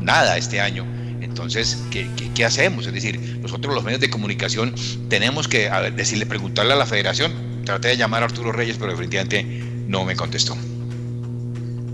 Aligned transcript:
nada 0.00 0.36
este 0.36 0.60
año. 0.60 0.84
Entonces, 1.20 1.82
¿qué, 1.90 2.08
qué, 2.34 2.44
hacemos? 2.44 2.86
Es 2.86 2.92
decir, 2.92 3.38
nosotros 3.42 3.74
los 3.74 3.84
medios 3.84 4.00
de 4.00 4.08
comunicación 4.08 4.74
tenemos 5.08 5.48
que 5.48 5.68
decirle, 5.94 6.26
preguntarle 6.26 6.72
a 6.72 6.76
la 6.76 6.86
federación. 6.86 7.32
Traté 7.64 7.88
de 7.88 7.96
llamar 7.96 8.22
a 8.22 8.26
Arturo 8.26 8.52
Reyes, 8.52 8.76
pero 8.78 8.92
definitivamente 8.92 9.44
no 9.86 10.04
me 10.04 10.16
contestó. 10.16 10.56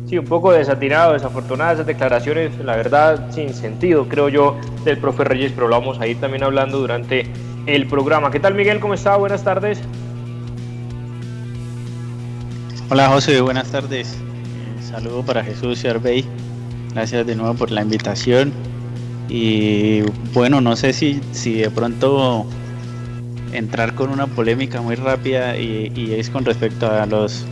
Sí, 0.08 0.18
un 0.18 0.26
poco 0.26 0.52
desatinado, 0.52 1.14
desafortunadas 1.14 1.74
esas 1.74 1.86
declaraciones, 1.86 2.52
la 2.58 2.76
verdad, 2.76 3.30
sin 3.32 3.54
sentido, 3.54 4.08
creo 4.08 4.28
yo, 4.28 4.60
del 4.84 4.98
profe 4.98 5.24
Reyes, 5.24 5.52
pero 5.54 5.68
lo 5.68 5.80
vamos 5.80 5.98
a 6.00 6.06
ir 6.06 6.20
también 6.20 6.44
hablando 6.44 6.78
durante 6.78 7.26
el 7.66 7.86
programa. 7.86 8.30
¿Qué 8.30 8.38
tal, 8.38 8.54
Miguel? 8.54 8.78
¿Cómo 8.80 8.94
está? 8.94 9.16
Buenas 9.16 9.42
tardes. 9.42 9.78
Hola, 12.90 13.08
José, 13.08 13.40
buenas 13.40 13.70
tardes. 13.72 14.18
saludo 14.86 15.24
para 15.24 15.42
Jesús 15.42 15.82
y 15.82 15.88
Arbey. 15.88 16.26
Gracias 16.94 17.26
de 17.26 17.34
nuevo 17.36 17.54
por 17.54 17.70
la 17.70 17.82
invitación. 17.82 18.52
Y 19.28 20.02
bueno, 20.34 20.60
no 20.60 20.76
sé 20.76 20.92
si, 20.92 21.20
si 21.32 21.54
de 21.54 21.70
pronto 21.70 22.44
entrar 23.52 23.94
con 23.94 24.10
una 24.10 24.26
polémica 24.26 24.80
muy 24.80 24.94
rápida 24.94 25.56
y, 25.56 26.12
es 26.12 26.30
con 26.30 26.44
respecto 26.44 26.90
a 26.90 27.06
los 27.06 27.44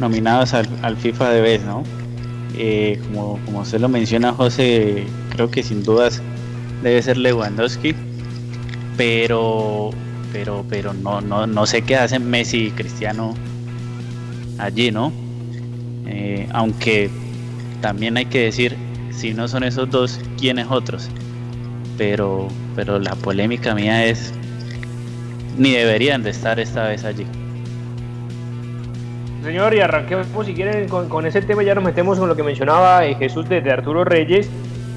nominados 0.00 0.54
al, 0.54 0.96
FIFA 0.96 1.30
de 1.30 1.40
vez, 1.40 1.64
¿no? 1.64 1.82
Eh, 2.56 3.00
como, 3.06 3.38
como 3.44 3.60
usted 3.60 3.80
lo 3.80 3.88
menciona, 3.88 4.32
José, 4.32 5.04
creo 5.30 5.50
que 5.50 5.62
sin 5.62 5.82
dudas 5.82 6.22
debe 6.82 7.00
ser 7.02 7.16
Lewandowski, 7.18 7.94
pero 8.96 9.90
pero 10.32 10.64
pero 10.68 10.92
no 10.92 11.20
no 11.20 11.46
no 11.46 11.66
sé 11.66 11.82
qué 11.82 11.96
hacen 11.96 12.28
Messi 12.28 12.66
y 12.66 12.70
Cristiano 12.70 13.34
allí, 14.58 14.90
¿no? 14.90 15.12
Eh, 16.06 16.48
aunque 16.52 17.10
también 17.84 18.16
hay 18.16 18.24
que 18.24 18.44
decir 18.44 18.78
si 19.10 19.34
no 19.34 19.46
son 19.46 19.62
esos 19.62 19.90
dos, 19.90 20.18
¿quiénes 20.40 20.68
otros? 20.70 21.10
Pero, 21.98 22.48
pero 22.74 22.98
la 22.98 23.14
polémica 23.14 23.74
mía 23.74 24.06
es, 24.06 24.32
ni 25.58 25.72
deberían 25.72 26.22
de 26.22 26.30
estar 26.30 26.58
esta 26.58 26.88
vez 26.88 27.04
allí. 27.04 27.26
Señor, 29.42 29.74
y 29.74 29.80
arranquemos 29.80 30.26
si 30.46 30.54
quieren 30.54 30.88
con, 30.88 31.10
con 31.10 31.26
ese 31.26 31.42
tema, 31.42 31.62
ya 31.62 31.74
nos 31.74 31.84
metemos 31.84 32.18
con 32.18 32.26
lo 32.26 32.34
que 32.34 32.42
mencionaba 32.42 33.04
eh, 33.04 33.16
Jesús 33.16 33.46
de 33.50 33.58
Arturo 33.70 34.02
Reyes 34.02 34.48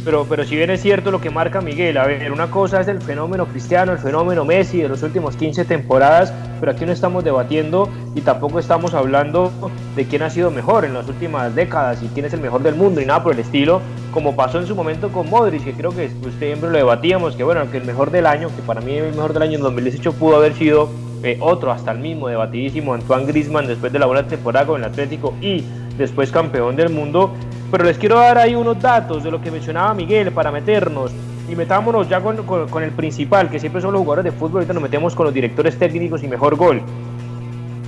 pero, 0.07 0.25
pero 0.25 0.45
si 0.45 0.55
bien 0.55 0.69
es 0.69 0.81
cierto 0.81 1.11
lo 1.11 1.19
que 1.19 1.29
marca 1.29 1.59
Miguel, 1.59 1.97
a 1.97 2.07
ver, 2.07 2.31
una 2.31 2.49
cosa 2.49 2.79
es 2.79 2.87
el 2.87 3.01
fenómeno 3.01 3.45
cristiano, 3.45 3.91
el 3.91 3.97
fenómeno 3.97 4.45
Messi 4.45 4.81
de 4.81 4.87
los 4.87 5.03
últimos 5.03 5.35
15 5.35 5.65
temporadas, 5.65 6.33
pero 6.61 6.71
aquí 6.71 6.85
no 6.85 6.93
estamos 6.93 7.25
debatiendo 7.25 7.89
y 8.15 8.21
tampoco 8.21 8.57
estamos 8.57 8.93
hablando 8.93 9.51
de 9.97 10.05
quién 10.05 10.21
ha 10.21 10.29
sido 10.29 10.49
mejor 10.49 10.85
en 10.85 10.93
las 10.93 11.09
últimas 11.09 11.53
décadas 11.53 12.01
y 12.01 12.07
quién 12.07 12.25
es 12.25 12.31
el 12.31 12.39
mejor 12.39 12.63
del 12.63 12.75
mundo 12.75 13.01
y 13.01 13.05
nada 13.05 13.21
por 13.21 13.33
el 13.33 13.39
estilo, 13.39 13.81
como 14.13 14.33
pasó 14.33 14.59
en 14.59 14.67
su 14.67 14.75
momento 14.75 15.09
con 15.09 15.29
Modric, 15.29 15.65
que 15.65 15.73
creo 15.73 15.91
que 15.91 16.05
usted 16.05 16.39
siempre 16.39 16.69
lo 16.69 16.77
debatíamos, 16.77 17.35
que 17.35 17.43
bueno, 17.43 17.69
que 17.69 17.75
el 17.75 17.83
mejor 17.83 18.09
del 18.09 18.27
año, 18.27 18.47
que 18.55 18.61
para 18.61 18.79
mí 18.79 18.93
el 18.95 19.13
mejor 19.13 19.33
del 19.33 19.43
año 19.43 19.55
en 19.57 19.61
2018 19.61 20.13
pudo 20.13 20.37
haber 20.37 20.53
sido 20.53 20.87
eh, 21.23 21.37
otro, 21.41 21.69
hasta 21.69 21.91
el 21.91 21.99
mismo, 21.99 22.29
debatidísimo, 22.29 22.93
Antoine 22.93 23.25
Grisman 23.25 23.67
después 23.67 23.91
de 23.91 23.99
la 23.99 24.05
buena 24.05 24.25
temporada 24.25 24.67
con 24.67 24.79
el 24.79 24.87
Atlético 24.87 25.33
y 25.41 25.65
después 25.97 26.31
campeón 26.31 26.77
del 26.77 26.91
mundo, 26.91 27.33
pero 27.69 27.83
les 27.83 27.97
quiero 27.97 28.15
dar 28.15 28.37
ahí 28.37 28.55
unos 28.55 28.81
datos 28.81 29.23
de 29.23 29.31
lo 29.31 29.41
que 29.41 29.51
mencionaba 29.51 29.93
Miguel 29.93 30.31
para 30.31 30.51
meternos. 30.51 31.11
Y 31.49 31.55
metámonos 31.55 32.09
ya 32.09 32.19
con, 32.21 32.83
el 32.83 32.91
principal, 32.91 33.49
que 33.49 33.59
siempre 33.59 33.81
son 33.81 33.93
los 33.93 34.01
jugadores 34.01 34.25
de 34.25 34.37
fútbol. 34.37 34.57
Ahorita 34.57 34.73
nos 34.73 34.83
metemos 34.83 35.15
con 35.15 35.25
los 35.25 35.33
directores 35.33 35.77
técnicos 35.77 36.23
y 36.23 36.27
mejor 36.27 36.55
gol. 36.55 36.81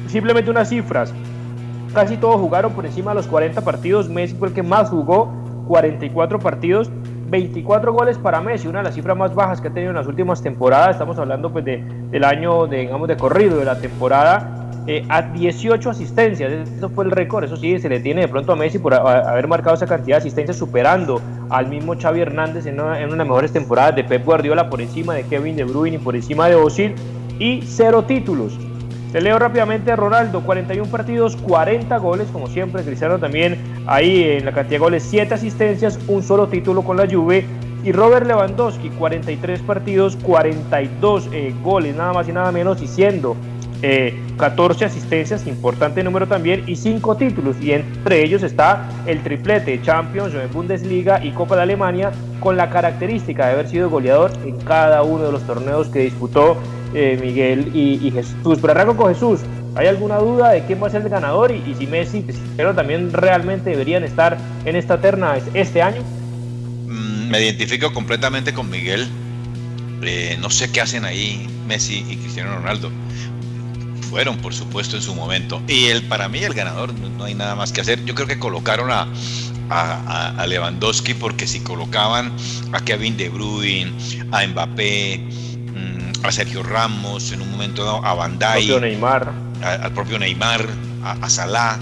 Simplemente 0.08 0.50
unas 0.50 0.70
cifras. 0.70 1.14
Casi 1.94 2.18
todos 2.18 2.40
jugaron 2.40 2.72
por 2.74 2.86
encima 2.86 3.12
de 3.12 3.16
los 3.16 3.28
40 3.28 3.62
partidos. 3.62 4.08
Messi 4.08 4.36
fue 4.36 4.50
el 4.50 4.54
que 4.54 4.64
más 4.64 4.90
jugó, 4.90 5.34
44 5.68 6.40
partidos. 6.40 6.90
24 7.30 7.94
goles 7.94 8.18
para 8.18 8.42
Messi, 8.42 8.68
una 8.68 8.80
de 8.80 8.86
las 8.86 8.96
cifras 8.96 9.16
más 9.16 9.36
bajas 9.36 9.62
que 9.62 9.68
ha 9.68 9.72
tenido 9.72 9.92
en 9.92 9.98
las 9.98 10.08
últimas 10.08 10.42
temporadas. 10.42 10.92
Estamos 10.92 11.20
hablando 11.20 11.52
pues 11.52 11.64
de, 11.66 11.84
del 12.10 12.24
año 12.24 12.66
digamos, 12.66 13.08
de 13.08 13.18
corrido 13.18 13.58
de 13.58 13.66
la 13.66 13.80
temporada. 13.80 14.59
Eh, 14.92 15.06
a 15.08 15.22
18 15.22 15.92
asistencias. 15.92 16.52
Eso 16.52 16.90
fue 16.90 17.06
el 17.06 17.12
récord. 17.12 17.44
Eso 17.44 17.56
sí, 17.56 17.78
se 17.78 17.88
le 17.90 18.00
tiene 18.00 18.22
de 18.22 18.28
pronto 18.28 18.54
a 18.54 18.56
Messi 18.56 18.80
por 18.80 18.96
haber 18.96 19.48
marcado 19.48 19.76
esa 19.76 19.86
cantidad 19.86 20.16
de 20.16 20.22
asistencias, 20.22 20.58
superando 20.58 21.22
al 21.52 21.68
mismo 21.68 21.94
Xavi 21.96 22.22
Hernández 22.22 22.66
en 22.66 22.80
una, 22.80 23.00
en 23.00 23.14
una 23.14 23.24
mejores 23.24 23.54
temporadas 23.54 23.96
de 23.96 24.04
Pep 24.04 24.26
Guardiola 24.26 24.68
por 24.68 24.82
encima 24.82 25.14
de 25.14 25.26
Kevin 25.26 25.56
De 25.56 25.64
Bruyne 25.64 25.98
y 25.98 26.00
por 26.00 26.16
encima 26.16 26.50
de 26.50 26.56
Osil. 26.56 26.96
Y 27.38 27.62
cero 27.68 28.06
títulos. 28.08 28.58
Te 29.12 29.22
leo 29.22 29.38
rápidamente 29.38 29.96
Ronaldo, 29.96 30.42
41 30.42 30.90
partidos, 30.90 31.36
40 31.36 31.96
goles, 31.98 32.28
como 32.34 32.48
siempre. 32.48 32.82
Cristiano 32.82 33.20
también 33.20 33.60
ahí 33.86 34.24
en 34.24 34.46
la 34.46 34.54
cantidad 34.54 34.78
de 34.78 34.80
goles, 34.80 35.04
7 35.08 35.36
asistencias, 35.36 36.00
un 36.08 36.24
solo 36.24 36.48
título 36.48 36.82
con 36.82 36.98
la 36.98 37.08
Juve. 37.08 37.46
Y 37.84 37.92
Robert 37.92 38.26
Lewandowski, 38.26 38.90
43 38.90 39.62
partidos, 39.62 40.16
42 40.16 41.30
eh, 41.32 41.54
goles, 41.64 41.96
nada 41.96 42.12
más 42.12 42.28
y 42.28 42.32
nada 42.32 42.52
menos, 42.52 42.82
y 42.82 42.88
siendo 42.88 43.38
14 43.82 44.84
eh, 44.84 44.88
asistencias, 44.88 45.48
importante 45.48 46.04
número 46.04 46.28
también, 46.28 46.64
y 46.68 46.76
5 46.76 47.16
títulos, 47.18 47.56
y 47.62 47.72
entre 47.72 48.24
ellos 48.24 48.44
está 48.44 48.90
el 49.06 49.22
triplete 49.24 49.82
Champions, 49.82 50.34
Bundesliga 50.54 51.24
y 51.24 51.32
Copa 51.32 51.56
de 51.56 51.64
Alemania, 51.64 52.12
con 52.40 52.58
la 52.58 52.70
característica 52.70 53.48
de 53.48 53.54
haber 53.54 53.70
sido 53.70 53.90
goleador 53.90 54.32
en 54.46 54.58
cada 54.62 55.04
uno 55.04 55.26
de 55.26 55.32
los 55.32 55.46
torneos 55.46 55.88
que 55.88 56.00
disputó 56.00 56.58
eh, 56.94 57.18
Miguel 57.22 57.72
y, 57.74 58.12
Jesús. 58.12 58.60
Pero 58.62 58.72
arranco 58.72 58.98
con 58.98 59.14
Jesús, 59.14 59.42
¿hay 59.76 59.88
alguna 59.88 60.18
duda 60.18 60.52
de 60.52 60.66
quién 60.66 60.82
va 60.82 60.88
a 60.88 60.90
ser 60.90 61.02
el 61.02 61.10
ganador 61.10 61.52
y, 61.52 61.76
si 61.76 61.88
Messi 61.88 62.26
pero 62.58 62.74
también 62.74 63.14
realmente 63.14 63.70
deberían 63.70 64.04
estar 64.04 64.38
en 64.66 64.76
esta 64.76 65.00
terna 65.00 65.38
este 65.54 65.82
año? 65.82 66.02
Mm, 66.88 67.30
me 67.30 67.42
identifico 67.42 67.94
completamente 67.94 68.54
con 68.54 68.70
Miguel. 68.70 69.08
Eh, 70.02 70.38
no 70.42 70.50
sé 70.50 70.72
qué 70.72 70.82
hacen 70.82 71.04
ahí 71.04 71.48
Messi 71.68 72.06
y 72.10 72.16
Cristiano 72.16 72.56
Ronaldo 72.56 72.90
fueron, 74.10 74.38
por 74.38 74.54
supuesto, 74.54 74.96
en 74.96 75.02
su 75.02 75.14
momento. 75.16 75.62
Y 75.68 75.86
el, 75.86 76.04
para 76.04 76.28
mí 76.28 76.40
el 76.40 76.54
ganador, 76.54 76.94
no, 76.94 77.24
hay 77.24 77.36
nada 77.36 77.56
más 77.56 77.72
que 77.72 77.82
hacer. 77.82 78.04
Yo 78.06 78.16
creo 78.16 78.28
que 78.28 78.40
colocaron 78.40 78.92
a, 78.92 79.08
a, 79.70 80.46
Lewandowski 80.48 81.14
porque 81.14 81.48
si 81.48 81.60
colocaban 81.60 82.34
a 82.74 82.82
Kevin 82.82 83.18
De 83.18 83.30
Bruyne, 83.30 83.92
a 84.32 84.46
Mbappé, 84.48 85.20
mm, 85.20 86.26
a 86.26 86.32
Sergio 86.32 86.64
Ramos, 86.64 87.32
en 87.32 87.42
un 87.42 87.52
momento 87.52 87.84
dado 87.84 88.04
a 88.06 88.14
Bandai, 88.16 88.68
propio 88.68 88.82
Neymar. 88.82 89.32
al 89.62 89.94
propio 89.94 90.20
Neymar, 90.20 90.68
a, 91.04 91.30
Salah, 91.30 91.80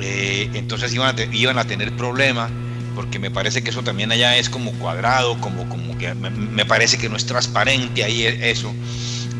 eh, 0.00 0.50
entonces 0.54 0.92
iban 0.92 1.16
a, 1.16 1.34
iban 1.34 1.58
a 1.58 1.64
tener 1.64 1.94
problemas 1.96 2.50
porque 2.94 3.18
me 3.18 3.30
parece 3.30 3.62
que 3.64 3.70
eso 3.70 3.82
también 3.82 4.12
allá 4.12 4.36
es 4.36 4.48
como 4.48 4.72
cuadrado, 4.72 5.40
como, 5.40 5.68
como 5.68 5.98
que 5.98 6.14
me, 6.14 6.30
me 6.30 6.64
parece 6.64 6.96
que 6.96 7.08
no 7.08 7.16
es 7.16 7.26
transparente 7.26 8.04
ahí 8.04 8.24
eso 8.24 8.72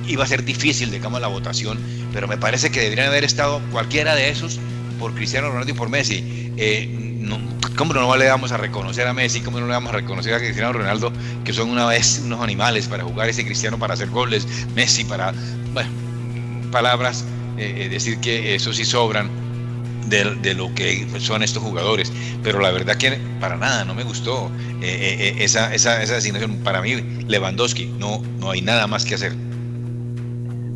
iba 0.07 0.25
a 0.25 0.27
ser 0.27 0.45
difícil, 0.45 0.91
digamos, 0.91 1.21
la 1.21 1.29
votación, 1.29 1.79
pero 2.15 2.29
me 2.29 2.39
parece 2.39 2.71
que 2.71 2.81
deberían 2.81 3.09
haber 3.09 3.25
estado 3.25 3.61
cualquiera 3.73 4.15
de 4.15 4.31
esos 4.31 4.61
por 5.01 5.13
Cristiano 5.15 5.49
Ronaldo 5.49 5.73
y 5.73 5.75
por 5.75 5.91
Messi. 5.91 6.53
Eh, 6.57 7.01
¿Cómo 7.77 7.93
no 7.93 8.17
le 8.17 8.29
vamos 8.29 8.53
a 8.53 8.57
reconocer 8.57 9.09
a 9.09 9.13
Messi? 9.13 9.41
¿Cómo 9.41 9.59
no 9.59 9.67
le 9.67 9.73
vamos 9.73 9.93
a 9.93 9.97
reconocer 9.97 10.33
a 10.33 10.39
Cristiano 10.39 10.73
Ronaldo, 10.73 11.13
que 11.45 11.53
son 11.53 11.71
una 11.71 11.87
vez 11.87 12.23
unos 12.25 12.41
animales 12.41 12.87
para 12.87 13.03
jugar 13.03 13.29
ese 13.29 13.45
Cristiano 13.45 13.81
para 13.81 13.95
hacer 13.95 14.11
goles, 14.11 14.47
Messi 14.77 15.03
para, 15.03 15.35
bueno, 15.73 15.91
palabras, 16.71 17.25
eh, 17.59 17.75
eh, 17.79 17.89
decir 17.89 18.21
que 18.21 18.55
eso 18.55 18.73
sí 18.73 18.85
sobran 18.85 19.29
de, 20.07 20.55
lo 20.55 20.73
que 20.73 21.09
son 21.19 21.43
estos 21.43 21.65
jugadores. 21.65 22.13
Pero 22.45 22.61
la 22.61 22.71
verdad 22.71 22.97
que 22.97 23.19
para 23.41 23.57
nada, 23.57 23.85
no 23.85 23.93
me 23.93 24.05
gustó 24.05 24.53
esa, 24.81 25.75
esa, 25.75 26.01
esa 26.01 26.15
designación. 26.15 26.59
Para 26.59 26.81
mí, 26.81 26.95
Lewandowski, 27.27 27.87
no, 27.87 28.23
no 28.39 28.53
hay 28.53 28.63
nada 28.63 28.87
más 28.87 29.05
que 29.05 29.17
hacer. 29.17 29.33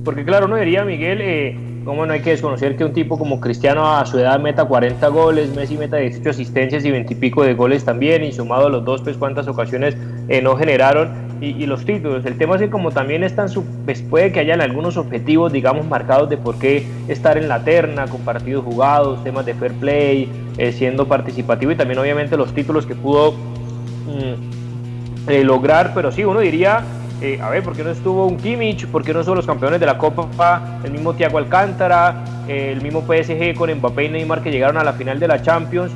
Porque 0.08 0.24
claro, 0.24 0.46
uno 0.46 0.56
diría, 0.56 0.86
Miguel, 0.86 1.20
eh, 1.20 1.54
cómo 1.84 2.06
no 2.06 2.14
hay 2.14 2.20
que 2.20 2.30
desconocer 2.30 2.78
que 2.78 2.84
un 2.86 2.94
tipo 2.94 3.18
como 3.18 3.40
Cristiano 3.40 3.94
a 3.94 4.06
su 4.06 4.18
edad 4.18 4.40
meta 4.40 4.64
40 4.64 5.06
goles, 5.08 5.54
Messi 5.54 5.76
meta 5.76 5.98
18 5.98 6.30
asistencias 6.30 6.82
y 6.86 6.90
20 6.90 7.12
y 7.12 7.16
pico 7.16 7.42
de 7.42 7.52
goles 7.52 7.84
también, 7.84 8.24
y 8.24 8.32
sumado 8.32 8.68
a 8.68 8.70
los 8.70 8.86
dos, 8.86 9.02
pues 9.02 9.18
cuántas 9.18 9.46
ocasiones 9.48 9.98
eh, 10.30 10.40
no 10.40 10.56
generaron, 10.56 11.10
y, 11.42 11.66
los 11.66 11.84
títulos. 11.84 12.24
El 12.24 12.38
tema 12.38 12.54
es 12.54 12.62
que 12.62 12.70
como 12.70 12.90
también 12.90 13.22
están, 13.22 13.50
pues 13.84 14.00
puede 14.00 14.32
que 14.32 14.40
hayan 14.40 14.62
algunos 14.62 14.96
objetivos, 14.96 15.52
digamos, 15.52 15.84
marcados 15.84 16.30
de 16.30 16.38
por 16.38 16.58
qué 16.58 16.86
estar 17.08 17.36
en 17.36 17.46
la 17.46 17.62
terna, 17.62 18.06
con 18.06 18.22
partidos 18.22 18.64
jugados, 18.64 19.22
temas 19.24 19.44
de 19.44 19.52
fair 19.52 19.74
play, 19.74 20.26
eh, 20.56 20.72
siendo 20.72 21.06
participativo, 21.06 21.70
y 21.70 21.76
también 21.76 21.98
obviamente 21.98 22.38
los 22.38 22.54
títulos 22.54 22.86
que 22.86 22.94
pudo 22.94 23.32
mm, 23.32 25.30
lograr, 25.44 25.92
pero 25.94 26.10
sí, 26.10 26.24
uno 26.24 26.40
diría 26.40 26.82
eh, 27.20 27.40
a 27.42 27.50
ver, 27.50 27.64
¿por 27.64 27.74
qué 27.74 27.82
no 27.82 27.90
estuvo 27.90 28.26
un 28.26 28.36
Kimmich? 28.36 28.86
¿Por 28.86 29.02
qué 29.02 29.12
no 29.12 29.24
son 29.24 29.36
los 29.36 29.46
campeones 29.46 29.80
de 29.80 29.86
la 29.86 29.98
Copa? 29.98 30.80
El 30.84 30.92
mismo 30.92 31.14
Thiago 31.14 31.38
Alcántara, 31.38 32.24
el 32.46 32.80
mismo 32.80 33.02
PSG 33.02 33.54
con 33.56 33.70
Mbappé 33.72 34.04
y 34.04 34.08
Neymar 34.08 34.42
que 34.42 34.50
llegaron 34.50 34.76
a 34.76 34.84
la 34.84 34.92
final 34.92 35.18
de 35.18 35.26
la 35.26 35.42
Champions. 35.42 35.90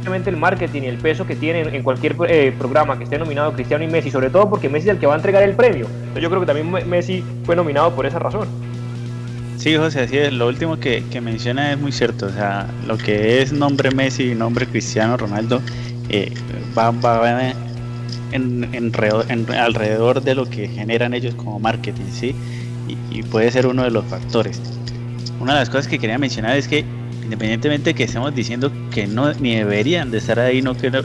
Obviamente 0.00 0.30
el 0.30 0.36
marketing 0.36 0.82
y 0.82 0.86
el 0.86 0.98
peso 0.98 1.26
que 1.26 1.36
tienen 1.36 1.74
en 1.74 1.82
cualquier 1.82 2.16
eh, 2.28 2.52
programa 2.58 2.98
que 2.98 3.04
esté 3.04 3.18
nominado 3.18 3.52
Cristiano 3.52 3.84
y 3.84 3.86
Messi, 3.86 4.10
sobre 4.10 4.30
todo 4.30 4.50
porque 4.50 4.68
Messi 4.68 4.88
es 4.88 4.94
el 4.94 5.00
que 5.00 5.06
va 5.06 5.14
a 5.14 5.16
entregar 5.16 5.42
el 5.44 5.54
premio. 5.54 5.86
yo 6.20 6.28
creo 6.28 6.40
que 6.40 6.46
también 6.46 6.70
Messi 6.88 7.24
fue 7.44 7.56
nominado 7.56 7.94
por 7.94 8.06
esa 8.06 8.18
razón. 8.18 8.48
Sí, 9.56 9.76
José, 9.76 10.00
así 10.00 10.18
es. 10.18 10.32
Lo 10.32 10.48
último 10.48 10.78
que, 10.78 11.04
que 11.10 11.20
menciona 11.20 11.72
es 11.72 11.78
muy 11.78 11.92
cierto. 11.92 12.26
O 12.26 12.30
sea, 12.30 12.66
lo 12.86 12.98
que 12.98 13.40
es 13.40 13.52
nombre 13.52 13.92
Messi 13.92 14.32
y 14.32 14.34
nombre 14.34 14.66
Cristiano 14.66 15.16
Ronaldo 15.16 15.62
eh, 16.10 16.34
va, 16.76 16.90
va 16.90 17.14
en, 18.34 18.92
alrededor 19.54 20.22
de 20.22 20.34
lo 20.34 20.44
que 20.46 20.68
generan 20.68 21.14
ellos 21.14 21.34
como 21.34 21.58
marketing, 21.58 22.10
¿sí? 22.12 22.34
Y, 23.10 23.22
puede 23.22 23.50
ser 23.50 23.66
uno 23.66 23.84
de 23.84 23.90
los 23.90 24.04
factores. 24.04 24.60
Una 25.40 25.54
de 25.54 25.60
las 25.60 25.70
cosas 25.70 25.88
que 25.88 25.98
quería 25.98 26.18
mencionar 26.18 26.56
es 26.56 26.68
que 26.68 26.84
independientemente 27.22 27.94
que 27.94 28.04
estemos 28.04 28.34
diciendo 28.34 28.70
que 28.90 29.06
no 29.06 29.32
ni 29.34 29.54
deberían 29.56 30.10
de 30.10 30.18
estar 30.18 30.38
ahí, 30.38 30.60
no 30.62 30.74
creo, 30.74 31.02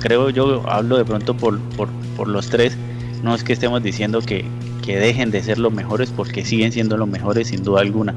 creo 0.00 0.30
yo, 0.30 0.68
hablo 0.68 0.96
de 0.98 1.04
pronto 1.04 1.36
por, 1.36 1.60
por, 1.76 1.88
por 2.16 2.28
los 2.28 2.48
tres, 2.48 2.76
no 3.22 3.34
es 3.34 3.44
que 3.44 3.52
estemos 3.52 3.82
diciendo 3.82 4.20
que, 4.20 4.44
que 4.84 4.98
dejen 4.98 5.30
de 5.30 5.42
ser 5.42 5.58
los 5.58 5.72
mejores 5.72 6.10
porque 6.10 6.44
siguen 6.44 6.72
siendo 6.72 6.96
los 6.96 7.08
mejores 7.08 7.48
sin 7.48 7.62
duda 7.62 7.82
alguna 7.82 8.14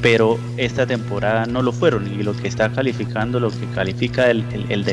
pero 0.00 0.38
esta 0.56 0.86
temporada 0.86 1.46
no 1.46 1.62
lo 1.62 1.72
fueron 1.72 2.06
y 2.18 2.22
lo 2.22 2.36
que 2.36 2.48
está 2.48 2.70
calificando, 2.70 3.40
lo 3.40 3.50
que 3.50 3.66
califica 3.74 4.30
el, 4.30 4.44
el, 4.68 4.84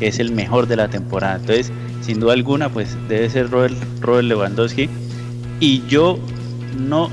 es 0.00 0.18
el 0.18 0.32
mejor 0.32 0.66
de 0.66 0.76
la 0.76 0.88
temporada. 0.88 1.36
Entonces, 1.36 1.72
sin 2.02 2.20
duda 2.20 2.34
alguna, 2.34 2.68
pues 2.68 2.96
debe 3.08 3.28
ser 3.30 3.50
Robert, 3.50 3.74
Robert 4.00 4.26
Lewandowski. 4.26 4.88
Y 5.60 5.82
yo 5.88 6.18
no, 6.78 7.10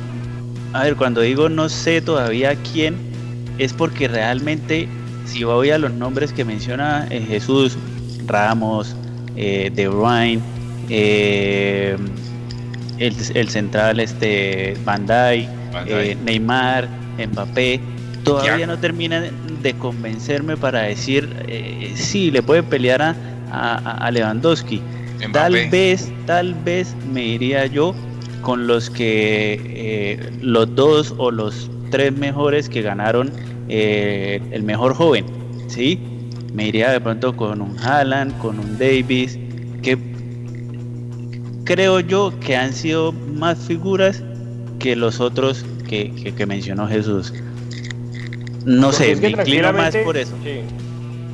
a 0.73 0.83
ver, 0.83 0.95
cuando 0.95 1.21
digo 1.21 1.49
no 1.49 1.69
sé 1.69 2.01
todavía 2.01 2.55
quién, 2.71 2.95
es 3.57 3.73
porque 3.73 4.07
realmente, 4.07 4.87
si 5.25 5.43
voy 5.43 5.69
a 5.69 5.77
los 5.77 5.91
nombres 5.91 6.33
que 6.33 6.43
menciona 6.43 7.07
eh, 7.09 7.21
Jesús, 7.21 7.77
Ramos, 8.25 8.95
eh, 9.35 9.71
De 9.73 9.87
Bruyne, 9.87 10.41
eh, 10.89 11.97
el, 12.99 13.49
central 13.49 13.99
este 13.99 14.73
eh, 14.73 16.17
Neymar, 16.23 16.87
Mbappé, 17.17 17.79
todavía 18.23 18.67
no 18.67 18.77
termina 18.77 19.23
de 19.63 19.73
convencerme 19.73 20.57
para 20.57 20.81
decir 20.81 21.29
eh, 21.47 21.91
sí, 21.95 22.29
le 22.29 22.43
puede 22.43 22.61
pelear 22.61 23.01
a, 23.01 23.15
a, 23.51 24.11
Lewandowski. 24.11 24.81
Tal 25.31 25.53
vez, 25.53 26.11
tal 26.25 26.53
vez 26.53 26.93
me 27.11 27.23
iría 27.23 27.65
yo 27.65 27.95
con 28.41 28.67
los 28.67 28.89
que 28.89 29.59
eh, 29.63 30.31
los 30.41 30.75
dos 30.75 31.15
o 31.17 31.31
los 31.31 31.71
tres 31.89 32.15
mejores 32.17 32.67
que 32.67 32.81
ganaron 32.81 33.31
eh, 33.69 34.41
el 34.51 34.63
mejor 34.63 34.93
joven, 34.93 35.25
¿sí? 35.67 35.99
Me 36.53 36.67
iría 36.67 36.91
de 36.91 36.99
pronto 36.99 37.35
con 37.35 37.61
un 37.61 37.79
Haaland, 37.79 38.37
con 38.39 38.59
un 38.59 38.77
Davis, 38.77 39.39
que 39.81 39.97
creo 41.63 42.01
yo 42.01 42.33
que 42.41 42.57
han 42.57 42.73
sido 42.73 43.13
más 43.13 43.57
figuras 43.59 44.21
que 44.79 44.95
los 44.95 45.21
otros 45.21 45.65
que, 45.87 46.11
que 46.35 46.45
mencionó 46.45 46.87
Jesús. 46.87 47.33
No 48.65 48.91
sé, 48.91 49.15
me 49.15 49.29
inclino 49.29 49.73
más 49.73 49.95
por 49.97 50.17
eso. 50.17 50.35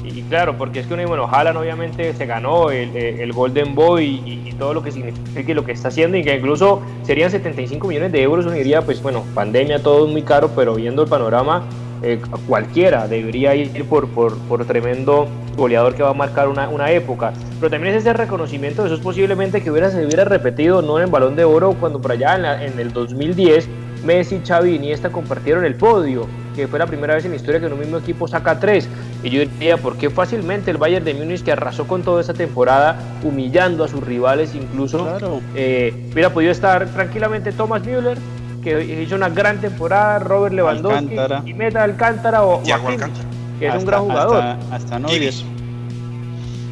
Y, 0.03 0.23
claro, 0.23 0.57
porque 0.57 0.79
es 0.79 0.87
que 0.87 0.93
uno, 0.95 1.07
bueno, 1.07 1.27
Haaland 1.31 1.57
obviamente 1.57 2.13
se 2.13 2.25
ganó 2.25 2.71
el, 2.71 2.95
el 2.95 3.31
Golden 3.31 3.75
Boy 3.75 4.21
y, 4.25 4.49
todo 4.59 4.73
lo 4.73 4.83
que 4.83 4.91
significa 4.91 5.53
lo 5.53 5.63
que 5.63 5.71
está 5.71 5.87
haciendo 5.87 6.17
y 6.17 6.23
que 6.23 6.35
incluso 6.35 6.81
serían 7.03 7.31
75 7.31 7.87
millones 7.87 8.11
de 8.11 8.21
euros, 8.21 8.45
uno 8.45 8.55
diría, 8.55 8.81
pues 8.81 9.01
bueno, 9.01 9.23
pandemia, 9.33 9.81
todo 9.81 10.05
es 10.05 10.11
muy 10.11 10.21
caro, 10.21 10.51
pero 10.53 10.75
viendo 10.75 11.03
el 11.03 11.07
panorama, 11.07 11.63
eh, 12.03 12.19
cualquiera 12.45 13.07
debería 13.07 13.55
ir 13.55 13.85
por, 13.85 14.09
por, 14.09 14.37
por, 14.37 14.65
tremendo 14.65 15.29
goleador 15.55 15.95
que 15.95 16.03
va 16.03 16.09
a 16.09 16.13
marcar 16.13 16.49
una, 16.49 16.67
una, 16.67 16.91
época. 16.91 17.31
Pero 17.61 17.69
también 17.69 17.95
es 17.95 18.01
ese 18.01 18.11
reconocimiento, 18.11 18.85
eso 18.85 18.95
es 18.95 18.99
posiblemente 19.01 19.63
que 19.63 19.71
hubiera, 19.71 19.89
se 19.91 20.05
hubiera 20.05 20.25
repetido 20.25 20.81
no 20.81 20.97
en 20.97 21.05
el 21.05 21.09
Balón 21.09 21.37
de 21.37 21.45
Oro 21.45 21.77
cuando 21.79 22.01
por 22.01 22.11
allá 22.11 22.35
en, 22.35 22.71
en 22.73 22.79
el 22.79 22.91
2010 22.91 23.69
Messi, 24.03 24.41
Xavi 24.45 24.71
y 24.71 24.75
Iniesta 24.75 25.09
compartieron 25.09 25.65
el 25.65 25.75
podio, 25.75 26.27
que 26.55 26.67
fue 26.67 26.79
la 26.79 26.85
primera 26.85 27.15
vez 27.15 27.25
en 27.25 27.31
la 27.31 27.37
historia 27.37 27.59
que 27.59 27.67
un 27.67 27.79
mismo 27.79 27.97
equipo 27.97 28.27
saca 28.27 28.59
tres. 28.59 28.87
Y 29.23 29.29
yo 29.29 29.41
diría, 29.41 29.77
¿por 29.77 29.97
qué 29.97 30.09
fácilmente 30.09 30.71
el 30.71 30.77
Bayern 30.77 31.05
de 31.05 31.13
Múnich, 31.13 31.43
que 31.43 31.51
arrasó 31.51 31.87
con 31.87 32.03
toda 32.03 32.21
esa 32.21 32.33
temporada, 32.33 32.99
humillando 33.23 33.83
a 33.83 33.87
sus 33.87 34.03
rivales 34.03 34.55
incluso, 34.55 35.41
eh, 35.55 35.93
hubiera 36.11 36.31
podido 36.31 36.51
estar 36.51 36.87
tranquilamente 36.87 37.51
Thomas 37.51 37.85
Müller, 37.85 38.17
que 38.63 39.01
hizo 39.03 39.15
una 39.15 39.29
gran 39.29 39.59
temporada, 39.61 40.19
Robert 40.19 40.53
Lewandowski, 40.53 41.15
y 41.45 41.53
Meta 41.53 41.83
Alcántara 41.83 42.43
o, 42.43 42.61
que 42.63 43.67
es 43.67 43.75
un 43.75 43.85
gran 43.85 44.01
jugador. 44.01 44.43
Hasta, 44.43 44.75
hasta 44.75 44.99
Neuer. 44.99 45.33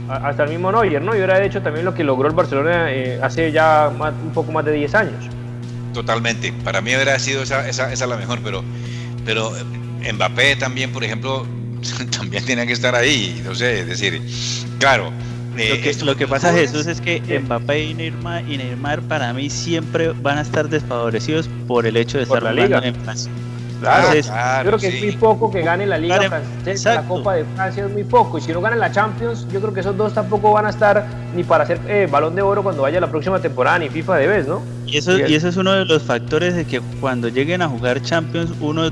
Hasta 0.09 0.43
el 0.43 0.49
mismo 0.49 0.71
Neuer, 0.71 1.01
¿no? 1.01 1.13
Y 1.13 1.17
hubiera 1.17 1.43
hecho 1.43 1.61
también 1.61 1.85
lo 1.85 1.93
que 1.93 2.03
logró 2.03 2.27
el 2.27 2.33
Barcelona 2.33 2.91
eh, 2.91 3.19
hace 3.21 3.51
ya 3.51 3.89
un 3.89 4.31
poco 4.31 4.51
más 4.51 4.63
de 4.63 4.71
10 4.71 4.95
años 4.95 5.29
totalmente. 5.97 6.53
Para 6.63 6.79
mí 6.81 6.93
hubiera 6.93 7.17
sido 7.17 7.41
esa, 7.41 7.67
esa, 7.67 7.91
esa 7.91 8.05
la 8.05 8.17
mejor, 8.17 8.39
pero, 8.43 8.63
pero 9.27 9.51
Mbappé 10.13 10.55
también, 10.55 10.91
por 10.93 11.03
ejemplo, 11.03 11.45
también 12.17 12.45
tenía 12.45 12.65
que 12.65 12.71
estar 12.71 12.95
ahí. 12.95 13.39
No 13.45 13.53
sé, 13.53 13.81
es 13.81 13.87
decir, 13.87 14.21
claro. 14.79 15.11
Eh, 15.57 15.93
lo, 16.03 16.15
que, 16.15 16.27
pasa, 16.27 16.53
Jesús, 16.53 16.85
es 16.85 17.01
que 17.01 17.19
Mbappé 17.19 17.83
y 17.83 17.93
Neymar, 17.93 18.47
y 18.47 18.57
Neymar 18.57 19.01
para 19.01 19.33
mí 19.33 19.49
siempre 19.49 20.11
van 20.11 20.37
a 20.37 20.41
estar 20.41 20.69
desfavorecidos 20.69 21.49
por 21.67 21.85
el 21.85 21.97
hecho 21.97 22.17
de 22.19 22.23
estar 22.23 22.39
jugando 22.39 22.83
en 22.83 22.95
Francia. 22.95 23.31
Claro, 23.79 24.13
yo 24.13 24.21
creo 24.63 24.77
que 24.79 24.87
es 24.87 25.03
muy 25.03 25.11
poco 25.17 25.51
que 25.51 25.61
gane 25.61 25.85
la 25.85 25.97
Liga 25.97 26.21
Francesa, 26.21 26.95
la 26.95 27.03
Copa 27.03 27.35
de 27.35 27.45
Francia 27.45 27.85
es 27.85 27.91
muy 27.91 28.03
poco. 28.03 28.37
Y 28.37 28.41
si 28.41 28.51
no 28.51 28.61
ganan 28.61 28.79
la 28.79 28.91
Champions, 28.91 29.47
yo 29.51 29.61
creo 29.61 29.73
que 29.73 29.81
esos 29.81 29.95
dos 29.95 30.13
tampoco 30.13 30.51
van 30.51 30.65
a 30.65 30.69
estar 30.69 31.05
ni 31.35 31.43
para 31.43 31.63
hacer 31.63 31.79
eh, 31.87 32.07
balón 32.09 32.35
de 32.35 32.41
oro 32.41 32.63
cuando 32.63 32.81
vaya 32.81 32.99
la 32.99 33.09
próxima 33.09 33.39
temporada, 33.39 33.79
ni 33.79 33.89
FIFA 33.89 34.17
de 34.17 34.27
vez, 34.27 34.47
¿no? 34.47 34.61
Y 34.85 34.97
eso, 34.97 35.17
y 35.19 35.35
eso 35.35 35.47
es 35.47 35.57
uno 35.57 35.73
de 35.73 35.85
los 35.85 36.01
factores 36.03 36.55
de 36.55 36.65
que 36.65 36.81
cuando 36.99 37.27
lleguen 37.27 37.61
a 37.61 37.67
jugar 37.67 38.01
Champions, 38.01 38.51
uno 38.59 38.89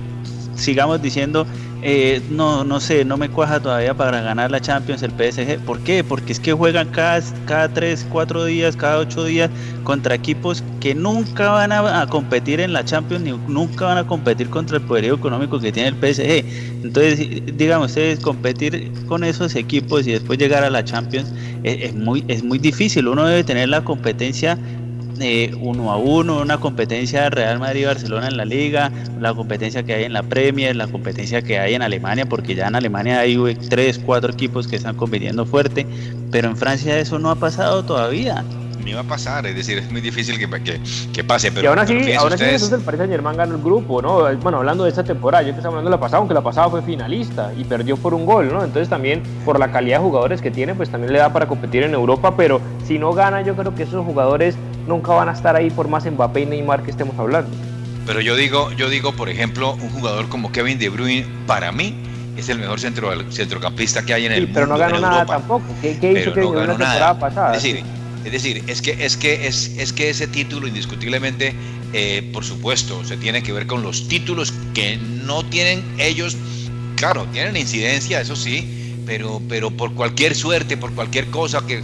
sigamos 0.55 1.01
diciendo, 1.01 1.45
eh, 1.81 2.21
no, 2.29 2.63
no 2.63 2.79
sé, 2.79 3.05
no 3.05 3.17
me 3.17 3.29
cuaja 3.29 3.59
todavía 3.59 3.93
para 3.93 4.21
ganar 4.21 4.49
la 4.49 4.59
Champions 4.59 5.03
el 5.03 5.11
PSG. 5.11 5.59
¿Por 5.59 5.79
qué? 5.81 6.03
Porque 6.03 6.33
es 6.33 6.39
que 6.39 6.53
juegan 6.53 6.89
cada, 6.89 7.21
cada 7.45 7.69
3, 7.69 8.07
4 8.09 8.45
días, 8.45 8.75
cada 8.75 8.99
8 8.99 9.25
días 9.25 9.51
contra 9.83 10.15
equipos 10.15 10.63
que 10.79 10.95
nunca 10.95 11.51
van 11.51 11.71
a, 11.71 12.07
competir 12.07 12.59
en 12.59 12.73
la 12.73 12.83
Champions 12.83 13.23
ni 13.23 13.31
nunca 13.47 13.85
van 13.85 13.97
a 13.97 14.07
competir 14.07 14.49
contra 14.49 14.77
el 14.77 14.83
poderío 14.83 15.15
económico 15.15 15.59
que 15.59 15.71
tiene 15.71 15.89
el 15.89 15.95
PSG. 15.95 16.83
Entonces, 16.83 17.57
digamos, 17.57 17.89
ustedes 17.89 18.19
competir 18.19 18.91
con 19.07 19.23
esos 19.23 19.55
equipos 19.55 20.07
y 20.07 20.11
después 20.13 20.39
llegar 20.39 20.63
a 20.63 20.69
la 20.69 20.83
Champions 20.83 21.31
es, 21.63 21.93
muy, 21.93 22.23
es 22.27 22.43
muy 22.43 22.57
difícil. 22.57 23.07
Uno 23.07 23.25
debe 23.25 23.43
tener 23.43 23.69
la 23.69 23.83
competencia 23.83 24.57
eh, 25.19 25.53
uno 25.59 25.91
a 25.91 25.97
uno, 25.97 26.41
una 26.41 26.59
competencia 26.59 27.29
Real 27.29 27.59
Madrid-Barcelona 27.59 28.27
en 28.27 28.37
la 28.37 28.45
liga, 28.45 28.91
la 29.19 29.33
competencia 29.33 29.83
que 29.83 29.93
hay 29.93 30.03
en 30.03 30.13
la 30.13 30.23
Premier, 30.23 30.75
la 30.75 30.87
competencia 30.87 31.41
que 31.41 31.59
hay 31.59 31.73
en 31.73 31.81
Alemania, 31.81 32.25
porque 32.25 32.55
ya 32.55 32.67
en 32.67 32.75
Alemania 32.75 33.19
hay 33.19 33.37
tres, 33.69 33.99
cuatro 33.99 34.33
equipos 34.33 34.67
que 34.67 34.75
están 34.75 34.95
compitiendo 34.95 35.45
fuerte, 35.45 35.85
pero 36.31 36.49
en 36.49 36.57
Francia 36.57 36.97
eso 36.99 37.19
no 37.19 37.29
ha 37.29 37.35
pasado 37.35 37.83
todavía 37.83 38.43
ni 38.83 38.93
va 38.93 39.01
a 39.01 39.03
pasar, 39.03 39.45
es 39.45 39.55
decir, 39.55 39.77
es 39.77 39.91
muy 39.91 40.01
difícil 40.01 40.37
que, 40.37 40.47
que, 40.63 40.79
que 41.13 41.23
pase. 41.23 41.51
Pero, 41.51 41.63
y 41.63 41.67
aún 41.67 41.79
así, 41.79 42.13
ahora 42.13 42.37
sí 42.37 42.43
entonces 42.43 42.71
el 42.71 42.81
Paris 42.81 42.99
Saint 42.99 43.11
Germain 43.11 43.37
ganó 43.37 43.55
el 43.55 43.61
grupo, 43.61 44.01
¿no? 44.01 44.35
Bueno, 44.37 44.59
hablando 44.59 44.83
de 44.83 44.89
esta 44.89 45.03
temporada, 45.03 45.43
yo 45.43 45.49
empecé 45.49 45.67
hablando 45.67 45.89
de 45.89 45.95
la 45.95 45.99
pasada, 45.99 46.19
aunque 46.19 46.33
la 46.33 46.41
pasada 46.41 46.69
fue 46.69 46.81
finalista 46.81 47.53
y 47.57 47.63
perdió 47.63 47.97
por 47.97 48.13
un 48.13 48.25
gol, 48.25 48.51
¿no? 48.51 48.63
Entonces 48.63 48.89
también 48.89 49.23
por 49.43 49.59
la 49.59 49.71
calidad 49.71 49.97
de 49.97 50.03
jugadores 50.03 50.41
que 50.41 50.51
tiene, 50.51 50.75
pues 50.75 50.89
también 50.89 51.13
le 51.13 51.19
da 51.19 51.31
para 51.31 51.47
competir 51.47 51.83
en 51.83 51.93
Europa, 51.93 52.35
pero 52.35 52.61
si 52.85 52.99
no 52.99 53.13
gana, 53.13 53.41
yo 53.41 53.55
creo 53.55 53.73
que 53.75 53.83
esos 53.83 54.05
jugadores 54.05 54.55
nunca 54.87 55.13
van 55.13 55.29
a 55.29 55.33
estar 55.33 55.55
ahí 55.55 55.69
por 55.69 55.87
más 55.87 56.05
Mbappé 56.05 56.41
y 56.41 56.45
Neymar 56.45 56.83
que 56.83 56.91
estemos 56.91 57.17
hablando. 57.17 57.49
Pero 58.05 58.21
yo 58.21 58.35
digo, 58.35 58.71
yo 58.73 58.89
digo, 58.89 59.13
por 59.13 59.29
ejemplo, 59.29 59.73
un 59.73 59.89
jugador 59.89 60.29
como 60.29 60.51
Kevin 60.51 60.77
De 60.77 60.89
Bruyne, 60.89 61.25
para 61.47 61.71
mí, 61.71 61.95
es 62.37 62.49
el 62.49 62.59
mejor 62.59 62.79
centro, 62.79 63.09
centrocampista 63.31 64.03
que 64.03 64.13
hay 64.13 64.25
en 64.25 64.31
el 64.33 64.41
mundo. 64.41 64.53
Pero 64.53 64.67
no 64.67 64.77
ganó 64.77 64.99
nada 64.99 65.25
tampoco. 65.25 65.65
¿Qué, 65.81 65.91
hizo 65.91 66.33
Kevin 66.33 66.51
De 66.51 66.55
Bruyne 66.55 66.67
la 66.67 66.77
temporada 66.77 67.19
pasada? 67.19 67.55
Es 67.55 67.63
decir, 67.63 67.83
es 68.25 68.31
decir, 68.31 68.63
es 68.67 68.81
que, 68.81 69.05
es 69.05 69.17
que, 69.17 69.47
es, 69.47 69.71
es 69.77 69.93
que 69.93 70.09
ese 70.09 70.27
título 70.27 70.67
indiscutiblemente, 70.67 71.53
eh, 71.93 72.27
por 72.33 72.43
supuesto, 72.43 73.05
se 73.05 73.17
tiene 73.17 73.43
que 73.43 73.53
ver 73.53 73.67
con 73.67 73.83
los 73.83 74.07
títulos 74.07 74.51
que 74.73 74.97
no 74.97 75.45
tienen 75.45 75.83
ellos, 75.99 76.35
claro, 76.95 77.27
tienen 77.31 77.55
incidencia, 77.55 78.19
eso 78.19 78.35
sí, 78.35 79.01
pero, 79.05 79.41
pero 79.47 79.69
por 79.69 79.93
cualquier 79.93 80.35
suerte, 80.35 80.75
por 80.75 80.91
cualquier 80.93 81.27
cosa, 81.27 81.61
que 81.67 81.83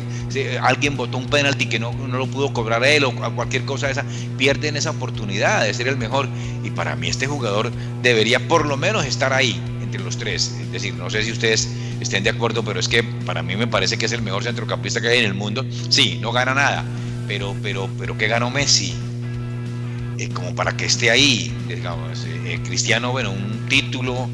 alguien 0.62 0.98
votó 0.98 1.20
un 1.20 1.28
penalti 1.28 1.68
que 1.68 1.78
no, 1.78 1.94
no 1.94 2.18
lo 2.18 2.26
pudo 2.26 2.52
cobrar 2.54 2.84
él 2.84 3.04
o 3.04 3.14
cualquier 3.36 3.66
cosa 3.66 3.92
esa, 3.92 4.04
pierden 4.38 4.76
esa 4.78 4.90
oportunidad 4.92 5.64
de 5.64 5.74
ser 5.74 5.88
el 5.88 5.98
mejor. 5.98 6.28
Y 6.64 6.72
para 6.72 6.96
mí 6.96 7.08
este 7.08 7.28
jugador 7.28 7.72
debería 8.02 8.40
por 8.48 8.66
lo 8.66 8.78
menos 8.78 9.06
estar 9.06 9.34
ahí, 9.34 9.62
entre 9.84 10.02
los 10.02 10.18
tres. 10.18 10.56
Es 10.60 10.72
decir, 10.72 10.96
no 10.96 11.10
sé 11.10 11.24
si 11.24 11.32
ustedes 11.32 11.70
estén 12.02 12.24
de 12.24 12.32
acuerdo, 12.32 12.64
pero 12.64 12.80
es 12.80 12.88
que 12.88 13.04
para 13.04 13.44
mí 13.44 13.56
me 13.56 13.68
parece 13.68 13.98
que 13.98 14.06
es 14.06 14.12
el 14.12 14.22
mejor 14.22 14.44
centrocampista 14.44 15.02
que 15.02 15.10
hay 15.10 15.20
en 15.20 15.26
el 15.26 15.34
mundo. 15.34 15.64
Sí, 15.90 16.20
no 16.22 16.32
gana 16.32 16.54
nada, 16.54 16.84
pero, 17.28 17.56
pero, 17.62 17.90
pero 17.98 18.18
¿qué 18.18 18.28
ganó 18.28 18.50
Messi? 18.50 18.94
Eh, 20.18 20.30
como 20.34 20.54
para 20.56 20.76
que 20.76 20.86
esté 20.86 21.12
ahí, 21.12 21.56
digamos, 21.68 22.26
eh, 22.46 22.60
Cristiano, 22.64 23.12
bueno, 23.12 23.32
un 23.32 23.68
título. 23.70 24.30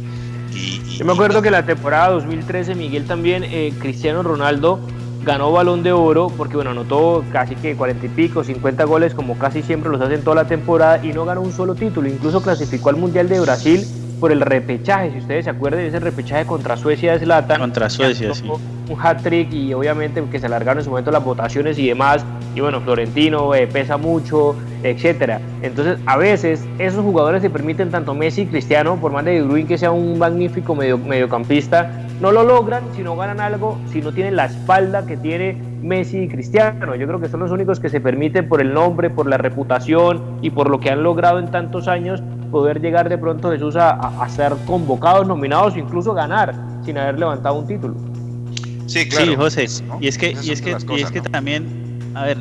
Y, 0.54 0.98
Yo 0.98 1.06
me 1.06 1.14
acuerdo 1.14 1.42
que 1.42 1.52
la 1.52 1.66
temporada 1.66 2.10
2013, 2.10 2.76
Miguel 2.76 3.06
también, 3.06 3.44
eh, 3.44 3.74
Cristiano 3.80 4.24
Ronaldo 4.24 4.80
ganó 5.24 5.52
balón 5.52 5.84
de 5.84 5.92
oro 5.92 6.32
porque 6.38 6.56
bueno, 6.56 6.72
anotó 6.72 7.24
casi 7.34 7.56
que 7.56 7.76
40 7.76 8.06
y 8.06 8.10
pico, 8.10 8.46
50 8.46 8.86
goles 8.86 9.14
como 9.14 9.38
casi 9.38 9.62
siempre 9.62 9.92
los 9.92 10.00
hacen 10.00 10.24
toda 10.24 10.38
la 10.38 10.48
temporada 10.48 11.04
y 11.04 11.12
no 11.12 11.26
ganó 11.26 11.42
un 11.42 11.52
solo 11.52 11.76
título, 11.76 12.08
incluso 12.08 12.42
clasificó 12.42 12.90
al 12.90 12.96
Mundial 12.96 13.28
de 13.28 13.42
Brasil 13.42 13.86
por 14.20 14.32
el 14.32 14.42
repechaje, 14.42 15.12
si 15.12 15.20
ustedes 15.20 15.46
se 15.46 15.52
acuerdan 15.52 15.82
de 15.82 15.88
ese 15.88 16.00
repechaje 16.00 16.46
contra 16.46 16.78
Suecia 16.78 17.14
de 17.14 17.20
Zlatan. 17.20 17.60
Contra 17.60 17.90
Suecia, 17.90 18.34
sí. 18.34 18.50
un 18.50 18.98
hat-trick 19.02 19.52
y 19.54 19.74
obviamente 19.74 20.24
que 20.32 20.40
se 20.40 20.48
alargaron 20.48 20.80
en 20.80 20.86
su 20.86 20.90
momento 20.90 21.12
las 21.12 21.24
votaciones 21.24 21.78
y 21.78 21.88
demás. 21.88 22.26
Y 22.56 22.62
bueno, 22.62 22.82
Florentino 22.82 23.54
eh, 23.54 23.68
pesa 23.68 23.98
mucho, 23.98 24.56
etcétera. 24.84 25.40
Entonces, 25.62 26.00
a 26.06 26.18
veces 26.18 26.66
esos 26.80 27.04
jugadores 27.04 27.42
se 27.42 27.50
permiten, 27.50 27.92
tanto 27.92 28.16
Messi 28.16 28.42
y 28.42 28.46
Cristiano, 28.48 28.98
por 29.00 29.12
más 29.12 29.26
de 29.26 29.42
Bruyne 29.42 29.68
que 29.68 29.78
sea 29.78 29.92
un 29.92 30.18
magnífico 30.18 30.74
medio, 30.74 30.98
mediocampista, 30.98 31.92
no 32.20 32.32
lo 32.32 32.44
logran 32.44 32.84
si 32.96 33.04
no 33.04 33.16
ganan 33.16 33.40
algo, 33.40 33.78
si 33.92 34.02
no 34.02 34.12
tienen 34.12 34.36
la 34.36 34.46
espalda 34.46 35.06
que 35.06 35.18
tiene 35.18 35.56
Messi 35.84 36.24
y 36.24 36.28
Cristiano. 36.28 36.96
Yo 36.96 37.06
creo 37.06 37.20
que 37.20 37.30
son 37.30 37.42
los 37.42 37.52
únicos 37.52 37.80
que 37.80 37.90
se 37.90 38.02
permiten 38.02 38.50
por 38.50 38.62
el 38.62 38.74
nombre, 38.74 39.12
por 39.12 39.28
la 39.28 39.38
reputación 39.38 40.40
y 40.42 40.50
por 40.50 40.70
lo 40.70 40.80
que 40.80 40.90
han 40.90 41.04
logrado 41.04 41.38
en 41.38 41.52
tantos 41.52 41.88
años 41.88 42.24
poder 42.52 42.82
llegar 42.82 43.10
de 43.10 43.18
pronto 43.18 43.52
Jesús 43.52 43.76
a, 43.76 43.90
a 43.92 44.30
ser 44.30 44.54
convocados, 44.66 45.28
nominados 45.28 45.76
o 45.76 45.78
incluso 45.78 46.14
ganar 46.14 46.56
sin 46.84 46.98
haber 46.98 47.20
levantado 47.20 47.56
un 47.56 47.68
título. 47.68 47.96
Sí, 48.88 49.08
claro. 49.10 49.26
Sí, 49.26 49.36
José. 49.36 49.68
Y 50.00 50.08
es 50.08 50.18
que, 50.18 50.36
y 50.42 50.52
es 50.52 50.62
que, 50.62 50.78
y 50.96 51.02
es 51.02 51.12
que 51.12 51.22
también, 51.22 52.00
a 52.16 52.24
ver, 52.24 52.38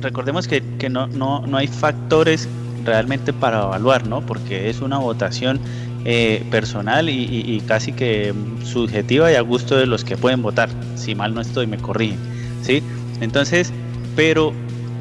recordemos 0.00 0.46
que, 0.46 0.62
que 0.78 0.88
no, 0.88 1.08
no, 1.08 1.44
no 1.46 1.56
hay 1.56 1.66
factores 1.66 2.48
realmente 2.84 3.32
para 3.32 3.64
evaluar, 3.64 4.06
¿no? 4.06 4.20
Porque 4.20 4.70
es 4.70 4.80
una 4.80 4.98
votación 4.98 5.60
eh, 6.04 6.44
personal 6.50 7.08
y, 7.08 7.62
casi 7.66 7.92
que 7.92 8.34
subjetiva 8.64 9.30
y 9.30 9.36
a 9.36 9.40
gusto 9.40 9.76
de 9.76 9.86
los 9.86 10.04
que 10.04 10.16
pueden 10.16 10.42
votar. 10.42 10.68
Si 10.96 11.14
mal 11.14 11.34
no 11.34 11.40
estoy, 11.40 11.66
me 11.66 11.78
corrigen. 11.78 12.18
¿sí? 12.62 12.82
Entonces, 13.20 13.72
pero 14.16 14.52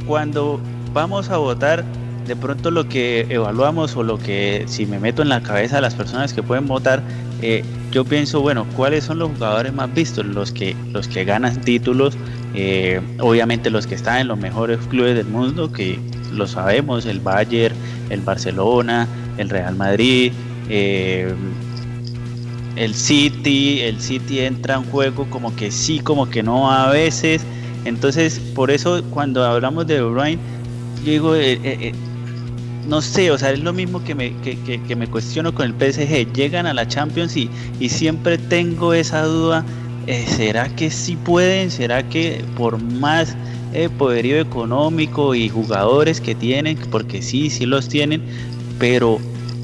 cuando 0.08 0.60
vamos 0.94 1.30
a 1.30 1.38
votar, 1.38 1.84
de 2.26 2.36
pronto 2.36 2.72
lo 2.72 2.88
que 2.88 3.26
evaluamos 3.30 3.96
o 3.96 4.04
lo 4.04 4.18
que 4.18 4.64
si 4.68 4.86
me 4.86 5.00
meto 5.00 5.22
en 5.22 5.30
la 5.30 5.42
cabeza 5.42 5.76
de 5.76 5.82
las 5.82 5.96
personas 5.96 6.34
que 6.34 6.44
pueden 6.44 6.68
votar, 6.68 7.02
eh, 7.42 7.64
yo 7.92 8.06
pienso, 8.06 8.42
bueno, 8.42 8.66
¿cuáles 8.76 9.04
son 9.04 9.20
los 9.20 9.32
jugadores 9.32 9.74
más 9.74 9.94
vistos? 9.94 10.26
Los 10.26 10.52
que, 10.52 10.76
los 10.92 11.08
que 11.08 11.26
ganan 11.26 11.60
títulos, 11.62 12.16
eh, 12.54 13.02
obviamente 13.20 13.70
los 13.70 13.88
que 13.88 13.96
están 13.96 14.20
en 14.20 14.28
los 14.28 14.38
mejores 14.38 14.80
clubes 14.90 15.16
del 15.16 15.28
mundo, 15.28 15.72
que 15.72 16.00
lo 16.32 16.48
sabemos, 16.48 17.06
el 17.06 17.20
Bayern, 17.20 17.76
el 18.10 18.22
Barcelona, 18.22 19.08
el 19.38 19.50
Real 19.50 19.76
Madrid, 19.76 20.32
eh, 20.70 21.34
el 22.76 22.94
City, 22.96 23.82
el 23.82 24.00
City 24.00 24.40
entra 24.40 24.76
en 24.76 24.84
juego 24.84 25.28
como 25.30 25.56
que 25.56 25.72
sí, 25.72 26.00
como 26.00 26.30
que 26.30 26.44
no 26.44 26.72
a 26.72 26.90
veces. 26.92 27.44
Entonces, 27.84 28.40
por 28.54 28.72
eso 28.72 29.04
cuando 29.10 29.44
hablamos 29.44 29.88
de 29.88 30.02
Brian, 30.02 30.40
yo 31.04 31.12
digo, 31.12 31.36
no 32.88 33.02
sé, 33.02 33.32
o 33.32 33.38
sea, 33.38 33.52
es 33.52 33.60
lo 33.60 33.74
mismo 33.74 34.04
que 34.04 34.16
me, 34.16 34.34
que, 34.42 34.96
me 34.96 35.08
cuestiono 35.08 35.54
con 35.54 35.66
el 35.66 35.74
PSG. 35.74 36.34
Llegan 36.34 36.66
a 36.66 36.74
la 36.74 36.88
Champions 36.88 37.36
y, 37.38 37.50
y 37.80 37.90
siempre 37.90 38.38
tengo 38.38 38.94
esa 38.94 39.24
duda. 39.24 39.66
¿Será 40.28 40.68
que 40.76 40.90
sí 40.90 41.16
pueden? 41.16 41.72
¿Será 41.72 42.08
que 42.10 42.44
por 42.58 42.82
más 42.82 43.36
poderío 43.98 44.40
económico 44.40 45.34
y 45.36 45.50
jugadores 45.50 46.20
que 46.20 46.36
tienen, 46.36 46.78
porque 46.92 47.22
sí, 47.22 47.50
sí 47.50 47.66
los 47.66 47.88
tienen, 47.88 48.22
pero 48.80 49.20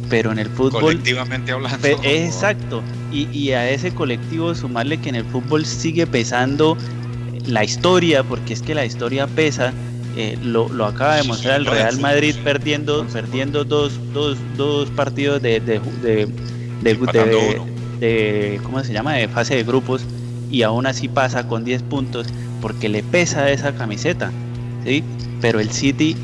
pero 0.09 0.31
en 0.31 0.39
el 0.39 0.47
fútbol... 0.47 0.81
Colectivamente 0.81 1.51
hablando. 1.51 1.85
Exacto, 2.03 2.81
y, 3.11 3.51
a 3.51 3.69
ese 3.69 3.93
colectivo 3.93 4.55
sumarle 4.55 4.99
que 4.99 5.09
en 5.09 5.15
el 5.15 5.25
fútbol 5.25 5.65
sigue 5.65 6.07
pesando 6.07 6.77
la 7.45 7.65
historia, 7.65 8.23
porque 8.23 8.53
es 8.53 8.61
que 8.61 8.73
la 8.73 8.85
historia 8.85 9.27
pesa, 9.27 9.73
eh, 10.19 10.35
lo, 10.41 10.67
acaba 10.83 11.17
de 11.17 11.23
mostrar 11.23 11.57
el 11.57 11.67
Real 11.67 11.99
Madrid 11.99 12.35
perdiendo, 12.43 13.05
perdiendo 13.05 13.63
dos, 13.63 13.99
dos, 14.13 14.35
dos 14.57 14.89
partidos 14.89 15.43
de, 15.43 15.59
de, 15.59 15.79
de, 16.01 16.27
de, 17.99 18.59
¿cómo 18.63 18.83
se 18.83 18.93
llama? 18.93 19.13
de 19.13 19.27
fase 19.27 19.55
de 19.55 19.63
grupos 19.63 20.03
y 20.49 20.63
aún 20.63 20.87
así 20.87 21.07
pasa 21.07 21.47
con 21.47 21.63
10 21.63 21.83
puntos 21.83 22.25
porque 22.61 22.89
le 22.89 23.03
pesa 23.03 23.51
esa 23.51 23.75
camiseta, 23.75 24.31
¿sí? 24.83 25.03
Pero 25.39 25.59
el 25.59 25.69
City 25.69 26.15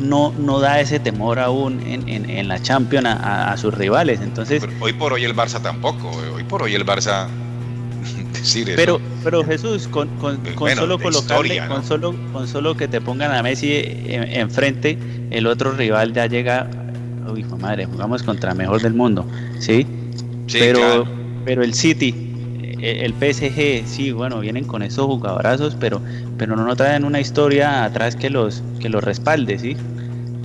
no, 0.00 0.32
no 0.36 0.58
da 0.58 0.80
ese 0.80 0.98
temor 0.98 1.38
aún 1.38 1.80
en, 1.86 2.08
en, 2.08 2.48
la 2.48 2.60
Champions 2.60 3.06
a, 3.06 3.56
sus 3.56 3.72
rivales. 3.72 4.20
Entonces, 4.20 4.64
hoy 4.80 4.94
por 4.94 5.12
hoy 5.12 5.22
el 5.22 5.36
Barça 5.36 5.62
tampoco, 5.62 6.10
hoy 6.34 6.42
por 6.42 6.64
hoy 6.64 6.74
el 6.74 6.84
Barça 6.84 7.28
decir 8.32 8.72
pero, 8.74 9.00
Pero 9.22 9.44
Jesús, 9.44 9.86
con, 9.88 10.08
con, 10.18 10.38
con 10.54 10.70
solo 10.74 10.98
colocarle, 10.98 11.60
con 11.68 11.84
solo, 11.84 12.14
con 12.32 12.48
solo 12.48 12.76
que 12.76 12.88
te 12.88 13.00
pongan 13.00 13.32
a 13.32 13.42
Messi 13.42 13.82
enfrente, 14.08 14.98
el 15.30 15.46
otro 15.46 15.72
rival 15.72 16.12
ya 16.12 16.26
llega, 16.26 16.68
uy, 17.30 17.44
madre, 17.60 17.86
jugamos 17.86 18.22
contra 18.22 18.52
el 18.52 18.58
mejor 18.58 18.80
del 18.80 18.94
mundo, 18.94 19.26
¿sí? 19.58 19.86
pero, 20.50 21.06
pero 21.44 21.62
el 21.62 21.74
City 21.74 22.30
e, 22.80 23.04
el 23.04 23.12
PSG, 23.12 23.86
sí, 23.86 24.12
bueno, 24.12 24.40
vienen 24.40 24.64
con 24.64 24.82
esos 24.82 25.06
jugadorazos, 25.06 25.76
pero, 25.78 26.00
pero 26.38 26.56
no 26.56 26.74
traen 26.76 27.04
una 27.04 27.20
historia 27.20 27.84
atrás 27.84 28.16
que 28.16 28.30
los, 28.30 28.62
que 28.80 28.88
los 28.88 29.04
respalde, 29.04 29.58
¿sí? 29.58 29.76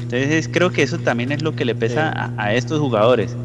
Entonces 0.01 0.49
creo 0.51 0.69
que 0.71 0.83
eso 0.83 0.97
también 0.99 1.31
es 1.31 1.41
lo 1.41 1.55
que 1.55 1.65
le 1.65 1.73
pesa 1.73 2.31
a, 2.37 2.53
estos 2.53 2.79
jugadores. 2.79 3.35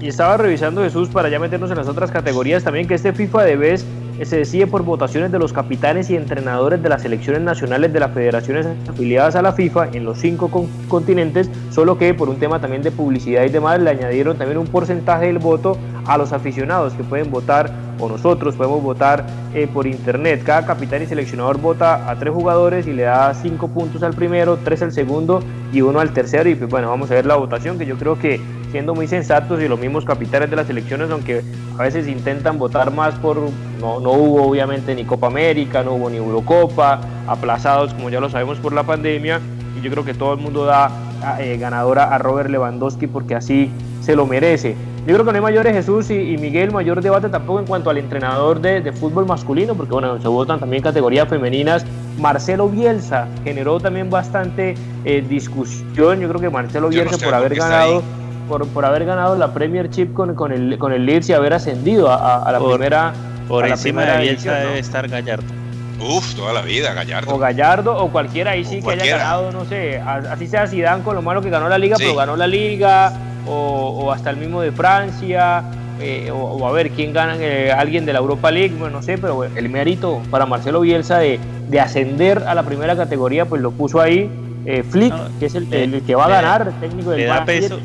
Y 0.00 0.08
estaba 0.08 0.36
revisando 0.36 0.82
Jesús 0.82 1.08
para 1.08 1.28
ya 1.28 1.38
meternos 1.38 1.70
en 1.70 1.76
las 1.76 1.88
otras 1.88 2.10
categorías 2.10 2.64
también 2.64 2.88
que 2.88 2.94
este 2.94 3.12
FIFA 3.12 3.44
de 3.44 3.56
vez 3.56 3.84
se 4.24 4.36
decide 4.36 4.66
por 4.66 4.82
votaciones 4.82 5.32
de 5.32 5.38
los 5.38 5.52
capitanes 5.52 6.10
y 6.10 6.16
entrenadores 6.16 6.82
de 6.82 6.88
las 6.88 7.02
selecciones 7.02 7.42
nacionales 7.42 7.92
de 7.92 8.00
las 8.00 8.12
federaciones 8.12 8.66
afiliadas 8.88 9.36
a 9.36 9.42
la 9.42 9.52
FIFA 9.52 9.88
en 9.92 10.04
los 10.04 10.18
cinco 10.18 10.50
continentes, 10.88 11.50
solo 11.70 11.98
que 11.98 12.14
por 12.14 12.28
un 12.28 12.38
tema 12.38 12.60
también 12.60 12.82
de 12.82 12.90
publicidad 12.90 13.44
y 13.44 13.48
demás 13.48 13.80
le 13.80 13.90
añadieron 13.90 14.36
también 14.36 14.58
un 14.58 14.66
porcentaje 14.66 15.26
del 15.26 15.38
voto 15.38 15.76
a 16.06 16.18
los 16.18 16.32
aficionados 16.32 16.92
que 16.94 17.04
pueden 17.04 17.30
votar 17.30 17.70
o 18.02 18.08
nosotros 18.08 18.56
podemos 18.56 18.82
votar 18.82 19.24
eh, 19.54 19.68
por 19.72 19.86
internet. 19.86 20.42
Cada 20.44 20.66
capitán 20.66 21.02
y 21.02 21.06
seleccionador 21.06 21.58
vota 21.58 22.10
a 22.10 22.16
tres 22.16 22.34
jugadores 22.34 22.86
y 22.88 22.92
le 22.92 23.04
da 23.04 23.32
cinco 23.34 23.68
puntos 23.68 24.02
al 24.02 24.12
primero, 24.12 24.58
tres 24.64 24.82
al 24.82 24.92
segundo 24.92 25.40
y 25.72 25.82
uno 25.82 26.00
al 26.00 26.12
tercero. 26.12 26.50
Y 26.50 26.56
pues 26.56 26.68
bueno, 26.68 26.88
vamos 26.88 27.10
a 27.10 27.14
ver 27.14 27.26
la 27.26 27.36
votación 27.36 27.78
que 27.78 27.86
yo 27.86 27.96
creo 27.96 28.18
que 28.18 28.40
siendo 28.72 28.94
muy 28.94 29.06
sensatos 29.06 29.62
y 29.62 29.68
los 29.68 29.78
mismos 29.78 30.04
capitanes 30.04 30.50
de 30.50 30.56
las 30.56 30.66
selecciones, 30.66 31.10
aunque 31.10 31.42
a 31.78 31.82
veces 31.82 32.08
intentan 32.08 32.58
votar 32.58 32.90
más 32.90 33.14
por, 33.14 33.36
no, 33.80 34.00
no 34.00 34.12
hubo 34.12 34.48
obviamente 34.48 34.94
ni 34.94 35.04
Copa 35.04 35.28
América, 35.28 35.82
no 35.82 35.92
hubo 35.92 36.10
ni 36.10 36.16
Eurocopa, 36.16 37.00
aplazados 37.28 37.94
como 37.94 38.10
ya 38.10 38.18
lo 38.18 38.30
sabemos 38.30 38.58
por 38.58 38.72
la 38.72 38.82
pandemia, 38.82 39.40
y 39.78 39.82
yo 39.82 39.90
creo 39.90 40.04
que 40.04 40.14
todo 40.14 40.32
el 40.32 40.40
mundo 40.40 40.64
da 40.64 40.90
eh, 41.38 41.56
ganadora 41.58 42.14
a 42.14 42.18
Robert 42.18 42.50
Lewandowski 42.50 43.06
porque 43.06 43.34
así 43.34 43.70
se 44.00 44.16
lo 44.16 44.26
merece. 44.26 44.74
Yo 45.04 45.14
creo 45.14 45.24
que 45.24 45.32
no 45.32 45.38
hay 45.38 45.42
mayores 45.42 45.72
Jesús 45.72 46.10
y, 46.10 46.36
Miguel, 46.38 46.70
mayor 46.70 47.02
debate 47.02 47.28
tampoco 47.28 47.58
en 47.58 47.66
cuanto 47.66 47.90
al 47.90 47.98
entrenador 47.98 48.60
de, 48.60 48.92
fútbol 48.92 49.26
masculino, 49.26 49.74
porque 49.74 49.92
bueno, 49.92 50.20
se 50.20 50.28
votan 50.28 50.60
también 50.60 50.80
categorías 50.80 51.28
femeninas. 51.28 51.84
Marcelo 52.18 52.68
Bielsa 52.68 53.26
generó 53.42 53.80
también 53.80 54.10
bastante 54.10 54.76
eh, 55.04 55.24
discusión. 55.28 56.20
Yo 56.20 56.28
creo 56.28 56.40
que 56.40 56.50
Marcelo 56.50 56.88
Bielsa 56.88 57.18
por 57.18 57.34
haber 57.34 57.56
ganado 57.56 58.02
por, 58.48 58.66
por, 58.68 58.84
haber 58.84 59.04
ganado 59.04 59.34
la 59.36 59.52
Premiership 59.52 60.12
con, 60.12 60.34
con, 60.36 60.52
el, 60.52 60.78
con 60.78 60.92
el 60.92 61.04
Leeds 61.04 61.30
y 61.30 61.32
haber 61.32 61.54
ascendido 61.54 62.08
a, 62.08 62.50
la 62.52 62.60
primera. 62.60 63.12
Por 63.48 63.66
encima 63.66 64.04
de 64.04 64.22
Bielsa 64.22 64.54
debe 64.54 64.78
estar 64.78 65.08
Gallardo. 65.08 65.62
Uf, 66.02 66.34
toda 66.34 66.52
la 66.52 66.62
vida, 66.62 66.92
Gallardo. 66.94 67.34
O 67.34 67.38
Gallardo, 67.38 67.96
o 67.96 68.10
cualquiera 68.10 68.52
ahí 68.52 68.64
sí 68.64 68.82
que 68.82 68.90
haya 68.90 69.18
ganado, 69.18 69.52
no 69.52 69.64
sé, 69.64 69.98
así 69.98 70.46
sea 70.46 70.66
Zidane 70.66 71.02
con 71.02 71.14
lo 71.14 71.22
malo 71.22 71.42
que 71.42 71.50
ganó 71.50 71.68
la 71.68 71.78
liga, 71.78 71.96
pero 71.98 72.14
ganó 72.14 72.36
la 72.36 72.46
liga, 72.46 73.12
o, 73.46 74.12
hasta 74.12 74.30
el 74.30 74.36
mismo 74.36 74.60
de 74.60 74.72
Francia, 74.72 75.62
eh, 76.00 76.30
o, 76.32 76.66
a 76.66 76.72
ver 76.72 76.90
quién 76.90 77.12
gana, 77.12 77.36
eh, 77.38 77.72
alguien 77.72 78.04
de 78.04 78.12
la 78.12 78.18
Europa 78.18 78.50
League, 78.50 78.74
bueno, 78.78 78.98
no 78.98 79.02
sé, 79.02 79.18
pero 79.18 79.44
el 79.44 79.68
mérito 79.68 80.20
para 80.30 80.46
Marcelo 80.46 80.80
Bielsa 80.80 81.18
de, 81.18 81.38
de, 81.68 81.80
ascender 81.80 82.38
a 82.46 82.54
la 82.54 82.64
primera 82.64 82.96
categoría, 82.96 83.44
pues 83.44 83.62
lo 83.62 83.70
puso 83.70 84.00
ahí. 84.00 84.30
Eh, 84.64 84.84
Flick, 84.88 85.12
que 85.40 85.46
es 85.46 85.56
el, 85.56 85.66
que 86.06 86.14
va 86.14 86.26
a 86.26 86.28
ganar, 86.28 86.68
el 86.68 86.74
técnico 86.74 87.10
del 87.10 87.20
le 87.20 87.26
da, 87.26 87.44
peso, 87.44 87.80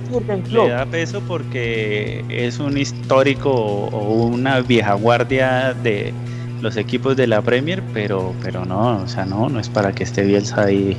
le 0.48 0.70
da 0.70 0.86
peso 0.86 1.22
porque 1.28 2.24
es 2.30 2.60
un 2.60 2.78
histórico 2.78 3.50
o 3.50 4.28
una 4.28 4.60
vieja 4.60 4.94
guardia 4.94 5.74
de 5.74 6.14
los 6.62 6.78
equipos 6.78 7.16
de 7.16 7.28
la 7.28 7.42
Premier, 7.42 7.84
pero 7.94 8.34
pero 8.44 8.66
no, 8.66 9.04
o 9.04 9.08
sea, 9.08 9.26
no, 9.26 9.50
no 9.50 9.60
es 9.60 9.70
para 9.70 9.92
que 9.92 10.04
esté 10.04 10.24
Bielsa 10.24 10.64
ahí 10.64 10.98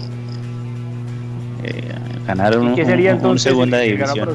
Ganaron 2.29 2.69
un, 2.69 2.77
sería 2.77 3.13
entonces 3.13 3.51
segunda 3.51 3.79
división. 3.79 4.29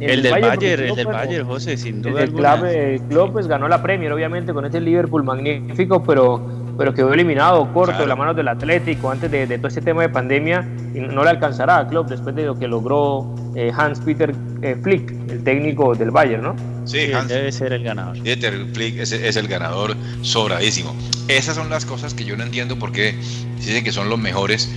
El, 0.00 0.22
del 0.22 0.32
Bayern, 0.32 0.82
el 0.82 0.94
del 0.96 1.06
Bayern, 1.06 1.46
José, 1.46 1.76
sin 1.76 2.02
duda. 2.02 2.22
El 2.24 2.32
club, 2.32 2.64
el 2.64 3.00
club 3.02 3.32
pues, 3.32 3.46
ganó 3.46 3.68
la 3.68 3.80
Premier, 3.80 4.12
obviamente, 4.12 4.52
con 4.52 4.64
este 4.64 4.80
Liverpool 4.80 5.22
magnífico, 5.22 6.02
pero, 6.02 6.44
pero 6.76 6.92
quedó 6.94 7.12
eliminado 7.12 7.72
corto 7.72 8.00
de 8.00 8.06
las 8.08 8.18
manos 8.18 8.34
del 8.34 8.48
Atlético 8.48 9.08
antes 9.10 9.30
de, 9.30 9.46
todo 9.56 9.68
este 9.68 9.82
tema 9.82 10.02
de 10.02 10.08
pandemia 10.08 10.68
y 10.94 10.98
no 10.98 11.22
le 11.22 11.30
alcanzará 11.30 11.76
al 11.76 11.86
club 11.86 12.06
después 12.08 12.34
de 12.34 12.46
lo 12.46 12.56
que 12.56 12.66
logró 12.66 13.32
eh, 13.54 13.70
Hans-Peter 13.76 14.34
eh, 14.62 14.76
Flick, 14.82 15.12
el 15.30 15.44
técnico 15.44 15.94
del 15.94 16.10
Bayern, 16.10 16.42
¿no? 16.42 16.56
Sí, 16.88 17.12
Hans, 17.12 17.28
debe 17.28 17.52
ser 17.52 17.72
el 17.72 17.84
ganador. 17.84 18.20
Peter 18.22 18.66
Flick 18.72 18.98
es, 18.98 19.12
es, 19.12 19.36
el 19.36 19.46
ganador 19.46 19.94
sobradísimo. 20.22 20.96
Esas 21.28 21.54
son 21.54 21.68
las 21.68 21.84
cosas 21.84 22.14
que 22.14 22.24
yo 22.24 22.36
no 22.36 22.42
entiendo 22.44 22.78
porque 22.78 23.14
dicen 23.58 23.84
que 23.84 23.92
son 23.92 24.08
los 24.08 24.18
mejores. 24.18 24.68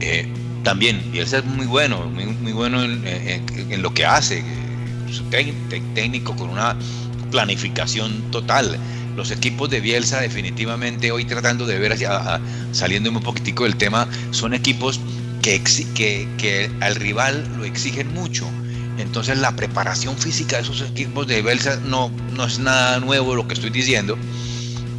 Eh, 0.00 0.26
también, 0.64 1.02
y 1.12 1.18
él 1.18 1.24
es 1.24 1.44
muy 1.44 1.66
bueno, 1.66 2.06
muy, 2.06 2.26
muy 2.26 2.52
bueno 2.52 2.82
en, 2.82 3.82
lo 3.82 3.92
que 3.94 4.04
hace, 4.04 4.44
su 5.10 5.24
técnico 5.24 6.36
con 6.36 6.50
una 6.50 6.76
planificación 7.30 8.30
total, 8.30 8.78
los 9.16 9.30
equipos 9.30 9.70
de 9.70 9.80
Bielsa 9.80 10.20
definitivamente 10.20 11.10
hoy 11.10 11.24
tratando 11.24 11.66
de 11.66 11.78
ver 11.78 11.92
hacia 11.92 12.40
saliendo 12.72 13.10
un 13.10 13.20
poquitico 13.20 13.64
del 13.64 13.76
tema, 13.76 14.08
son 14.30 14.54
equipos 14.54 15.00
que, 15.42 15.62
que, 15.94 16.28
que 16.38 16.70
al 16.80 16.94
rival 16.94 17.44
lo 17.56 17.64
exigen 17.64 18.12
mucho. 18.14 18.48
Entonces 18.98 19.38
la 19.38 19.56
preparación 19.56 20.16
física 20.16 20.56
de 20.56 20.62
esos 20.62 20.82
equipos 20.82 21.26
de 21.26 21.42
Bielsa 21.42 21.76
no, 21.84 22.10
no 22.34 22.46
es 22.46 22.58
nada 22.58 23.00
nuevo 23.00 23.34
lo 23.34 23.48
que 23.48 23.54
estoy 23.54 23.70
diciendo. 23.70 24.18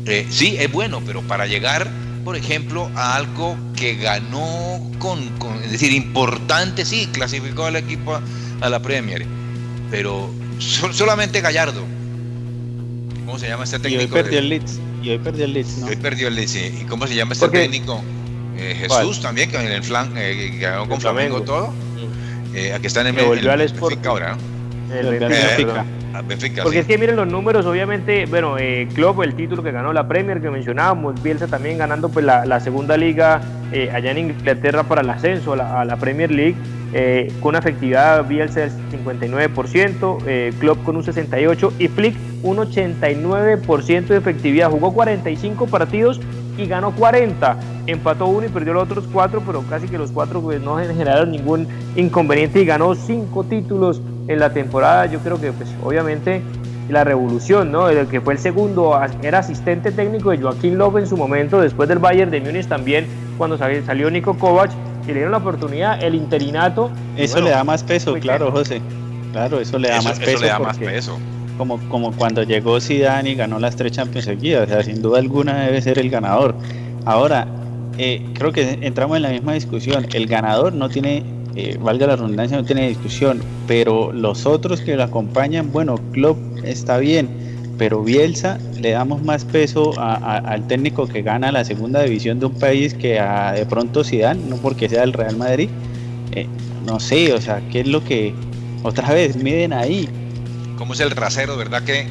Eh, 0.06 0.28
sí, 0.30 0.58
es 0.60 0.72
bueno, 0.72 1.02
pero 1.06 1.22
para 1.22 1.46
llegar, 1.46 1.90
por 2.26 2.36
ejemplo, 2.36 2.90
a 2.96 3.16
algo 3.16 3.56
que 3.76 3.96
ganó 3.96 4.82
con, 5.00 5.28
con 5.38 5.64
es 5.64 5.72
decir, 5.72 5.94
importante, 5.94 6.86
sí, 6.86 7.08
clasificó 7.12 7.66
al 7.66 7.76
equipo 7.76 8.16
a, 8.16 8.22
a 8.62 8.70
la 8.70 8.82
Premier, 8.82 9.26
pero 9.90 10.30
solamente 10.60 11.42
Gallardo 11.42 11.86
¿Cómo 13.34 13.40
se 13.40 13.48
llama 13.48 13.64
este 13.64 13.80
técnico? 13.80 14.02
Y 14.02 14.06
hoy 14.06 14.24
perdió 14.24 14.38
el 14.38 14.50
Leeds. 14.50 14.80
Y 15.02 15.10
hoy 15.10 15.18
perdió 15.18 15.46
el 15.46 15.54
Leeds, 15.54 15.78
¿no? 15.80 15.88
Hoy 15.88 15.96
perdió 15.96 16.28
el 16.28 16.36
Leeds, 16.36 16.52
sí. 16.52 16.80
¿Y 16.82 16.84
cómo 16.84 17.08
se 17.08 17.16
llama 17.16 17.34
este 17.34 17.50
técnico? 17.50 18.04
Eh, 18.56 18.76
Jesús 18.80 19.22
también, 19.22 19.50
que 19.50 19.58
en 19.58 19.72
el 19.72 19.84
flan, 19.84 20.14
eh, 20.16 20.52
que 20.52 20.60
ganó 20.60 20.88
con 20.88 21.02
Flamengo, 21.02 21.42
todo. 21.42 21.74
Eh, 22.54 22.74
aquí 22.74 22.88
está 22.88 23.02
en 23.02 23.08
el, 23.08 23.26
volvió 23.26 23.52
el, 23.52 23.62
al 23.62 23.68
Benfica 23.68 24.10
ahora, 24.10 24.36
¿no? 24.36 24.96
El 24.96 25.20
Benfica. 25.20 25.86
Benfica, 26.22 26.62
Porque 26.62 26.78
sí. 26.78 26.82
es 26.82 26.86
que 26.86 26.98
miren 27.00 27.16
los 27.16 27.28
números, 27.28 27.66
obviamente, 27.66 28.28
bueno, 28.28 28.58
eh, 28.60 28.88
Klopp, 28.94 29.24
el 29.24 29.34
título 29.34 29.64
que 29.64 29.72
ganó 29.72 29.92
la 29.94 30.08
Premier 30.08 30.40
que 30.40 30.50
mencionábamos, 30.52 31.22
Bielsa 31.24 31.48
también 31.48 31.80
ganando 31.80 32.10
pues 32.10 32.24
la, 32.24 32.46
la 32.46 32.60
segunda 32.60 32.98
liga 32.98 33.42
eh, 33.72 33.90
allá 33.92 34.12
en 34.12 34.20
Inglaterra 34.20 34.84
para 34.84 35.02
el 35.02 35.10
ascenso 35.10 35.54
a 35.54 35.56
la, 35.56 35.82
a 35.82 35.86
la 35.86 35.98
Premier 35.98 36.30
League, 36.30 36.56
eh, 36.94 37.32
con 37.40 37.50
una 37.50 37.60
efectividad 37.60 38.24
Bielsa 38.28 38.60
del 38.60 38.72
59%, 38.92 40.18
eh, 40.28 40.54
Klopp 40.60 40.84
con 40.84 40.96
un 40.96 41.04
68% 41.04 41.74
y 41.80 41.88
Flick 41.88 42.16
un 42.44 42.58
89% 42.58 44.08
de 44.08 44.18
efectividad. 44.18 44.70
Jugó 44.70 44.94
45 44.94 45.66
partidos 45.66 46.22
y 46.58 46.66
ganó 46.66 46.92
40. 46.92 47.58
Empató 47.88 48.28
uno 48.28 48.46
y 48.46 48.50
perdió 48.50 48.74
los 48.74 48.84
otros 48.84 49.06
cuatro, 49.12 49.42
pero 49.46 49.64
casi 49.70 49.88
que 49.88 49.98
los 49.98 50.12
cuatro 50.12 50.42
pues, 50.42 50.62
no 50.62 50.78
generaron 50.78 51.32
ningún 51.32 51.68
inconveniente 51.96 52.62
y 52.62 52.66
ganó 52.66 52.96
cinco 52.96 53.44
títulos 53.44 54.02
en 54.28 54.40
la 54.40 54.54
temporada. 54.54 55.06
Yo 55.06 55.20
creo 55.20 55.40
que, 55.40 55.52
pues, 55.52 55.70
obviamente, 55.84 56.42
la 56.90 57.04
revolución, 57.04 57.72
¿no? 57.72 57.90
El 57.90 58.08
que 58.08 58.22
fue 58.22 58.34
el 58.34 58.40
segundo, 58.40 59.00
era 59.22 59.40
asistente 59.40 59.92
técnico 59.92 60.32
de 60.32 60.38
Joaquín 60.38 60.78
López 60.78 61.04
en 61.04 61.10
su 61.10 61.18
momento, 61.18 61.60
después 61.60 61.90
del 61.90 62.00
Bayern 62.00 62.32
de 62.32 62.42
Múnich 62.42 62.68
también, 62.68 63.08
cuando 63.38 63.58
salió 63.58 64.10
Nico 64.10 64.38
Kovac, 64.38 64.72
y 65.04 65.08
le 65.08 65.14
dieron 65.16 65.32
la 65.32 65.40
oportunidad, 65.40 66.02
el 66.02 66.16
interinato. 66.16 66.90
Eso 67.18 67.34
bueno, 67.34 67.48
le 67.48 67.54
da 67.54 67.64
más 67.64 67.84
peso, 67.84 68.14
claro, 68.22 68.52
José. 68.52 68.82
Claro, 69.34 69.60
eso 69.60 69.78
le 69.78 69.90
da 69.90 69.98
eso, 69.98 70.10
más 70.10 70.20
peso. 70.20 70.32
Eso 70.32 70.42
le 70.42 70.48
da 70.48 70.60
más 70.60 70.78
peso 70.78 71.18
como, 71.58 71.80
como 71.90 72.12
cuando 72.12 72.44
llegó 72.44 72.80
Zidane 72.80 73.32
y 73.32 73.36
ganó 73.36 73.60
las 73.60 73.76
tres 73.76 73.94
Champions 73.94 74.26
seguidas, 74.26 74.70
o 74.70 74.72
sea, 74.74 74.84
sin 74.84 75.02
duda 75.02 75.20
alguna 75.20 75.66
debe 75.66 75.82
ser 75.82 76.00
el 76.00 76.10
ganador. 76.10 76.56
Ahora, 77.06 77.48
eh, 77.98 78.26
creo 78.34 78.52
que 78.52 78.80
entramos 78.82 79.18
en 79.18 79.24
la 79.24 79.30
misma 79.30 79.54
discusión, 79.54 80.08
el 80.14 80.28
ganador 80.28 80.74
no 80.74 80.90
tiene, 80.90 81.24
eh, 81.56 81.78
valga 81.80 82.08
la 82.08 82.16
redundancia, 82.16 82.58
no 82.58 82.66
tiene 82.66 82.88
discusión, 82.88 83.42
pero 83.68 84.12
los 84.12 84.46
otros 84.46 84.82
que 84.82 84.96
lo 84.96 85.04
acompañan, 85.04 85.72
bueno, 85.72 86.00
Klopp 86.12 86.38
está 86.64 86.98
bien, 86.98 87.30
pero 87.78 88.04
Bielsa 88.04 88.60
le 88.80 88.92
damos 88.92 89.24
más 89.24 89.46
peso 89.46 90.00
a, 90.00 90.16
a, 90.16 90.38
al 90.38 90.68
técnico 90.68 91.08
que 91.08 91.22
gana 91.22 91.52
la 91.52 91.64
segunda 91.66 92.02
división 92.02 92.40
de 92.40 92.48
un 92.48 92.54
país 92.54 92.94
que 92.94 93.20
a 93.20 93.54
de 93.54 93.66
pronto 93.66 94.04
Zidane, 94.04 94.42
no 94.50 94.58
porque 94.58 94.90
sea 94.90 95.04
el 95.04 95.14
Real 95.14 95.38
Madrid, 95.38 95.70
eh, 96.36 96.48
no 96.86 97.00
sé, 97.00 97.34
o 97.34 97.42
sea, 97.42 97.62
¿qué 97.72 97.82
es 97.82 97.88
lo 97.88 98.04
que 98.04 98.34
otra 98.84 99.14
vez 99.14 99.36
miden 99.36 99.74
ahí? 99.74 100.10
Cómo 100.84 100.96
es 100.96 101.00
el 101.00 101.12
rasero, 101.12 101.56
¿verdad? 101.56 101.82
Que, 101.84 102.10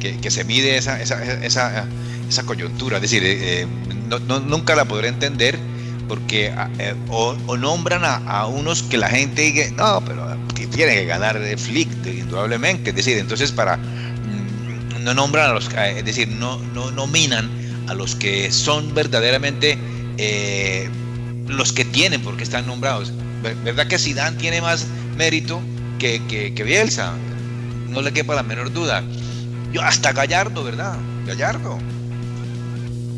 que, 0.00 0.30
se 0.30 0.42
mide 0.44 0.78
esa, 0.78 0.98
esa, 1.02 1.22
esa, 1.44 2.42
coyuntura. 2.46 2.96
Es 2.96 3.02
decir, 3.02 3.20
eh, 3.22 3.66
no, 4.08 4.18
no, 4.20 4.40
nunca 4.40 4.74
la 4.74 4.86
podré 4.86 5.08
entender 5.08 5.58
porque 6.08 6.50
eh, 6.78 6.94
o, 7.10 7.36
nombran 7.58 8.00
a, 8.04 8.46
unos 8.46 8.82
que 8.82 8.96
la 8.96 9.10
gente 9.10 9.42
dice, 9.42 9.72
no, 9.72 10.02
pero 10.06 10.26
tiene 10.74 10.94
que 10.94 11.04
ganar 11.04 11.38
de 11.38 11.58
Flick, 11.58 11.90
indudablemente. 12.06 12.90
Es 12.90 12.96
decir, 12.96 13.18
entonces 13.18 13.52
para 13.52 13.76
mm, 13.76 15.04
no 15.04 15.12
nombran 15.12 15.50
a 15.50 15.52
los, 15.52 15.68
es 15.68 16.02
decir, 16.02 16.28
no, 16.28 16.56
no 16.72 16.90
nominan 16.90 17.50
a 17.88 17.94
los 17.94 18.14
que 18.14 18.50
son 18.50 18.94
verdaderamente 18.94 19.76
eh, 20.16 20.88
los 21.46 21.74
que 21.74 21.84
tienen, 21.84 22.22
porque 22.22 22.42
están 22.42 22.66
nombrados. 22.66 23.12
¿Verdad 23.42 23.86
que 23.86 23.98
Zidane 23.98 24.38
tiene 24.38 24.62
más 24.62 24.86
mérito 25.18 25.60
que, 25.98 26.22
que 26.26 26.64
Bielsa? 26.64 27.12
No 27.88 28.02
le 28.02 28.12
quepa 28.12 28.34
la 28.34 28.42
menor 28.42 28.72
duda. 28.72 29.02
Yo 29.72 29.82
hasta 29.82 30.12
Gallardo, 30.12 30.64
¿verdad? 30.64 30.96
Gallardo. 31.26 31.78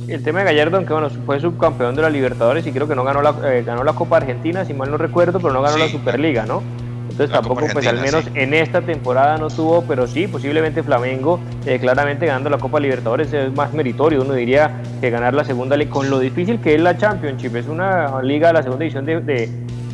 El 0.09 0.23
tema 0.25 0.41
de 0.41 0.47
Gallardo, 0.47 0.77
aunque 0.77 0.93
bueno, 0.93 1.09
fue 1.25 1.41
subcampeón 1.41 1.95
de 1.95 2.03
la 2.03 2.11
Libertadores 2.11 2.67
y 2.67 2.73
creo 2.73 2.89
que 2.89 2.97
no 2.97 3.05
ganó 3.05 3.23
la, 3.23 3.35
eh, 3.45 3.63
ganó 3.65 3.85
la 3.85 3.93
Copa 3.93 4.17
Argentina, 4.17 4.65
si 4.65 4.75
mal 4.75 4.91
no 4.91 4.97
recuerdo, 4.97 5.39
pero 5.39 5.53
no 5.53 5.63
ganó 5.63 5.77
sí, 5.77 5.81
la 5.81 5.89
Superliga, 5.89 6.47
¿no? 6.47 6.63
Entonces 7.11 7.31
tampoco, 7.31 7.67
pues 7.73 7.87
al 7.87 8.01
menos 8.01 8.25
sí. 8.25 8.31
en 8.35 8.55
esta 8.55 8.81
temporada 8.81 9.37
no 9.37 9.49
tuvo, 9.49 9.83
pero 9.83 10.07
sí, 10.07 10.27
posiblemente 10.27 10.83
Flamengo, 10.83 11.39
eh, 11.67 11.79
claramente 11.79 12.27
ganando 12.27 12.51
la 12.51 12.59
Copa 12.59 12.81
Libertadores 12.81 13.33
es 13.33 13.53
más 13.53 13.73
meritorio, 13.73 14.23
uno 14.23 14.35
diría 14.35 14.81
que 15.01 15.11
ganar 15.11 15.35
la 15.35 15.45
segunda 15.45 15.77
liga, 15.77 15.91
con 15.91 16.09
lo 16.09 16.19
difícil 16.19 16.61
que 16.61 16.75
es 16.75 16.81
la 16.81 16.97
Championship, 16.97 17.55
es 17.57 17.67
una 17.67 18.23
liga 18.23 18.49
de 18.49 18.55
la 18.55 18.63
segunda 18.63 18.85
división 18.85 19.05
de, 19.05 19.21
de 19.21 19.49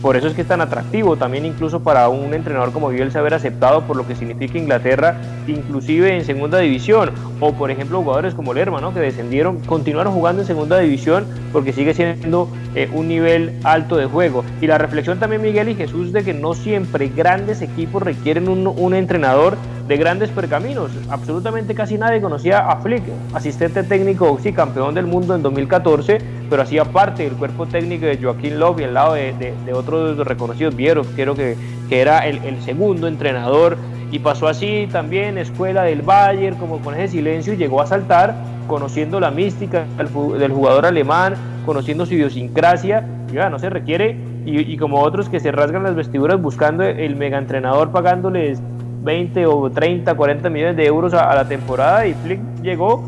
por 0.07 0.17
eso 0.17 0.29
es 0.29 0.35
que 0.35 0.43
es 0.43 0.47
tan 0.47 0.61
atractivo 0.61 1.17
también 1.17 1.45
incluso 1.45 1.81
para 1.81 2.09
un 2.09 2.33
entrenador 2.33 2.71
como 2.71 2.91
Bielsa 2.91 3.19
haber 3.19 3.35
aceptado 3.35 3.89
por 3.89 3.97
lo 3.97 4.07
que 4.07 4.15
significa 4.15 4.57
Inglaterra, 4.57 5.17
inclusive 5.49 6.17
en 6.17 6.25
segunda 6.25 6.59
división, 6.59 7.11
o 7.41 7.53
por 7.53 7.73
ejemplo 7.73 8.01
jugadores 8.01 8.33
como 8.33 8.55
Lerma, 8.55 8.81
¿no? 8.81 8.95
que 8.95 9.01
descendieron, 9.01 9.59
continuaron 9.67 10.13
jugando 10.13 10.43
en 10.43 10.47
segunda 10.47 10.79
división 10.79 11.27
porque 11.53 11.73
sigue 11.73 11.93
siendo 11.93 12.49
eh, 12.77 12.91
un 12.93 13.09
nivel 13.09 13.59
alto 13.65 13.97
de 13.97 14.05
juego. 14.05 14.45
Y 14.61 14.67
la 14.67 14.77
reflexión 14.77 15.19
también 15.19 15.41
Miguel 15.41 15.71
y 15.71 15.75
Jesús 15.75 16.13
de 16.13 16.23
que 16.23 16.35
no 16.35 16.53
siempre 16.53 17.09
grandes 17.09 17.63
equipos 17.63 18.03
requieren 18.03 18.51
un, 18.51 18.67
un 18.67 18.95
entrenador 18.95 19.57
de 19.89 19.97
grandes 19.97 20.29
percaminos. 20.29 20.91
Absolutamente 21.09 21.75
casi 21.75 21.97
nadie 21.97 22.21
conocía 22.21 22.71
a 22.71 22.77
Flick, 22.77 23.03
asistente 23.33 23.83
técnico, 23.83 24.39
sí, 24.43 24.53
campeón 24.53 24.95
del 24.95 25.07
mundo 25.07 25.35
en 25.35 25.43
2014, 25.43 26.19
pero 26.51 26.61
hacía 26.61 26.85
parte 26.85 27.23
del 27.23 27.33
cuerpo 27.33 27.65
técnico 27.65 28.05
de 28.05 28.19
Joaquín 28.19 28.59
Love 28.59 28.81
y 28.81 28.85
al 28.85 28.93
lado 28.93 29.15
de, 29.15 29.33
de, 29.33 29.73
otros 29.73 30.19
reconocidos, 30.19 30.77
Vieros, 30.77 31.07
creo 31.17 31.35
que, 31.35 31.57
que 31.89 32.01
era 32.03 32.27
el, 32.27 32.45
el, 32.45 32.61
segundo 32.63 33.09
entrenador. 33.09 33.79
Y 34.13 34.19
pasó 34.19 34.49
así 34.49 34.87
también, 34.93 35.39
escuela 35.39 35.83
del 35.85 36.03
Bayern, 36.03 36.57
como 36.57 36.81
con 36.81 36.95
ese 36.95 37.09
silencio, 37.09 37.55
y 37.55 37.57
llegó 37.57 37.81
a 37.81 37.87
saltar, 37.87 38.35
conociendo 38.69 39.19
la 39.19 39.31
mística 39.31 39.87
del 39.97 40.53
jugador 40.53 40.85
alemán, 40.87 41.35
conociendo 41.67 42.07
su 42.07 42.15
idiosincrasia. 42.15 43.07
Ya, 43.33 43.51
no 43.51 43.59
se 43.59 43.69
requiere, 43.69 44.17
y, 44.47 44.77
como 44.77 45.01
otros 45.01 45.29
que 45.29 45.41
se 45.41 45.51
rasgan 45.51 45.83
las 45.83 45.95
vestiduras 45.95 46.41
buscando 46.41 46.85
el 46.85 47.17
mega 47.17 47.37
entrenador, 47.37 47.91
pagándoles 47.91 48.63
20 49.03 49.47
o 49.47 49.71
30, 49.71 50.15
40 50.15 50.51
millones 50.51 50.77
de 50.77 50.87
euros 50.87 51.15
a, 51.15 51.35
la 51.35 51.47
temporada 51.47 52.07
y 52.07 52.15
Flick 52.15 52.41
llegó 52.63 53.05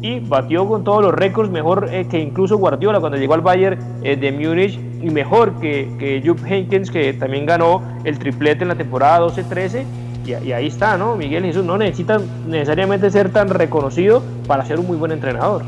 y 0.00 0.20
batió 0.20 0.66
con 0.68 0.84
todos 0.84 1.02
los 1.02 1.14
récords, 1.14 1.50
mejor 1.50 1.88
eh, 1.90 2.06
que 2.08 2.20
incluso 2.20 2.56
Guardiola 2.58 3.00
cuando 3.00 3.18
llegó 3.18 3.34
al 3.34 3.40
Bayern 3.40 3.78
eh, 4.02 4.16
de 4.16 4.30
Múnich 4.30 4.78
y 5.02 5.10
mejor 5.10 5.58
que, 5.60 5.88
que 5.98 6.22
Jupp 6.24 6.44
Heynckes 6.46 6.90
que 6.90 7.12
también 7.14 7.46
ganó 7.46 7.82
el 8.04 8.18
triplete 8.18 8.62
en 8.62 8.68
la 8.68 8.74
temporada 8.74 9.26
12-13 9.26 9.84
y, 10.24 10.48
y, 10.48 10.52
ahí 10.52 10.66
está, 10.66 10.96
¿no? 10.96 11.16
Miguel 11.16 11.44
Jesús 11.44 11.64
no 11.64 11.78
necesita 11.78 12.20
necesariamente 12.46 13.10
ser 13.10 13.30
tan 13.30 13.48
reconocido 13.48 14.22
para 14.46 14.64
ser 14.64 14.80
un 14.80 14.86
muy 14.86 14.96
buen 14.96 15.12
entrenador. 15.12 15.62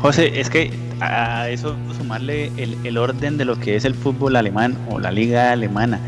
José, 0.00 0.40
es 0.40 0.48
que 0.48 0.70
a 1.00 1.48
eso 1.48 1.76
sumarle 1.96 2.50
el, 2.56 2.76
el 2.84 2.98
orden 2.98 3.36
de 3.36 3.44
lo 3.44 3.58
que 3.58 3.76
es 3.76 3.84
el 3.84 3.94
fútbol 3.94 4.36
alemán 4.36 4.76
o 4.90 4.98
la 4.98 5.10
liga 5.10 5.52
alemana. 5.52 6.00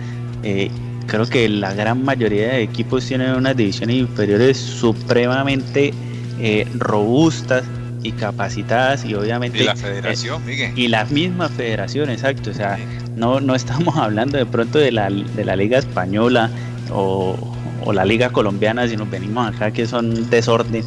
Eh, 0.42 0.70
creo 1.07 1.26
que 1.26 1.48
la 1.48 1.74
gran 1.74 2.05
mayoría 2.05 2.48
de 2.53 2.62
equipos 2.62 3.05
tienen 3.05 3.35
unas 3.35 3.57
divisiones 3.57 3.96
inferiores 3.96 4.57
supremamente 4.57 5.92
eh, 6.38 6.66
robustas 6.74 7.64
y 8.03 8.12
capacitadas 8.12 9.05
y 9.05 9.14
obviamente 9.14 9.59
y 9.61 9.64
la 9.64 9.76
federación 9.76 10.42
eh, 10.48 10.72
y 10.74 10.88
la 10.88 11.05
misma 11.05 11.50
federación 11.50 12.09
exacto 12.09 12.48
o 12.50 12.55
sea 12.55 12.79
sí. 12.79 12.83
no 13.16 13.40
no 13.40 13.55
estamos 13.55 13.94
hablando 13.96 14.38
de 14.38 14.46
pronto 14.46 14.79
de 14.79 14.90
la, 14.90 15.11
de 15.11 15.44
la 15.44 15.55
liga 15.55 15.79
española 15.79 16.48
o, 16.90 17.37
o, 17.85 17.92
la 17.92 18.07
liga 18.07 18.31
colombiana 18.31 18.88
si 18.88 18.96
nos 18.96 19.11
venimos 19.11 19.55
acá 19.55 19.70
que 19.70 19.87
son 19.87 20.31
desorden 20.31 20.85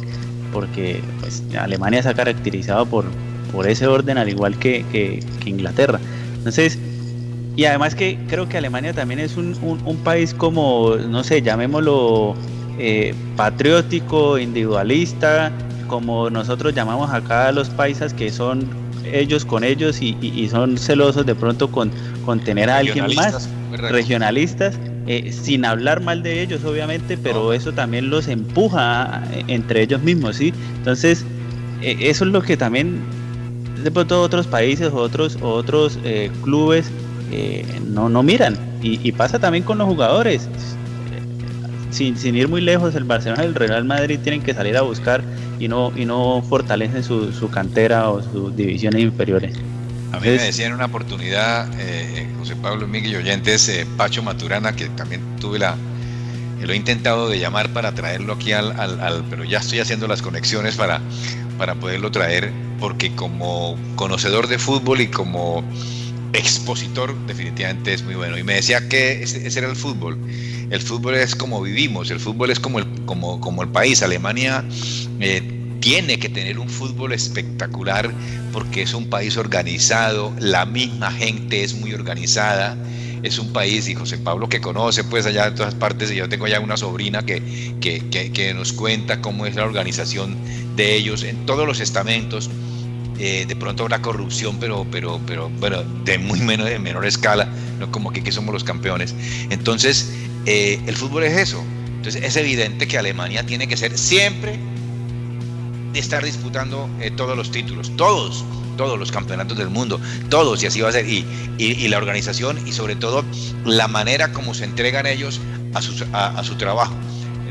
porque 0.54 1.02
pues, 1.20 1.42
Alemania 1.58 2.02
se 2.02 2.08
ha 2.08 2.14
caracterizado 2.14 2.86
por 2.86 3.04
por 3.52 3.68
ese 3.68 3.86
orden 3.86 4.18
al 4.18 4.28
igual 4.28 4.58
que, 4.58 4.84
que, 4.90 5.20
que 5.40 5.50
Inglaterra. 5.50 6.00
Entonces 6.38 6.78
y 7.56 7.66
además 7.66 7.94
que 7.94 8.18
creo 8.28 8.48
que 8.48 8.58
Alemania 8.58 8.92
también 8.92 9.20
es 9.20 9.36
un, 9.36 9.56
un, 9.62 9.80
un 9.84 9.96
país 9.98 10.34
como, 10.34 10.96
no 10.96 11.22
sé, 11.22 11.40
llamémoslo 11.40 12.34
eh, 12.78 13.14
patriótico, 13.36 14.38
individualista, 14.38 15.52
como 15.86 16.30
nosotros 16.30 16.74
llamamos 16.74 17.10
acá 17.10 17.48
a 17.48 17.52
los 17.52 17.68
paisas 17.70 18.12
que 18.12 18.32
son 18.32 18.68
ellos 19.12 19.44
con 19.44 19.62
ellos 19.62 20.00
y, 20.02 20.16
y, 20.20 20.28
y 20.40 20.48
son 20.48 20.76
celosos 20.78 21.24
de 21.26 21.34
pronto 21.36 21.70
con, 21.70 21.92
con 22.24 22.40
tener 22.40 22.68
a 22.70 22.78
alguien 22.78 23.06
más, 23.14 23.48
regionalistas, 23.70 24.76
eh, 25.06 25.32
sin 25.32 25.66
hablar 25.66 26.02
mal 26.02 26.22
de 26.22 26.42
ellos, 26.42 26.64
obviamente, 26.64 27.18
pero 27.18 27.52
eso 27.52 27.72
también 27.72 28.08
los 28.08 28.26
empuja 28.26 29.22
eh, 29.32 29.44
entre 29.48 29.82
ellos 29.82 30.02
mismos, 30.02 30.36
¿sí? 30.36 30.54
Entonces, 30.78 31.26
eh, 31.82 31.96
eso 32.00 32.24
es 32.24 32.30
lo 32.30 32.40
que 32.40 32.56
también 32.56 33.00
de 33.82 33.90
pronto 33.90 34.22
otros 34.22 34.46
países 34.46 34.90
o 34.92 34.96
otros, 34.96 35.36
otros 35.42 35.98
clubes 36.42 36.90
no, 37.92 38.08
no 38.08 38.22
miran. 38.22 38.56
Y, 38.82 39.12
pasa 39.12 39.38
también 39.38 39.64
con 39.64 39.78
los 39.78 39.86
jugadores. 39.86 40.48
Sin, 41.90 42.16
sin, 42.16 42.34
ir 42.34 42.48
muy 42.48 42.60
lejos, 42.60 42.94
el 42.94 43.04
Barcelona 43.04 43.44
y 43.44 43.46
el 43.46 43.54
Real 43.54 43.84
Madrid 43.84 44.18
tienen 44.22 44.42
que 44.42 44.52
salir 44.54 44.76
a 44.76 44.82
buscar 44.82 45.22
y 45.60 45.68
no, 45.68 45.92
y 45.94 46.04
no 46.06 46.42
fortalecen 46.48 47.04
su, 47.04 47.30
su 47.32 47.50
cantera 47.50 48.10
o 48.10 48.22
sus 48.22 48.56
divisiones 48.56 49.02
inferiores. 49.02 49.54
A 50.14 50.20
mí 50.20 50.28
me 50.28 50.42
decía 50.42 50.66
en 50.66 50.74
una 50.74 50.84
oportunidad, 50.84 51.68
eh, 51.78 52.28
José 52.38 52.54
Pablo 52.54 52.86
Miguel 52.86 53.16
oyentes, 53.16 53.68
eh, 53.68 53.84
Pacho 53.96 54.22
Maturana, 54.22 54.74
que 54.76 54.88
también 54.90 55.20
tuve 55.40 55.58
la, 55.58 55.76
lo 56.60 56.72
he 56.72 56.76
intentado 56.76 57.28
de 57.28 57.40
llamar 57.40 57.72
para 57.72 57.92
traerlo 57.92 58.34
aquí 58.34 58.52
al, 58.52 58.78
al, 58.78 59.24
pero 59.28 59.44
ya 59.44 59.58
estoy 59.58 59.80
haciendo 59.80 60.06
las 60.06 60.22
conexiones 60.22 60.76
para, 60.76 61.00
para 61.58 61.74
poderlo 61.74 62.12
traer, 62.12 62.52
porque 62.78 63.14
como 63.16 63.76
conocedor 63.96 64.46
de 64.46 64.58
fútbol 64.58 65.00
y 65.00 65.08
como 65.08 65.64
expositor 66.32 67.14
definitivamente 67.26 67.92
es 67.92 68.02
muy 68.04 68.14
bueno. 68.14 68.38
Y 68.38 68.44
me 68.44 68.54
decía 68.54 68.88
que 68.88 69.22
ese, 69.22 69.46
era 69.58 69.68
el 69.68 69.76
fútbol. 69.76 70.16
El 70.70 70.80
fútbol 70.80 71.16
es 71.16 71.34
como 71.34 71.60
vivimos, 71.60 72.10
el 72.10 72.20
fútbol 72.20 72.50
es 72.50 72.60
como 72.60 72.78
el, 72.78 72.86
como, 73.04 73.40
como 73.40 73.62
el 73.62 73.68
país. 73.68 74.02
Alemania 74.02 74.64
eh, 75.20 75.42
tiene 75.84 76.18
que 76.18 76.30
tener 76.30 76.58
un 76.58 76.70
fútbol 76.70 77.12
espectacular 77.12 78.10
porque 78.54 78.80
es 78.80 78.94
un 78.94 79.10
país 79.10 79.36
organizado, 79.36 80.32
la 80.40 80.64
misma 80.64 81.12
gente 81.12 81.62
es 81.62 81.74
muy 81.74 81.92
organizada, 81.92 82.74
es 83.22 83.38
un 83.38 83.52
país, 83.52 83.86
y 83.86 83.94
José 83.94 84.16
Pablo 84.16 84.48
que 84.48 84.62
conoce 84.62 85.04
pues 85.04 85.26
allá 85.26 85.50
de 85.50 85.56
todas 85.56 85.74
partes, 85.74 86.10
y 86.10 86.14
yo 86.14 86.26
tengo 86.26 86.46
ya 86.46 86.58
una 86.58 86.78
sobrina 86.78 87.26
que, 87.26 87.42
que, 87.82 88.54
nos 88.54 88.72
cuenta 88.72 89.20
cómo 89.20 89.44
es 89.44 89.56
la 89.56 89.64
organización 89.64 90.38
de 90.74 90.94
ellos 90.94 91.22
en 91.22 91.44
todos 91.44 91.66
los 91.66 91.80
estamentos. 91.80 92.48
Eh, 93.18 93.44
de 93.46 93.54
pronto 93.54 93.82
habrá 93.82 94.00
corrupción, 94.00 94.56
pero, 94.58 94.86
pero, 94.90 95.20
pero 95.26 95.50
bueno, 95.60 95.84
de 96.06 96.16
muy 96.16 96.40
menor, 96.40 96.66
de 96.66 96.78
menor 96.78 97.04
escala, 97.04 97.46
no 97.78 97.92
como 97.92 98.10
que, 98.10 98.22
que 98.22 98.32
somos 98.32 98.54
los 98.54 98.64
campeones. 98.64 99.14
Entonces, 99.50 100.10
eh, 100.46 100.80
el 100.86 100.96
fútbol 100.96 101.24
es 101.24 101.36
eso. 101.36 101.62
Entonces, 101.96 102.22
es 102.22 102.36
evidente 102.36 102.88
que 102.88 102.96
Alemania 102.96 103.44
tiene 103.44 103.68
que 103.68 103.76
ser 103.76 103.98
siempre 103.98 104.58
estar 105.94 106.24
disputando 106.24 106.88
eh, 107.00 107.10
todos 107.10 107.36
los 107.36 107.50
títulos, 107.50 107.94
todos, 107.96 108.44
todos 108.76 108.98
los 108.98 109.12
campeonatos 109.12 109.56
del 109.56 109.70
mundo, 109.70 110.00
todos, 110.28 110.62
y 110.62 110.66
así 110.66 110.80
va 110.80 110.88
a 110.88 110.92
ser. 110.92 111.08
Y, 111.08 111.24
y, 111.58 111.88
la 111.88 111.98
organización 111.98 112.58
y 112.66 112.72
sobre 112.72 112.96
todo 112.96 113.24
la 113.64 113.88
manera 113.88 114.32
como 114.32 114.54
se 114.54 114.64
entregan 114.64 115.06
ellos 115.06 115.40
a 115.74 115.82
su, 115.82 116.04
a, 116.12 116.42
su 116.42 116.56
trabajo. 116.56 116.94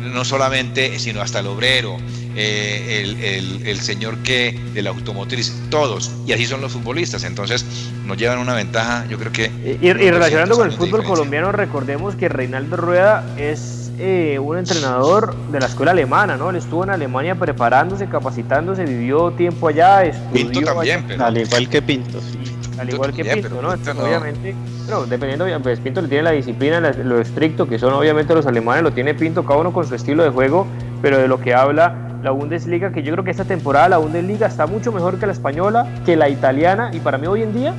No 0.02 0.26
solamente, 0.26 1.00
sino 1.00 1.22
hasta 1.22 1.40
el 1.40 1.48
obrero, 1.48 1.98
eh, 2.36 3.04
el, 3.04 3.66
el, 3.66 3.80
señor 3.80 4.18
que 4.18 4.60
de 4.74 4.82
la 4.82 4.90
automotriz, 4.90 5.54
todos. 5.70 6.12
Y 6.28 6.34
así 6.34 6.46
son 6.46 6.60
los 6.60 6.74
futbolistas. 6.74 7.24
Entonces 7.24 7.66
nos 8.06 8.18
llevan 8.18 8.40
una 8.40 8.54
ventaja, 8.54 9.06
yo 9.08 9.18
creo 9.18 9.32
que... 9.32 9.50
Y, 9.82 9.88
y 9.88 9.94
relacionando 9.94 10.58
con 10.58 10.68
el 10.68 10.74
fútbol 10.74 11.06
colombiano, 11.06 11.54
recordemos 11.54 12.16
que 12.16 12.28
Reinaldo 12.28 12.76
Rueda 12.76 13.26
es 13.38 13.83
eh, 14.00 14.40
un 14.40 14.58
entrenador 14.58 15.36
de 15.52 15.60
la 15.60 15.68
escuela 15.68 15.92
alemana, 15.92 16.36
¿no? 16.36 16.50
Él 16.50 16.56
estuvo 16.56 16.84
en 16.84 16.90
Alemania 16.90 17.36
preparándose, 17.36 18.08
capacitándose, 18.08 18.86
vivió 18.86 19.32
tiempo 19.32 19.68
allá, 19.68 20.04
estudió 20.04 20.50
Pinto 20.50 20.74
también, 20.74 21.22
al 21.22 21.38
igual 21.38 21.70
que 21.70 21.82
Pinto, 21.82 22.20
sí. 22.20 22.40
Al 22.80 22.90
igual 22.90 23.14
que 23.14 23.24
Pinto, 23.24 23.62
¿no? 23.62 23.70
Obviamente, 23.70 24.56
pero 24.86 25.06
dependiendo, 25.06 25.46
pues 25.62 25.80
Pinto 25.80 26.02
le 26.02 26.08
tiene 26.08 26.24
la 26.24 26.32
disciplina, 26.32 26.80
lo 26.80 27.22
estricto 27.22 27.68
que 27.68 27.78
son 27.78 27.94
obviamente 27.94 28.34
los 28.34 28.48
alemanes, 28.48 28.84
lo 28.84 28.92
tiene 28.92 29.14
Pinto, 29.14 29.46
cada 29.46 29.60
uno 29.60 29.72
con 29.72 29.86
su 29.86 29.94
estilo 29.94 30.24
de 30.24 30.32
juego, 30.32 30.66
pero 31.02 31.20
de 31.20 31.28
lo 31.28 31.40
que 31.40 31.54
habla 31.54 31.96
la 32.24 32.32
Bundesliga, 32.32 32.92
que 32.92 33.04
yo 33.04 33.12
creo 33.12 33.24
que 33.24 33.32
esta 33.32 33.46
temporada 33.46 33.90
la 33.90 33.98
Bundesliga 33.98 34.48
está 34.48 34.66
mucho 34.66 34.92
mejor 34.92 35.20
que 35.20 35.28
la 35.28 35.34
española, 35.34 35.88
que 36.06 36.16
la 36.16 36.30
italiana, 36.30 36.90
y 36.94 37.00
para 37.00 37.20
mí 37.20 37.28
hoy 37.28 37.44
en 37.44 37.54
día 37.54 37.74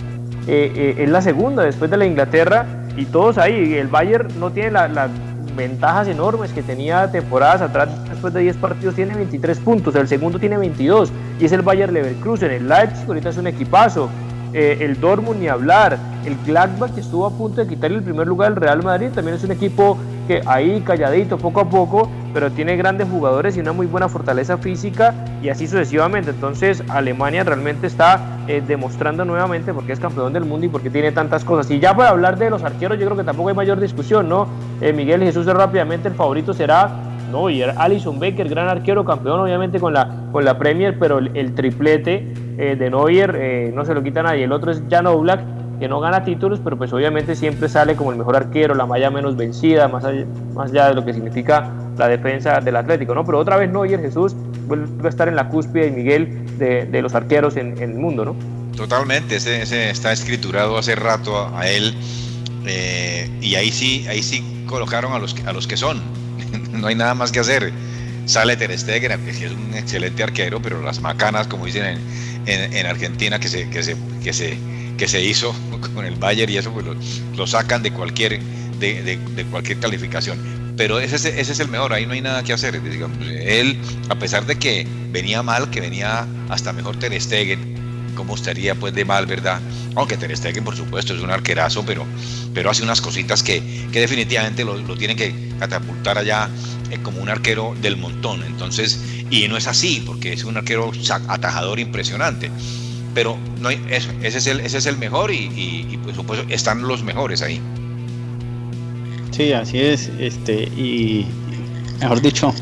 eh, 0.46 0.70
eh, 0.76 0.94
es 0.98 1.08
la 1.08 1.22
segunda 1.22 1.64
después 1.64 1.90
de 1.90 1.96
la 1.96 2.06
Inglaterra, 2.06 2.66
y 2.96 3.06
todos 3.06 3.38
ahí, 3.38 3.74
el 3.74 3.88
Bayern 3.88 4.28
no 4.38 4.50
tiene 4.52 4.70
la 4.70 5.08
ventajas 5.56 6.08
enormes 6.08 6.52
que 6.52 6.62
tenía 6.62 7.10
temporadas 7.10 7.60
atrás, 7.62 7.88
después 8.08 8.32
de 8.34 8.40
10 8.40 8.56
partidos 8.56 8.94
tiene 8.94 9.14
23 9.14 9.58
puntos, 9.60 9.94
el 9.94 10.08
segundo 10.08 10.38
tiene 10.38 10.58
22 10.58 11.12
y 11.40 11.44
es 11.44 11.52
el 11.52 11.62
Bayer 11.62 11.92
Leverkusen, 11.92 12.50
el 12.50 12.68
Leipzig 12.68 13.06
ahorita 13.06 13.28
es 13.30 13.36
un 13.36 13.46
equipazo, 13.46 14.08
eh, 14.52 14.78
el 14.80 15.00
Dortmund 15.00 15.40
ni 15.40 15.48
hablar, 15.48 15.98
el 16.24 16.36
Gladbach 16.46 16.92
que 16.94 17.00
estuvo 17.00 17.26
a 17.26 17.30
punto 17.30 17.60
de 17.60 17.66
quitarle 17.66 17.98
el 17.98 18.04
primer 18.04 18.26
lugar 18.26 18.52
al 18.52 18.56
Real 18.56 18.82
Madrid, 18.82 19.08
también 19.14 19.36
es 19.36 19.44
un 19.44 19.52
equipo 19.52 19.98
que 20.26 20.42
ahí 20.46 20.80
calladito 20.80 21.38
poco 21.38 21.60
a 21.60 21.68
poco, 21.68 22.08
pero 22.32 22.50
tiene 22.50 22.76
grandes 22.76 23.08
jugadores 23.08 23.56
y 23.56 23.60
una 23.60 23.72
muy 23.72 23.86
buena 23.86 24.08
fortaleza 24.08 24.56
física 24.58 25.14
y 25.42 25.48
así 25.48 25.66
sucesivamente. 25.66 26.30
Entonces 26.30 26.82
Alemania 26.88 27.44
realmente 27.44 27.86
está 27.86 28.33
eh, 28.48 28.62
demostrando 28.66 29.24
nuevamente 29.24 29.72
porque 29.72 29.92
es 29.92 30.00
campeón 30.00 30.32
del 30.32 30.44
mundo 30.44 30.66
y 30.66 30.68
porque 30.68 30.90
tiene 30.90 31.12
tantas 31.12 31.44
cosas. 31.44 31.70
Y 31.70 31.80
ya 31.80 31.94
para 31.94 32.10
hablar 32.10 32.38
de 32.38 32.50
los 32.50 32.62
arqueros, 32.62 32.98
yo 32.98 33.06
creo 33.06 33.16
que 33.16 33.24
tampoco 33.24 33.48
hay 33.48 33.54
mayor 33.54 33.80
discusión, 33.80 34.28
¿no? 34.28 34.46
Eh, 34.80 34.92
Miguel 34.92 35.22
Jesús 35.22 35.46
rápidamente 35.46 36.08
el 36.08 36.14
favorito 36.14 36.52
será 36.52 36.90
y 37.50 37.62
Alison 37.62 38.20
Becker, 38.20 38.48
gran 38.48 38.68
arquero, 38.68 39.04
campeón 39.04 39.40
obviamente 39.40 39.80
con 39.80 39.92
la, 39.92 40.08
con 40.30 40.44
la 40.44 40.56
Premier, 40.56 40.96
pero 40.96 41.18
el, 41.18 41.54
triplete 41.54 42.32
eh, 42.58 42.76
de 42.76 42.90
Neuer 42.90 43.72
no 43.74 43.84
se 43.84 43.92
lo 43.92 44.04
quita 44.04 44.22
nadie. 44.22 44.44
El 44.44 44.52
otro 44.52 44.70
es 44.70 44.82
Jan 44.88 45.08
Oblak, 45.08 45.40
que 45.78 45.88
no 45.88 46.00
gana 46.00 46.24
títulos, 46.24 46.60
pero 46.62 46.76
pues 46.76 46.92
obviamente 46.92 47.34
siempre 47.36 47.68
sale 47.68 47.96
como 47.96 48.12
el 48.12 48.18
mejor 48.18 48.36
arquero, 48.36 48.74
la 48.74 48.86
malla 48.86 49.10
menos 49.10 49.36
vencida, 49.36 49.88
más 49.88 50.04
allá, 50.04 50.24
más 50.54 50.70
allá 50.70 50.88
de 50.88 50.94
lo 50.94 51.04
que 51.04 51.12
significa 51.12 51.70
la 51.96 52.08
defensa 52.08 52.60
del 52.60 52.76
Atlético, 52.76 53.14
¿no? 53.14 53.24
Pero 53.24 53.38
otra 53.38 53.56
vez 53.56 53.70
Neuer 53.70 54.00
Jesús 54.00 54.34
vuelve 54.66 55.06
a 55.06 55.08
estar 55.08 55.28
en 55.28 55.36
la 55.36 55.48
cúspide 55.48 55.88
y 55.88 55.90
Miguel 55.90 56.58
de, 56.58 57.02
los 57.02 57.14
arqueros 57.14 57.56
en, 57.56 57.78
el 57.78 57.94
mundo, 57.94 58.24
¿no? 58.24 58.36
Totalmente, 58.76 59.36
ese, 59.36 59.90
está 59.90 60.12
escriturado 60.12 60.76
hace 60.76 60.96
rato 60.96 61.48
a, 61.54 61.68
él 61.68 61.94
eh, 62.66 63.30
y 63.40 63.54
ahí 63.54 63.70
sí, 63.70 64.06
ahí 64.08 64.22
sí 64.22 64.64
colocaron 64.66 65.12
a 65.12 65.18
los, 65.18 65.36
a 65.46 65.52
los 65.52 65.66
que 65.66 65.76
son, 65.76 66.02
no 66.72 66.86
hay 66.86 66.94
nada 66.94 67.14
más 67.14 67.32
que 67.32 67.40
hacer. 67.40 67.72
Sale 68.26 68.56
Ter 68.56 68.76
Stegen, 68.78 69.22
que 69.22 69.30
es 69.30 69.52
un 69.52 69.74
excelente 69.74 70.22
arquero, 70.22 70.60
pero 70.62 70.80
las 70.80 71.00
macanas, 71.00 71.46
como 71.46 71.66
dicen 71.66 72.00
en, 72.46 72.74
en, 72.74 72.86
Argentina, 72.86 73.38
que 73.38 73.48
se, 73.48 73.68
que 73.68 73.82
se, 73.82 73.96
que 74.22 74.32
se 74.32 74.56
que 74.96 75.08
se 75.08 75.22
hizo 75.22 75.54
con 75.94 76.04
el 76.04 76.16
Bayern 76.16 76.52
y 76.52 76.56
eso 76.56 76.72
pues 76.72 76.86
lo, 77.36 77.46
sacan 77.46 77.82
de 77.82 77.92
cualquier, 77.92 78.40
de, 78.78 79.18
cualquier 79.50 79.78
calificación. 79.78 80.38
Pero 80.76 80.98
ese, 80.98 81.16
ese 81.16 81.52
es 81.52 81.60
el 81.60 81.68
mejor, 81.68 81.92
ahí 81.92 82.04
no 82.04 82.14
hay 82.14 82.20
nada 82.20 82.42
que 82.42 82.52
hacer. 82.52 82.82
Digamos, 82.82 83.18
él, 83.28 83.78
a 84.08 84.16
pesar 84.16 84.44
de 84.44 84.56
que 84.56 84.86
venía 85.12 85.42
mal, 85.42 85.70
que 85.70 85.80
venía 85.80 86.26
hasta 86.48 86.72
mejor 86.72 86.98
Ter 86.98 87.20
Stegen, 87.20 88.12
como 88.16 88.34
estaría 88.34 88.74
pues 88.74 88.92
de 88.92 89.04
mal, 89.04 89.26
¿verdad? 89.26 89.60
Aunque 89.94 90.16
Ter 90.16 90.36
Stegen, 90.36 90.64
por 90.64 90.76
supuesto, 90.76 91.14
es 91.14 91.20
un 91.20 91.30
arquerazo, 91.30 91.84
pero, 91.86 92.04
pero 92.52 92.70
hace 92.70 92.82
unas 92.82 93.00
cositas 93.00 93.44
que, 93.44 93.62
que 93.92 94.00
definitivamente 94.00 94.64
lo, 94.64 94.76
lo 94.76 94.96
tienen 94.96 95.16
que 95.16 95.32
catapultar 95.60 96.18
allá 96.18 96.48
eh, 96.90 96.98
como 97.02 97.22
un 97.22 97.28
arquero 97.28 97.76
del 97.80 97.96
montón. 97.96 98.42
Entonces, 98.42 98.98
y 99.30 99.46
no 99.46 99.56
es 99.56 99.68
así, 99.68 100.02
porque 100.04 100.32
es 100.32 100.42
un 100.42 100.56
arquero 100.56 100.90
atajador 101.28 101.78
impresionante 101.78 102.50
pero 103.14 103.36
no 103.60 103.70
ese, 103.70 104.10
es 104.22 104.46
el, 104.46 104.60
ese 104.60 104.78
es 104.78 104.86
el 104.86 104.98
mejor 104.98 105.30
y, 105.30 105.50
y, 105.56 105.96
por 105.98 106.14
supuesto 106.14 106.46
están 106.48 106.82
los 106.82 107.02
mejores 107.02 107.42
ahí. 107.42 107.60
Sí, 109.30 109.52
así 109.52 109.80
es, 109.80 110.10
este, 110.18 110.64
y 110.64 111.26
mejor 112.00 112.20
dicho, 112.20 112.52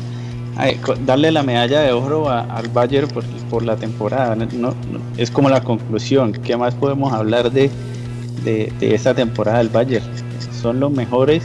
darle 1.05 1.31
la 1.31 1.43
medalla 1.43 1.81
de 1.81 1.91
oro 1.91 2.29
al 2.29 2.67
Bayern 2.69 3.07
por, 3.49 3.63
la 3.63 3.75
temporada, 3.75 4.35
no, 4.35 4.73
es 5.17 5.29
como 5.29 5.49
la 5.49 5.63
conclusión, 5.63 6.33
¿qué 6.33 6.57
más 6.57 6.73
podemos 6.73 7.13
hablar 7.13 7.51
de, 7.51 7.69
de, 8.43 8.71
esta 8.81 9.13
temporada 9.13 9.59
del 9.59 9.69
Bayern? 9.69 10.05
Son 10.61 10.79
los 10.79 10.91
mejores, 10.91 11.43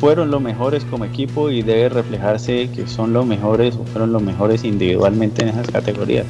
fueron 0.00 0.30
los 0.30 0.40
mejores 0.40 0.84
como 0.84 1.04
equipo 1.04 1.50
y 1.50 1.60
debe 1.60 1.90
reflejarse 1.90 2.70
que 2.74 2.86
son 2.86 3.12
los 3.12 3.26
mejores 3.26 3.74
o 3.76 3.84
fueron 3.84 4.12
los 4.12 4.22
mejores 4.22 4.64
individualmente 4.64 5.42
en 5.42 5.48
esas 5.48 5.70
categorías. 5.70 6.24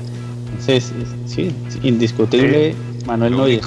Entonces, 0.59 0.93
sí, 1.27 1.55
indiscutible 1.83 2.75
Manuel 3.07 3.37
Neuer. 3.37 3.61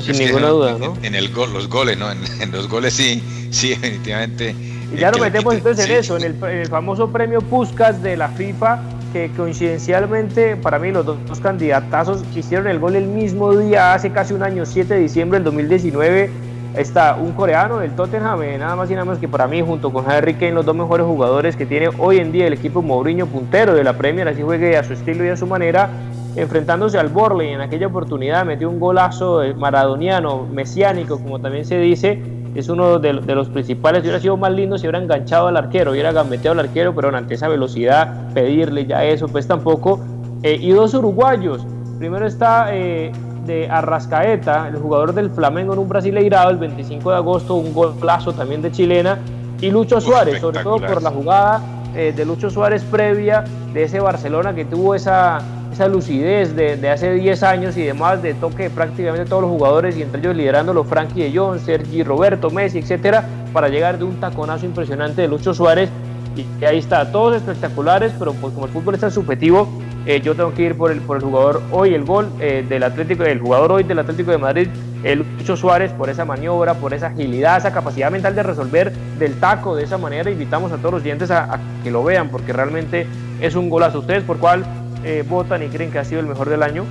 sin 0.00 0.18
ninguna 0.18 0.48
duda, 0.48 0.76
¿no? 0.78 0.96
En, 1.02 1.14
el 1.14 1.28
gol, 1.30 1.52
los 1.52 1.68
goles, 1.68 1.98
¿no? 1.98 2.10
En, 2.10 2.50
los 2.52 2.68
goles 2.68 2.94
sí, 2.94 3.22
sí, 3.50 3.70
definitivamente. 3.70 4.54
Y 4.94 4.98
ya 4.98 5.10
nos 5.10 5.20
metemos 5.20 5.54
entonces 5.54 5.84
en 5.86 5.96
eso, 5.96 6.16
en 6.16 6.24
el, 6.24 6.66
famoso 6.66 7.10
premio 7.10 7.40
Puskas 7.40 8.02
de 8.02 8.16
la 8.16 8.28
FIFA, 8.28 8.80
que 9.12 9.30
coincidencialmente 9.36 10.56
para 10.56 10.78
mí 10.78 10.90
los 10.90 11.04
dos, 11.04 11.18
candidatazos 11.40 12.22
hicieron 12.34 12.66
el 12.66 12.78
gol 12.78 12.96
el 12.96 13.06
mismo 13.06 13.54
día, 13.56 13.92
hace 13.92 14.10
casi 14.10 14.32
un 14.32 14.42
año, 14.42 14.64
7 14.64 14.94
de 14.94 15.00
diciembre 15.00 15.38
del 15.38 15.44
2019 15.44 16.30
está 16.76 17.16
un 17.16 17.32
coreano 17.32 17.78
del 17.78 17.92
Tottenham, 17.92 18.42
eh, 18.42 18.58
nada 18.58 18.76
más 18.76 18.90
y 18.90 18.94
nada 18.94 19.04
menos 19.04 19.18
que 19.18 19.28
para 19.28 19.46
mí, 19.46 19.60
junto 19.62 19.92
con 19.92 20.08
Harry 20.10 20.34
Kane, 20.34 20.52
los 20.52 20.66
dos 20.66 20.76
mejores 20.76 21.06
jugadores 21.06 21.56
que 21.56 21.66
tiene 21.66 21.88
hoy 21.98 22.18
en 22.18 22.32
día 22.32 22.46
el 22.46 22.52
equipo 22.52 22.82
Mourinho, 22.82 23.26
puntero 23.26 23.74
de 23.74 23.84
la 23.84 23.94
Premier, 23.94 24.28
así 24.28 24.42
juegue 24.42 24.76
a 24.76 24.84
su 24.84 24.92
estilo 24.92 25.24
y 25.24 25.28
a 25.28 25.36
su 25.36 25.46
manera, 25.46 25.90
enfrentándose 26.36 26.98
al 26.98 27.08
Borley 27.08 27.48
en 27.48 27.60
aquella 27.60 27.88
oportunidad, 27.88 28.44
metió 28.44 28.70
un 28.70 28.78
golazo 28.78 29.42
maradoniano, 29.56 30.46
mesiánico, 30.46 31.18
como 31.18 31.40
también 31.40 31.64
se 31.64 31.78
dice, 31.78 32.22
es 32.54 32.68
uno 32.68 32.98
de, 32.98 33.12
los 33.12 33.48
principales. 33.48 34.02
Hubiera 34.02 34.20
sido 34.20 34.36
más 34.36 34.52
lindo 34.52 34.76
si 34.78 34.86
hubiera 34.86 34.98
enganchado 34.98 35.48
al 35.48 35.56
arquero, 35.56 35.92
hubiera 35.92 36.12
gambeteado 36.12 36.58
al 36.58 36.66
arquero, 36.66 36.94
pero 36.94 37.14
ante 37.16 37.34
esa 37.34 37.48
velocidad, 37.48 38.32
pedirle 38.34 38.86
ya 38.86 39.04
eso, 39.04 39.28
pues 39.28 39.46
tampoco. 39.46 40.00
Eh, 40.42 40.56
y 40.60 40.70
dos 40.70 40.94
uruguayos. 40.94 41.66
Primero 41.98 42.26
está 42.26 42.74
eh, 42.74 43.12
de 43.46 43.68
Arrascaeta, 43.68 44.68
el 44.68 44.76
jugador 44.76 45.14
del 45.14 45.30
Flamengo 45.30 45.72
en 45.72 45.78
un 45.78 45.88
Brasileirado, 45.88 46.50
el 46.50 46.58
25 46.58 47.10
de 47.10 47.16
agosto, 47.16 47.54
un 47.54 47.72
golazo 47.72 48.32
también 48.32 48.62
de 48.62 48.70
chilena. 48.70 49.18
Y 49.60 49.70
Lucho 49.70 50.00
Suárez, 50.00 50.40
sobre 50.40 50.62
todo 50.62 50.76
por 50.76 51.02
la 51.02 51.10
jugada 51.10 51.60
eh, 51.94 52.12
de 52.16 52.24
Lucho 52.24 52.48
Suárez 52.50 52.82
previa 52.84 53.44
de 53.74 53.84
ese 53.84 54.00
Barcelona 54.00 54.54
que 54.54 54.64
tuvo 54.64 54.94
esa 54.94 55.40
esa 55.72 55.88
lucidez 55.88 56.54
de, 56.56 56.90
hace 56.90 57.12
10 57.14 57.42
años 57.42 57.76
y 57.76 57.82
demás, 57.82 58.22
de 58.22 58.34
toque 58.34 58.64
de 58.64 58.70
prácticamente 58.70 59.28
todos 59.28 59.42
los 59.42 59.50
jugadores 59.50 59.96
y 59.96 60.02
entre 60.02 60.20
ellos 60.20 60.36
liderándolo 60.36 60.84
Frankie 60.84 61.22
de 61.22 61.38
Jong, 61.38 61.58
Sergi 61.60 62.02
Roberto, 62.02 62.50
Messi, 62.50 62.78
etcétera, 62.78 63.24
para 63.52 63.68
llegar 63.68 63.98
de 63.98 64.04
un 64.04 64.18
taconazo 64.18 64.66
impresionante 64.66 65.22
de 65.22 65.28
Lucho 65.28 65.54
Suárez. 65.54 65.88
Y 66.36 66.64
ahí 66.64 66.78
está, 66.78 67.10
todos 67.10 67.36
espectaculares, 67.36 68.12
pero 68.18 68.32
pues 68.34 68.52
como 68.52 68.66
el 68.66 68.72
fútbol 68.72 68.94
está 68.94 69.10
subjetivo, 69.10 69.68
eh, 70.06 70.20
yo 70.22 70.34
tengo 70.34 70.54
que 70.54 70.62
ir 70.62 70.76
por 70.76 70.90
el, 70.90 71.00
por 71.00 71.18
el 71.18 71.22
jugador 71.22 71.62
hoy, 71.70 71.94
el 71.94 72.04
gol 72.04 72.30
eh, 72.40 72.64
del 72.66 72.82
Atlético, 72.82 73.24
el 73.24 73.38
jugador 73.38 73.72
hoy 73.72 73.82
del 73.82 73.98
Atlético 73.98 74.30
de 74.30 74.38
Madrid, 74.38 74.68
el 75.02 75.24
Lucho 75.38 75.56
Suárez, 75.56 75.92
por 75.92 76.08
esa 76.08 76.24
maniobra, 76.24 76.74
por 76.74 76.94
esa 76.94 77.08
agilidad, 77.08 77.58
esa 77.58 77.72
capacidad 77.72 78.10
mental 78.10 78.34
de 78.34 78.42
resolver 78.42 78.92
del 79.18 79.38
taco 79.38 79.76
de 79.76 79.84
esa 79.84 79.98
manera. 79.98 80.30
Invitamos 80.30 80.72
a 80.72 80.78
todos 80.78 80.94
los 80.94 81.02
dientes 81.02 81.30
a, 81.30 81.60
que 81.84 81.90
lo 81.90 82.02
vean, 82.02 82.30
porque 82.30 82.52
realmente 82.52 83.06
es 83.40 83.54
un 83.54 83.68
golazo. 83.68 83.98
¿Ustedes 83.98 84.22
por 84.24 84.38
cuál 84.38 84.64
eh, 85.04 85.22
votan 85.28 85.62
y 85.62 85.68
creen 85.68 85.90
que 85.90 85.98
ha 85.98 86.04
sido 86.04 86.20
el 86.20 86.26
mejor 86.26 86.48
del 86.48 86.62
año? 86.62 86.84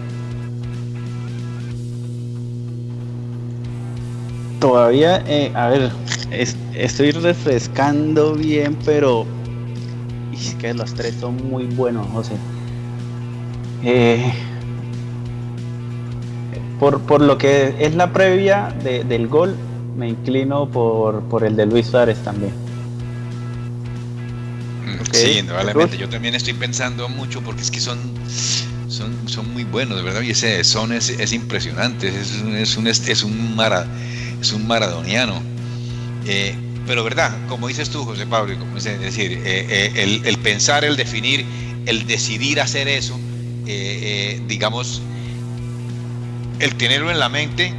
Todavía, 4.60 5.24
a 5.56 5.70
ver, 5.70 5.90
estoy 6.76 7.12
refrescando 7.12 8.34
bien, 8.34 8.78
pero 8.86 9.26
es 10.34 10.54
que 10.56 10.74
los 10.74 10.94
tres 10.94 11.16
son 11.16 11.38
muy 11.50 11.66
buenos, 11.66 12.06
José. 12.08 12.34
Eh, 13.84 14.34
por, 16.80 17.02
por, 17.02 17.22
lo 17.22 17.38
que 17.38 17.76
es 17.80 17.96
la 17.96 18.12
previa 18.14 18.74
del 18.84 19.28
gol, 19.28 19.56
me 19.98 20.10
inclino 20.10 20.70
por, 20.70 21.22
por 21.24 21.44
el 21.44 21.56
de 21.56 21.66
Luis 21.66 21.88
Suárez 21.88 22.18
también. 22.24 22.54
Sí, 25.12 25.40
indudablemente. 25.40 25.98
Yo 25.98 26.08
también 26.08 26.36
estoy 26.36 26.54
pensando 26.54 27.10
mucho 27.10 27.42
porque 27.42 27.62
es 27.62 27.72
que 27.72 27.80
son, 27.80 28.00
son, 28.88 29.14
son 29.28 29.52
muy 29.54 29.64
buenos, 29.64 29.98
de 29.98 30.04
verdad. 30.04 30.22
Y 30.22 30.32
ese 30.32 30.64
son 30.64 30.94
es, 30.94 31.10
es 31.10 31.34
impresionante. 31.34 32.08
Es, 32.08 32.42
un, 32.42 32.56
es, 32.56 32.78
un, 32.78 32.88
es, 32.88 33.24
un, 33.24 33.56
mara, 33.56 33.86
es 34.40 34.54
un 34.54 34.68
maradoniano. 34.68 35.42
Eh, 36.26 36.56
pero, 36.86 37.04
¿verdad? 37.04 37.36
Como 37.48 37.68
dices 37.68 37.90
tú, 37.90 38.04
José 38.04 38.26
Pablo, 38.26 38.58
como 38.58 38.78
es 38.78 38.84
decir, 38.84 39.34
eh, 39.34 39.66
eh, 39.70 39.92
el, 39.96 40.26
el, 40.26 40.38
pensar, 40.40 40.84
el 40.84 40.96
definir, 40.96 41.46
el 41.86 42.08
decidir 42.08 42.62
hacer 42.62 42.88
eso, 42.88 43.20
digamos, 44.48 45.02
el 46.60 46.76
tenerlo 46.76 47.12
en 47.12 47.20
la 47.20 47.30
mente 47.30 47.74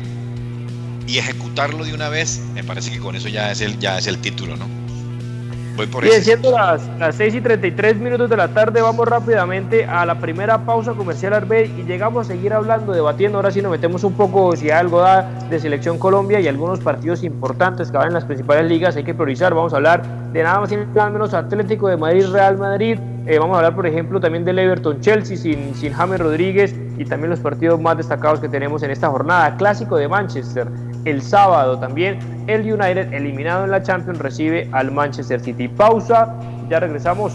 y 1.07 1.18
ejecutarlo 1.18 1.85
de 1.85 1.92
una 1.92 2.09
vez, 2.09 2.40
me 2.55 2.64
parece 2.64 2.90
que 2.90 2.98
con 2.98 3.16
eso 3.16 3.29
ya 3.29 3.50
es 3.50 3.61
el, 3.61 3.79
ya 3.79 3.98
es 3.98 4.07
el 4.07 4.18
título, 4.18 4.57
¿no? 4.57 4.81
Bien, 6.03 6.22
siendo 6.22 6.50
las, 6.50 6.87
las 6.98 7.14
6 7.16 7.37
y 7.37 7.40
33 7.40 7.96
minutos 7.96 8.29
de 8.29 8.37
la 8.37 8.48
tarde, 8.48 8.83
vamos 8.83 9.09
rápidamente 9.09 9.85
a 9.87 10.05
la 10.05 10.16
primera 10.16 10.59
pausa 10.59 10.92
comercial 10.92 11.33
Arbey 11.33 11.72
y 11.79 11.85
llegamos 11.85 12.26
a 12.26 12.33
seguir 12.33 12.53
hablando, 12.53 12.92
debatiendo. 12.92 13.38
Ahora 13.38 13.50
sí 13.50 13.62
nos 13.62 13.70
metemos 13.70 14.05
un 14.05 14.12
poco 14.12 14.55
si 14.57 14.70
algo 14.70 15.00
da 15.00 15.22
de 15.48 15.59
Selección 15.59 15.98
Colombia 15.98 16.38
y 16.40 16.48
algunos 16.48 16.81
partidos 16.81 17.22
importantes 17.22 17.90
que 17.90 17.96
van 17.96 18.09
en 18.09 18.14
las 18.14 18.24
principales 18.24 18.66
ligas. 18.66 18.96
Hay 18.96 19.05
que 19.05 19.14
priorizar. 19.14 19.55
Vamos 19.55 19.72
a 19.72 19.76
hablar 19.76 20.03
de 20.33 20.42
nada 20.42 20.61
más 20.61 20.70
y 20.70 20.76
nada 20.76 21.09
menos 21.09 21.33
Atlético 21.33 21.88
de 21.88 21.96
Madrid, 21.96 22.26
Real 22.26 22.59
Madrid. 22.59 22.98
Eh, 23.26 23.38
vamos 23.38 23.54
a 23.54 23.59
hablar, 23.59 23.74
por 23.76 23.87
ejemplo, 23.87 24.18
también 24.20 24.44
del 24.44 24.59
Everton 24.59 25.00
Chelsea 25.00 25.37
sin, 25.37 25.74
sin 25.74 25.92
James 25.92 26.18
Rodríguez 26.18 26.74
y 26.98 27.04
también 27.04 27.30
los 27.30 27.40
partidos 27.40 27.80
más 27.80 27.96
destacados 27.96 28.40
que 28.40 28.48
tenemos 28.48 28.83
en 28.83 28.90
esta 28.90 29.09
jornada. 29.09 29.56
Clásico 29.56 29.96
de 29.96 30.09
Manchester 30.09 30.66
el 31.04 31.22
sábado 31.22 31.78
también 31.78 32.18
el 32.46 32.61
United, 32.61 33.12
eliminado 33.12 33.64
en 33.64 33.70
la 33.70 33.83
Champions, 33.83 34.18
recibe 34.18 34.68
al 34.72 34.90
Manchester 34.90 35.40
City. 35.40 35.68
Pausa, 35.68 36.35
ya 36.68 36.80
regresamos. 36.80 37.35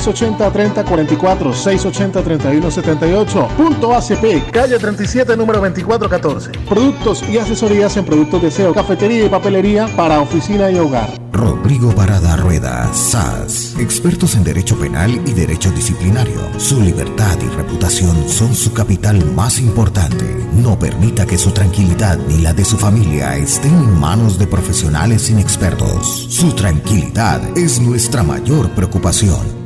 680-3044, 0.00 1.52
680-3178, 1.52 3.48
punto 3.56 3.94
ACP, 3.94 4.50
calle 4.50 4.78
37, 4.78 5.36
número 5.36 5.60
2414. 5.60 6.52
Productos 6.68 7.22
y 7.28 7.38
asesorías 7.38 7.96
en 7.96 8.04
productos 8.04 8.42
de 8.42 8.50
SEO, 8.50 8.74
cafetería 8.74 9.24
y 9.24 9.28
papelería 9.28 9.88
para 9.96 10.20
oficina 10.20 10.70
y 10.70 10.78
hogar. 10.78 11.08
Rodrigo 11.32 11.94
Parada 11.94 12.36
Rueda, 12.36 12.92
SAS, 12.92 13.76
expertos 13.78 14.34
en 14.34 14.42
derecho 14.42 14.76
penal 14.78 15.20
y 15.24 15.32
derecho 15.32 15.70
disciplinario. 15.70 16.40
Su 16.58 16.80
libertad 16.80 17.36
y 17.40 17.48
reputación 17.48 18.28
son 18.28 18.54
su 18.54 18.72
capital 18.72 19.24
más 19.34 19.60
importante. 19.60 20.24
No 20.54 20.78
permita 20.78 21.26
que 21.26 21.38
su 21.38 21.52
tranquilidad 21.52 22.18
ni 22.28 22.38
la 22.38 22.54
de 22.54 22.64
su 22.64 22.76
familia 22.76 23.36
estén 23.36 23.72
en 23.74 24.00
manos 24.00 24.38
de 24.38 24.46
profesionales 24.46 25.30
inexpertos. 25.30 26.26
Su 26.28 26.52
tranquilidad 26.54 27.40
es 27.56 27.80
nuestra 27.80 28.22
mayor 28.22 28.70
preocupación. 28.70 29.57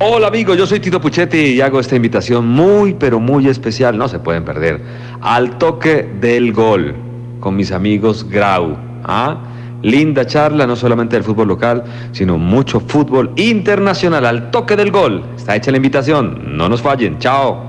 Hola 0.00 0.28
amigos, 0.28 0.56
yo 0.56 0.64
soy 0.64 0.78
Tito 0.78 1.00
Puchetti 1.00 1.38
y 1.38 1.60
hago 1.60 1.80
esta 1.80 1.96
invitación 1.96 2.46
muy 2.46 2.94
pero 2.94 3.18
muy 3.18 3.48
especial, 3.48 3.98
no 3.98 4.06
se 4.06 4.20
pueden 4.20 4.44
perder, 4.44 4.80
al 5.20 5.58
toque 5.58 6.08
del 6.20 6.52
gol 6.52 6.94
con 7.40 7.56
mis 7.56 7.72
amigos 7.72 8.24
Grau. 8.30 8.76
¿ah? 9.02 9.42
Linda 9.82 10.24
charla, 10.24 10.68
no 10.68 10.76
solamente 10.76 11.16
del 11.16 11.24
fútbol 11.24 11.48
local, 11.48 11.82
sino 12.12 12.38
mucho 12.38 12.78
fútbol 12.78 13.32
internacional 13.34 14.24
al 14.24 14.52
toque 14.52 14.76
del 14.76 14.92
gol. 14.92 15.24
Está 15.36 15.56
hecha 15.56 15.72
la 15.72 15.78
invitación, 15.78 16.56
no 16.56 16.68
nos 16.68 16.80
fallen, 16.80 17.18
chao. 17.18 17.60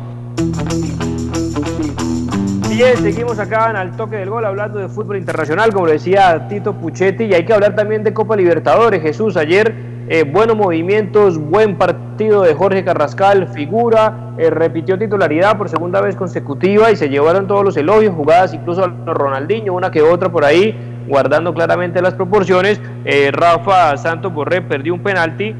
Bien, 2.70 2.96
seguimos 3.02 3.39
acá 3.39 3.72
en 3.72 3.76
Al 3.76 3.98
Toque 3.98 4.15
del 4.18 4.30
Gol 4.30 4.46
hablando 4.46 4.80
de 4.80 4.88
fútbol 4.88 5.18
internacional, 5.18 5.74
como 5.74 5.88
decía 5.88 6.48
Tito 6.48 6.74
Puchetti, 6.74 7.26
y 7.26 7.34
hay 7.34 7.44
que 7.44 7.52
hablar 7.52 7.76
también 7.76 8.04
de 8.04 8.13
Copa 8.13 8.38
Libertadores. 8.38 9.02
Jesús, 9.02 9.36
ayer 9.36 9.88
eh, 10.12 10.24
buenos 10.24 10.58
movimientos, 10.58 11.38
buen 11.38 11.78
partido 11.78 12.41
de 12.41 12.56
Jorge 12.56 12.84
Carrascal, 12.84 13.48
figura, 13.50 14.34
eh, 14.39 14.50
repitió 14.50 14.98
titularidad 14.98 15.56
por 15.56 15.69
segunda 15.69 16.02
vez 16.02 16.15
consecutiva 16.15 16.89
y 16.89 16.95
se 16.95 17.10
llevaron 17.10 17.45
todos 17.45 17.63
los 17.63 17.78
elogios, 17.78 18.15
jugadas 18.15 18.56
incluso 18.56 18.84
a 18.84 18.88
Ronaldinho, 18.88 19.72
una 19.72 19.91
que 19.91 20.02
otra 20.02 20.30
por 20.30 20.45
ahí, 20.45 20.76
guardando 21.08 21.54
claramente 21.54 22.02
las 22.02 22.15
proporciones. 22.15 22.82
Eh, 23.06 23.30
Rafa 23.32 23.95
Santos 23.98 24.34
Borré 24.34 24.63
perdió 24.63 24.95
un 24.95 25.02
penalti, 25.02 25.54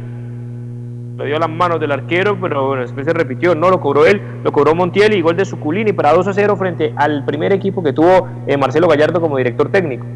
lo 1.16 1.26
dio 1.26 1.36
a 1.36 1.40
las 1.40 1.50
manos 1.50 1.80
del 1.80 1.92
arquero, 1.92 2.36
pero 2.42 2.74
después 2.74 3.06
se 3.06 3.14
repitió, 3.14 3.54
no 3.54 3.70
lo 3.70 3.80
cobró 3.80 4.08
él, 4.08 4.20
lo 4.44 4.52
cobró 4.52 4.74
Montiel 4.74 5.14
y 5.14 5.22
gol 5.22 5.38
de 5.38 5.46
Suculini 5.46 5.94
para 5.94 6.12
2 6.12 6.28
a 6.28 6.34
0 6.34 6.56
frente 6.56 6.92
al 6.96 7.24
primer 7.24 7.54
equipo 7.54 7.84
que 7.84 7.94
tuvo 7.94 8.28
Marcelo 8.60 8.88
Gallardo 8.88 9.22
como 9.22 9.38
director 9.38 9.70
técnico. 9.70 10.08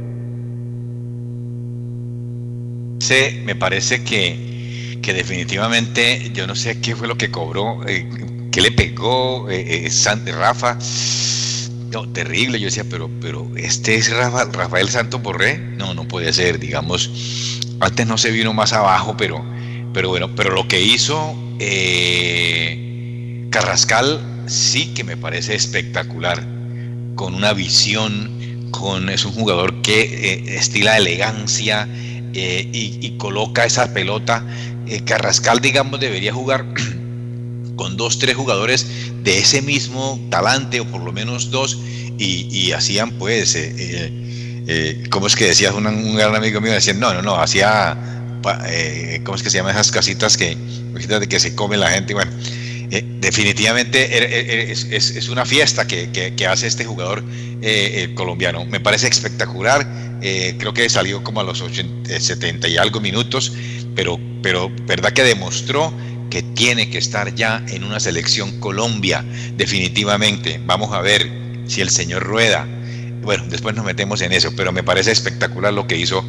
Me 3.04 3.54
parece 3.54 4.02
que, 4.04 4.98
que 5.02 5.13
definitivamente 5.13 6.32
yo 6.34 6.48
no 6.48 6.56
sé 6.56 6.80
qué 6.80 6.96
fue 6.96 7.06
lo 7.06 7.18
que 7.18 7.30
cobró, 7.30 7.86
eh, 7.86 8.08
qué 8.50 8.62
le 8.62 8.72
pegó 8.72 9.50
eh, 9.50 9.86
eh 9.86 10.32
Rafa. 10.32 10.78
No, 11.92 12.10
terrible. 12.13 12.60
Yo 12.62 12.68
decía, 12.68 12.86
pero, 12.89 13.10
pero 13.20 13.46
este 13.58 13.96
es 13.96 14.10
Rafael 14.10 14.89
Santos 14.89 15.22
Borré. 15.22 15.58
No, 15.58 15.94
no 15.94 16.08
puede 16.08 16.32
ser. 16.32 16.60
Digamos, 16.60 17.12
antes 17.82 18.08
no 18.08 18.18
se 18.18 18.32
vino 18.32 18.54
más 18.54 18.72
abajo, 18.72 19.18
pero, 19.18 19.44
pero 19.94 20.08
bueno, 20.08 20.34
pero 20.34 20.52
lo 20.52 20.68
que 20.70 20.82
hizo 20.82 21.36
eh, 21.60 23.48
Carrascal 23.50 24.46
sí 24.48 24.94
que 24.94 25.04
me 25.04 25.18
parece 25.18 25.56
espectacular, 25.56 26.42
con 27.16 27.36
una 27.36 27.52
visión, 27.52 28.70
con 28.72 29.10
es 29.10 29.26
un 29.26 29.34
jugador 29.34 29.82
que 29.82 30.02
eh, 30.02 30.56
estila 30.56 30.98
elegancia 30.98 31.88
eh, 32.34 32.69
y, 32.72 33.17
coloca 33.17 33.65
esa 33.65 33.93
pelota. 33.93 34.46
Carrascal, 35.06 35.60
digamos, 35.62 36.00
debería 36.00 36.34
jugar 36.34 36.65
con 37.76 37.98
dos, 37.98 38.19
tres 38.19 38.36
jugadores 38.36 38.86
de 39.24 39.39
ese 39.39 39.62
mismo 39.62 40.19
talante, 40.30 40.80
o 40.80 40.86
por 40.86 41.02
lo 41.02 41.12
menos 41.12 41.52
dos, 41.52 41.80
y, 42.17 42.72
hacían 42.72 43.12
pues, 43.13 43.58
¿cómo 45.10 45.28
es 45.28 45.36
que 45.36 45.46
decías? 45.46 45.74
Un, 45.74 45.88
un, 45.88 46.15
gran 46.15 46.36
amigo 46.36 46.62
mío 46.62 46.74
decía, 46.74 46.93
no, 46.93 47.13
no, 47.13 47.22
no, 47.22 47.36
hacía, 47.36 47.98
¿cómo 49.24 49.36
es 49.36 49.43
que 49.43 49.50
se 49.50 49.58
llaman 49.58 49.74
esas 49.74 49.91
casitas 49.91 50.38
que, 50.38 50.58
que 51.30 51.39
se 51.39 51.56
come 51.56 51.78
la 51.78 51.89
gente? 51.89 52.13
Bueno, 52.13 52.32
eh, 52.94 53.04
definitivamente 53.20 54.16
er, 54.16 54.22
er, 54.22 54.50
er, 54.52 54.70
es, 54.70 55.28
una 55.28 55.48
fiesta 55.48 55.88
que, 55.88 56.46
hace 56.48 56.68
este 56.68 56.86
jugador 56.86 57.24
eh, 57.64 58.12
colombiano. 58.14 58.66
Me 58.66 58.80
parece 58.80 59.08
espectacular. 59.08 59.84
Eh, 60.22 60.54
creo 60.60 60.76
que 60.76 60.88
salió 60.90 61.24
como 61.24 61.40
a 61.40 61.44
los 61.44 61.64
70 62.20 62.68
y 62.68 62.78
algo 62.78 63.02
minutos, 63.02 63.52
pero, 63.96 64.20
pero 64.44 64.72
verdad 64.86 65.12
que 65.12 65.24
demostró 65.24 65.92
que 66.30 66.44
tiene 66.44 66.92
que 66.92 67.00
estar 67.00 67.34
ya 67.34 67.66
en 67.68 67.84
una 67.84 68.00
selección 68.00 68.60
Colombia, 68.60 69.26
definitivamente. 69.58 70.62
Vamos 70.64 70.94
a 70.94 71.02
ver 71.02 71.28
si 71.66 71.82
el 71.82 71.90
señor 71.90 72.22
Rueda, 72.22 72.68
bueno, 73.24 73.46
después 73.50 73.76
nos 73.76 73.86
metemos 73.86 74.22
en 74.22 74.34
eso, 74.34 74.54
pero 74.56 74.72
me 74.72 74.84
parece 74.84 75.12
espectacular 75.12 75.74
lo 75.74 75.88
que 75.88 75.98
hizo 75.98 76.24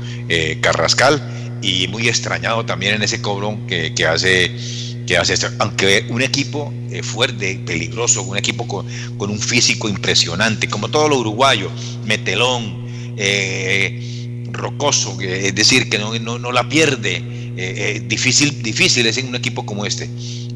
Carrascal 0.62 1.20
y 1.60 1.88
muy 1.88 2.08
extrañado 2.08 2.64
también 2.64 2.94
en 2.94 3.02
ese 3.02 3.20
cobro 3.20 3.58
que, 3.68 3.94
que 3.94 4.06
hace 4.06 4.50
que 5.06 5.16
hace 5.16 5.34
esto. 5.34 5.48
Aunque 5.58 6.06
un 6.08 6.22
equipo 6.22 6.72
eh, 6.90 7.02
fuerte, 7.02 7.60
peligroso, 7.64 8.22
un 8.22 8.36
equipo 8.36 8.66
con, 8.66 8.86
un 9.18 9.38
físico 9.38 9.88
impresionante, 9.88 10.68
como 10.68 10.88
todo 10.88 11.08
lo 11.08 11.18
uruguayo, 11.18 11.70
metelón, 12.04 12.84
eh, 13.16 14.46
rocoso, 14.52 15.20
es 15.20 15.54
decir, 15.54 15.88
que 15.88 15.98
no, 15.98 16.18
no, 16.18 16.52
la 16.52 16.68
pierde. 16.68 17.22
Eh, 17.56 18.02
difícil, 18.06 18.62
difícil 18.62 19.06
es 19.06 19.16
en 19.18 19.28
un 19.28 19.36
equipo 19.36 19.64
como 19.64 19.86
este. 19.86 20.08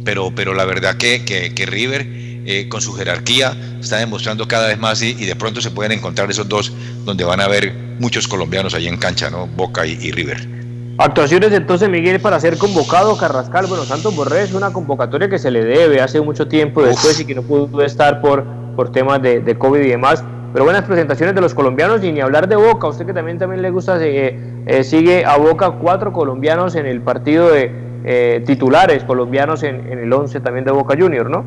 Pero, 0.05 0.33
pero 0.35 0.55
la 0.55 0.65
verdad 0.65 0.97
que, 0.97 1.25
que, 1.25 1.67
River, 1.67 2.69
con 2.69 2.81
su 2.81 2.93
jerarquía, 2.95 3.57
está 3.81 3.99
demostrando 3.99 4.49
cada 4.49 4.69
vez 4.69 4.79
más 4.79 5.03
y, 5.03 5.13
de 5.13 5.37
pronto 5.37 5.61
se 5.61 5.71
pueden 5.71 5.93
encontrar 5.93 6.31
esos 6.31 6.49
dos 6.49 6.73
donde 7.05 7.25
van 7.25 7.41
a 7.41 7.45
haber 7.45 7.75
muchos 7.99 8.27
colombianos 8.27 8.75
ahí 8.75 8.87
en 8.87 8.97
cancha, 8.97 9.29
¿no? 9.29 9.47
Boca 9.47 9.87
y 9.87 10.11
River. 10.13 10.58
Actuaciones 11.01 11.53
entonces, 11.53 11.89
Miguel, 11.89 12.21
para 12.21 12.41
ser 12.41 12.59
convocado 12.59 13.17
Carrascal. 13.17 13.67
Bueno, 13.69 13.85
Santos 13.85 14.17
Borré 14.17 14.43
es 14.43 14.53
una 14.53 14.73
convocatoria 14.73 15.29
que 15.29 15.39
se 15.39 15.53
le 15.53 15.65
debe 15.65 16.01
hace 16.01 16.21
mucho 16.21 16.49
tiempo 16.49 16.83
después 16.83 17.21
y 17.21 17.25
que 17.25 17.37
no 17.37 17.43
pudo 17.43 17.83
estar 17.83 18.21
por, 18.21 18.45
por 18.75 18.91
temas 18.91 19.23
de, 19.23 19.39
de, 19.39 19.57
COVID 19.57 19.79
y 19.79 19.91
demás. 19.91 20.25
Pero 20.53 20.65
buenas 20.65 20.83
presentaciones 20.87 21.37
de 21.37 21.41
los 21.41 21.55
colombianos 21.55 22.03
y 22.03 22.11
ni 22.11 22.21
hablar 22.21 22.49
de 22.49 22.57
Boca. 22.57 22.89
usted 22.89 23.07
que 23.07 23.13
también, 23.13 23.39
también 23.39 23.63
le 23.63 23.71
gusta, 23.71 23.97
eh, 24.05 24.41
eh, 24.67 24.83
sigue 24.83 25.25
a 25.25 25.37
Boca 25.37 25.71
cuatro 25.71 26.13
colombianos 26.13 26.75
en 26.75 26.87
el 26.87 27.01
partido 27.01 27.49
de 27.53 27.71
eh, 28.05 28.43
titulares 28.45 29.05
colombianos 29.05 29.63
en, 29.63 29.93
en 29.93 30.01
el 30.01 30.13
11 30.13 30.41
también 30.41 30.65
de 30.65 30.73
Boca 30.73 30.97
Junior, 30.99 31.31
¿no? 31.31 31.45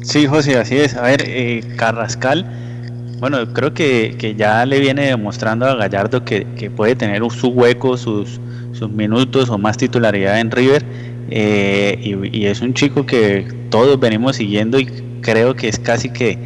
Sí, 0.00 0.26
José, 0.26 0.56
así 0.56 0.78
es. 0.78 0.96
A 0.96 1.02
ver, 1.02 1.26
Carrascal 1.76 2.63
bueno, 3.18 3.52
creo 3.52 3.72
que, 3.74 4.34
ya 4.36 4.64
le 4.66 4.80
viene 4.80 5.06
demostrando 5.06 5.66
a 5.66 5.74
Gallardo 5.74 6.24
que, 6.24 6.44
puede 6.74 6.96
tener 6.96 7.22
su 7.30 7.48
hueco, 7.48 7.96
sus, 7.96 8.40
sus 8.72 8.90
minutos 8.90 9.48
o 9.50 9.58
más 9.58 9.76
titularidad 9.76 10.40
en 10.40 10.50
River. 10.50 10.84
Eh, 11.30 12.30
y, 12.32 12.46
es 12.46 12.60
un 12.60 12.74
chico 12.74 13.06
que 13.06 13.46
todos 13.70 13.98
venimos 13.98 14.36
siguiendo 14.36 14.78
y 14.78 14.86
creo 15.20 15.54
que 15.54 15.68
es 15.68 15.78
casi 15.78 16.10
que 16.10 16.38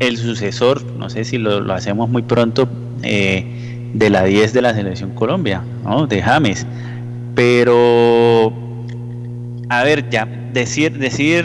el 0.00 0.16
sucesor, 0.16 0.82
no 0.98 1.10
sé 1.10 1.24
si 1.24 1.38
lo, 1.38 1.72
hacemos 1.72 2.08
muy 2.08 2.22
pronto, 2.22 2.68
eh, 3.02 3.90
de 3.94 4.10
la 4.10 4.24
10 4.24 4.52
de 4.52 4.62
la 4.62 4.74
selección 4.74 5.10
Colombia, 5.10 5.62
¿no? 5.84 6.06
de 6.06 6.22
James. 6.22 6.66
Pero, 7.34 8.52
a 9.68 9.84
ver, 9.84 10.08
ya 10.10 10.26
decir, 10.52 10.98
decir 10.98 11.44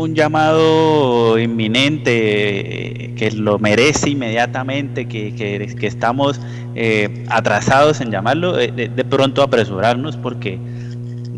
un 0.00 0.14
llamado 0.14 1.38
inminente 1.38 3.12
que 3.16 3.30
lo 3.32 3.58
merece 3.58 4.10
inmediatamente, 4.10 5.06
que, 5.06 5.34
que, 5.34 5.86
estamos 5.86 6.40
eh, 6.74 7.24
atrasados 7.28 8.00
en 8.00 8.10
llamarlo, 8.10 8.58
eh, 8.58 8.70
de, 8.72 9.04
pronto 9.04 9.42
apresurarnos 9.42 10.16
porque, 10.16 10.58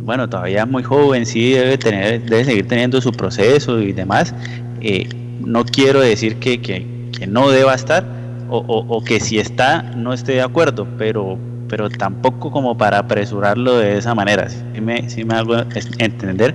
bueno, 0.02 0.28
todavía 0.28 0.62
es 0.62 0.68
muy 0.68 0.84
joven, 0.84 1.26
sí 1.26 1.52
debe, 1.52 1.76
tener, 1.76 2.22
debe 2.22 2.44
seguir 2.44 2.68
teniendo 2.68 3.00
su 3.00 3.10
proceso 3.10 3.80
y 3.80 3.92
demás. 3.92 4.32
Eh, 4.80 5.08
no 5.40 5.64
quiero 5.64 6.00
decir 6.00 6.36
que, 6.36 6.60
que, 6.60 6.86
no 7.26 7.50
deba 7.50 7.74
estar 7.74 8.04
o, 8.48 8.58
o, 8.58 9.04
que 9.04 9.20
si 9.20 9.38
está 9.38 9.82
no 9.82 10.12
esté 10.12 10.32
de 10.32 10.42
acuerdo, 10.42 10.86
pero 10.98 11.38
pero 11.68 11.88
tampoco 11.88 12.50
como 12.50 12.76
para 12.76 12.98
apresurarlo 12.98 13.78
de 13.78 13.96
esa 13.96 14.14
manera, 14.14 14.46
si 14.50 14.80
me, 14.82 15.08
si 15.08 15.24
me 15.24 15.36
hago 15.36 15.54
entender 15.98 16.54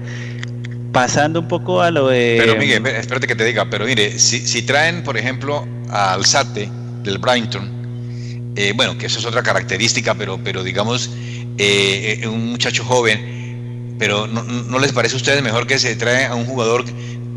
pasando 0.98 1.42
un 1.42 1.48
poco 1.48 1.84
a 1.84 1.92
lo 1.92 2.08
de. 2.08 2.38
Pero 2.40 2.56
Miguel, 2.56 2.84
espérate 2.88 3.28
que 3.28 3.36
te 3.36 3.46
diga, 3.46 3.70
pero 3.70 3.86
mire, 3.86 4.18
si, 4.18 4.62
traen, 4.64 5.04
por 5.04 5.16
ejemplo, 5.16 5.68
al 5.92 6.26
Sate 6.26 6.68
del 7.04 7.20
Brighton, 7.20 8.52
eh, 8.56 8.74
bueno, 8.76 8.98
que 8.98 9.06
eso 9.06 9.20
es 9.20 9.26
otra 9.26 9.44
característica, 9.44 10.16
pero, 10.16 10.40
pero 10.44 10.64
digamos, 10.64 11.12
eh, 11.60 12.22
eh, 12.24 12.28
un 12.28 12.50
muchacho 12.50 12.84
joven, 12.84 13.96
pero 14.00 14.26
no, 14.26 14.80
les 14.80 14.92
parece 14.92 15.14
a 15.14 15.18
ustedes 15.18 15.44
mejor 15.44 15.68
que 15.68 15.78
se 15.78 15.96
trae 15.96 16.26
a 16.26 16.34
un 16.34 16.46
jugador 16.46 16.84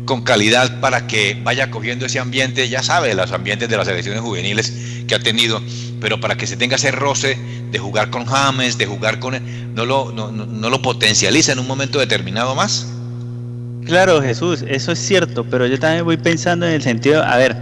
con 0.05 0.23
calidad 0.23 0.79
para 0.79 1.05
que 1.05 1.39
vaya 1.43 1.69
cogiendo 1.69 2.07
ese 2.07 2.17
ambiente, 2.17 2.67
ya 2.67 2.81
sabe, 2.81 3.13
los 3.13 3.31
ambientes 3.31 3.69
de 3.69 3.77
las 3.77 3.85
selecciones 3.85 4.21
juveniles 4.21 4.73
que 5.07 5.13
ha 5.13 5.19
tenido, 5.19 5.61
pero 5.99 6.19
para 6.19 6.35
que 6.35 6.47
se 6.47 6.57
tenga 6.57 6.77
ese 6.77 6.89
roce 6.89 7.37
de 7.69 7.77
jugar 7.77 8.09
con 8.09 8.25
James, 8.25 8.79
de 8.79 8.87
jugar 8.87 9.19
con 9.19 9.39
no 9.75 9.85
lo, 9.85 10.11
no, 10.11 10.31
no 10.31 10.69
lo 10.71 10.81
potencializa 10.81 11.51
en 11.51 11.59
un 11.59 11.67
momento 11.67 11.99
determinado 11.99 12.55
más? 12.55 12.87
Claro, 13.85 14.21
Jesús, 14.21 14.63
eso 14.67 14.91
es 14.91 14.99
cierto, 14.99 15.43
pero 15.43 15.65
yo 15.65 15.79
también 15.79 16.05
voy 16.05 16.17
pensando 16.17 16.65
en 16.65 16.73
el 16.73 16.81
sentido, 16.81 17.23
a 17.23 17.37
ver, 17.37 17.55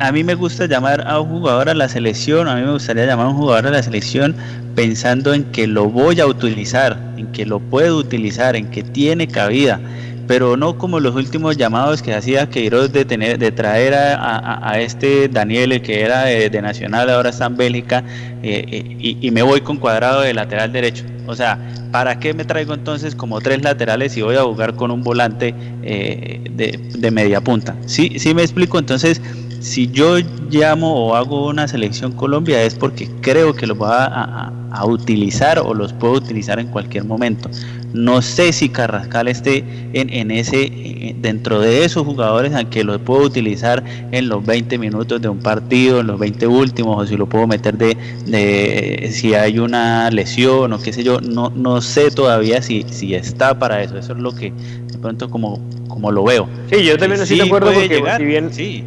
a 0.00 0.10
mí 0.12 0.24
me 0.24 0.34
gusta 0.34 0.66
llamar 0.66 1.06
a 1.06 1.20
un 1.20 1.28
jugador 1.28 1.68
a 1.68 1.74
la 1.74 1.88
selección, 1.88 2.48
a 2.48 2.56
mí 2.56 2.62
me 2.62 2.72
gustaría 2.72 3.06
llamar 3.06 3.26
a 3.26 3.28
un 3.30 3.36
jugador 3.36 3.66
a 3.66 3.70
la 3.70 3.82
selección 3.82 4.34
pensando 4.74 5.34
en 5.34 5.44
que 5.44 5.66
lo 5.66 5.86
voy 5.86 6.20
a 6.20 6.26
utilizar, 6.26 6.98
en 7.16 7.28
que 7.28 7.46
lo 7.46 7.60
puedo 7.60 7.98
utilizar, 7.98 8.56
en 8.56 8.70
que 8.70 8.82
tiene 8.82 9.28
cabida 9.28 9.78
pero 10.26 10.56
no 10.56 10.78
como 10.78 11.00
los 11.00 11.14
últimos 11.14 11.56
llamados 11.56 12.02
que 12.02 12.14
hacía 12.14 12.48
Queiroz 12.48 12.92
de 12.92 13.04
tener 13.04 13.38
de 13.38 13.52
traer 13.52 13.94
a, 13.94 14.80
este 14.80 15.28
Daniel 15.28 15.82
que 15.82 16.02
era 16.02 16.24
de, 16.24 16.62
Nacional 16.62 17.10
ahora 17.10 17.30
está 17.30 17.46
en 17.46 17.56
Bélgica 17.56 18.04
eh, 18.42 18.64
eh, 18.70 19.16
y, 19.20 19.30
me 19.30 19.42
voy 19.42 19.60
con 19.60 19.76
cuadrado 19.76 20.20
de 20.20 20.34
lateral 20.34 20.72
derecho. 20.72 21.04
O 21.26 21.34
sea 21.34 21.58
para 21.90 22.18
qué 22.18 22.34
me 22.34 22.44
traigo 22.44 22.74
entonces 22.74 23.14
como 23.14 23.40
tres 23.40 23.62
laterales 23.62 24.16
y 24.16 24.22
voy 24.22 24.36
a 24.36 24.42
jugar 24.42 24.74
con 24.74 24.90
un 24.90 25.02
volante 25.02 25.54
eh, 25.82 26.42
de, 26.50 26.80
de, 26.98 27.10
media 27.10 27.40
punta 27.40 27.76
sí 27.86 28.18
sí 28.18 28.34
me 28.34 28.42
explico. 28.42 28.78
Entonces 28.78 29.20
si 29.60 29.90
yo 29.90 30.18
llamo 30.50 31.06
o 31.06 31.14
hago 31.14 31.48
una 31.48 31.66
selección 31.68 32.12
Colombia 32.12 32.62
es 32.62 32.74
porque 32.74 33.08
creo 33.20 33.54
que 33.54 33.66
los 33.66 33.80
va 33.80 34.04
a, 34.04 34.52
a, 34.72 34.86
utilizar 34.86 35.58
o 35.58 35.72
los 35.72 35.92
puedo 35.94 36.14
utilizar 36.14 36.58
en 36.58 36.68
cualquier 36.68 37.04
momento. 37.04 37.48
No 37.94 38.22
sé 38.22 38.52
si 38.52 38.68
Carrascal 38.68 39.28
esté 39.28 39.64
en, 39.92 40.12
en 40.12 40.30
ese 40.30 41.14
dentro 41.20 41.60
de 41.60 41.84
esos 41.84 42.04
jugadores 42.04 42.52
a 42.54 42.64
que 42.64 42.84
los 42.84 43.00
puedo 43.00 43.22
utilizar 43.22 43.82
en 44.12 44.28
los 44.28 44.44
20 44.44 44.78
minutos 44.78 45.22
de 45.22 45.28
un 45.28 45.38
partido, 45.38 46.00
en 46.00 46.08
los 46.08 46.18
20 46.18 46.46
últimos, 46.46 47.02
o 47.02 47.06
si 47.06 47.16
lo 47.16 47.26
puedo 47.26 47.46
meter 47.46 47.78
de, 47.78 47.96
de 48.26 49.08
si 49.12 49.34
hay 49.34 49.58
una 49.58 50.10
lesión 50.10 50.72
o 50.72 50.78
qué 50.80 50.92
sé 50.92 51.04
yo. 51.04 51.20
No, 51.20 51.50
no 51.54 51.80
sé 51.80 52.10
todavía 52.10 52.60
si, 52.62 52.84
si 52.90 53.14
está 53.14 53.58
para 53.58 53.82
eso. 53.82 53.96
Eso 53.96 54.12
es 54.12 54.18
lo 54.18 54.34
que 54.34 54.50
de 54.50 54.98
pronto 54.98 55.30
como, 55.30 55.60
como 55.88 56.10
lo 56.10 56.24
veo. 56.24 56.48
Sí, 56.70 56.84
yo 56.84 56.98
también 56.98 57.22
estoy 57.22 57.38
de 57.38 57.44
acuerdo 57.44 57.72
porque 57.72 58.02
si 58.18 58.24
bien 58.24 58.52
sí 58.52 58.84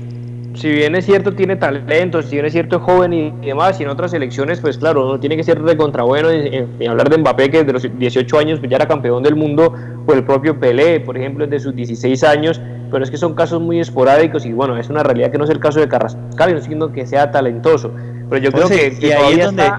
si 0.57 0.71
bien 0.71 0.95
es 0.95 1.05
cierto 1.05 1.33
tiene 1.33 1.55
talento, 1.55 2.21
si 2.21 2.31
bien 2.31 2.45
es 2.45 2.53
cierto 2.53 2.77
es 2.77 2.81
joven 2.81 3.13
y, 3.13 3.31
demás, 3.45 3.79
y 3.79 3.83
en 3.83 3.89
otras 3.89 4.13
elecciones, 4.13 4.59
pues 4.59 4.77
claro, 4.77 5.07
uno 5.07 5.19
tiene 5.19 5.37
que 5.37 5.43
ser 5.43 5.61
de 5.61 5.77
contrabueno 5.77 6.33
y, 6.33 6.85
hablar 6.85 7.09
de 7.09 7.17
Mbappé, 7.19 7.51
que 7.51 7.63
desde 7.63 7.73
los 7.73 7.99
18 7.99 8.39
años 8.39 8.59
pues 8.59 8.69
ya 8.69 8.77
era 8.77 8.87
campeón 8.87 9.21
del 9.21 9.35
mundo, 9.35 9.73
o 10.05 10.13
el 10.13 10.23
propio 10.23 10.59
Pelé, 10.59 10.99
por 10.99 11.17
ejemplo, 11.17 11.45
desde 11.45 11.65
sus 11.65 11.75
16 11.75 12.23
años, 12.23 12.59
pero 12.91 13.03
es 13.03 13.11
que 13.11 13.17
son 13.17 13.35
casos 13.35 13.61
muy 13.61 13.79
esporádicos 13.79 14.45
y 14.45 14.53
bueno, 14.53 14.77
es 14.77 14.89
una 14.89 15.03
realidad 15.03 15.31
que 15.31 15.37
no 15.37 15.43
es 15.43 15.49
el 15.49 15.59
caso 15.59 15.79
de 15.79 15.87
Carrascal, 15.87 16.55
no 16.55 16.61
siendo 16.61 16.91
que 16.91 17.05
sea 17.05 17.31
talentoso, 17.31 17.91
pero 18.29 18.41
yo 18.41 18.51
creo 18.51 18.67
que, 18.67 18.97
y 18.99 19.11
ahí 19.11 19.39
es 19.39 19.45
donde... 19.45 19.71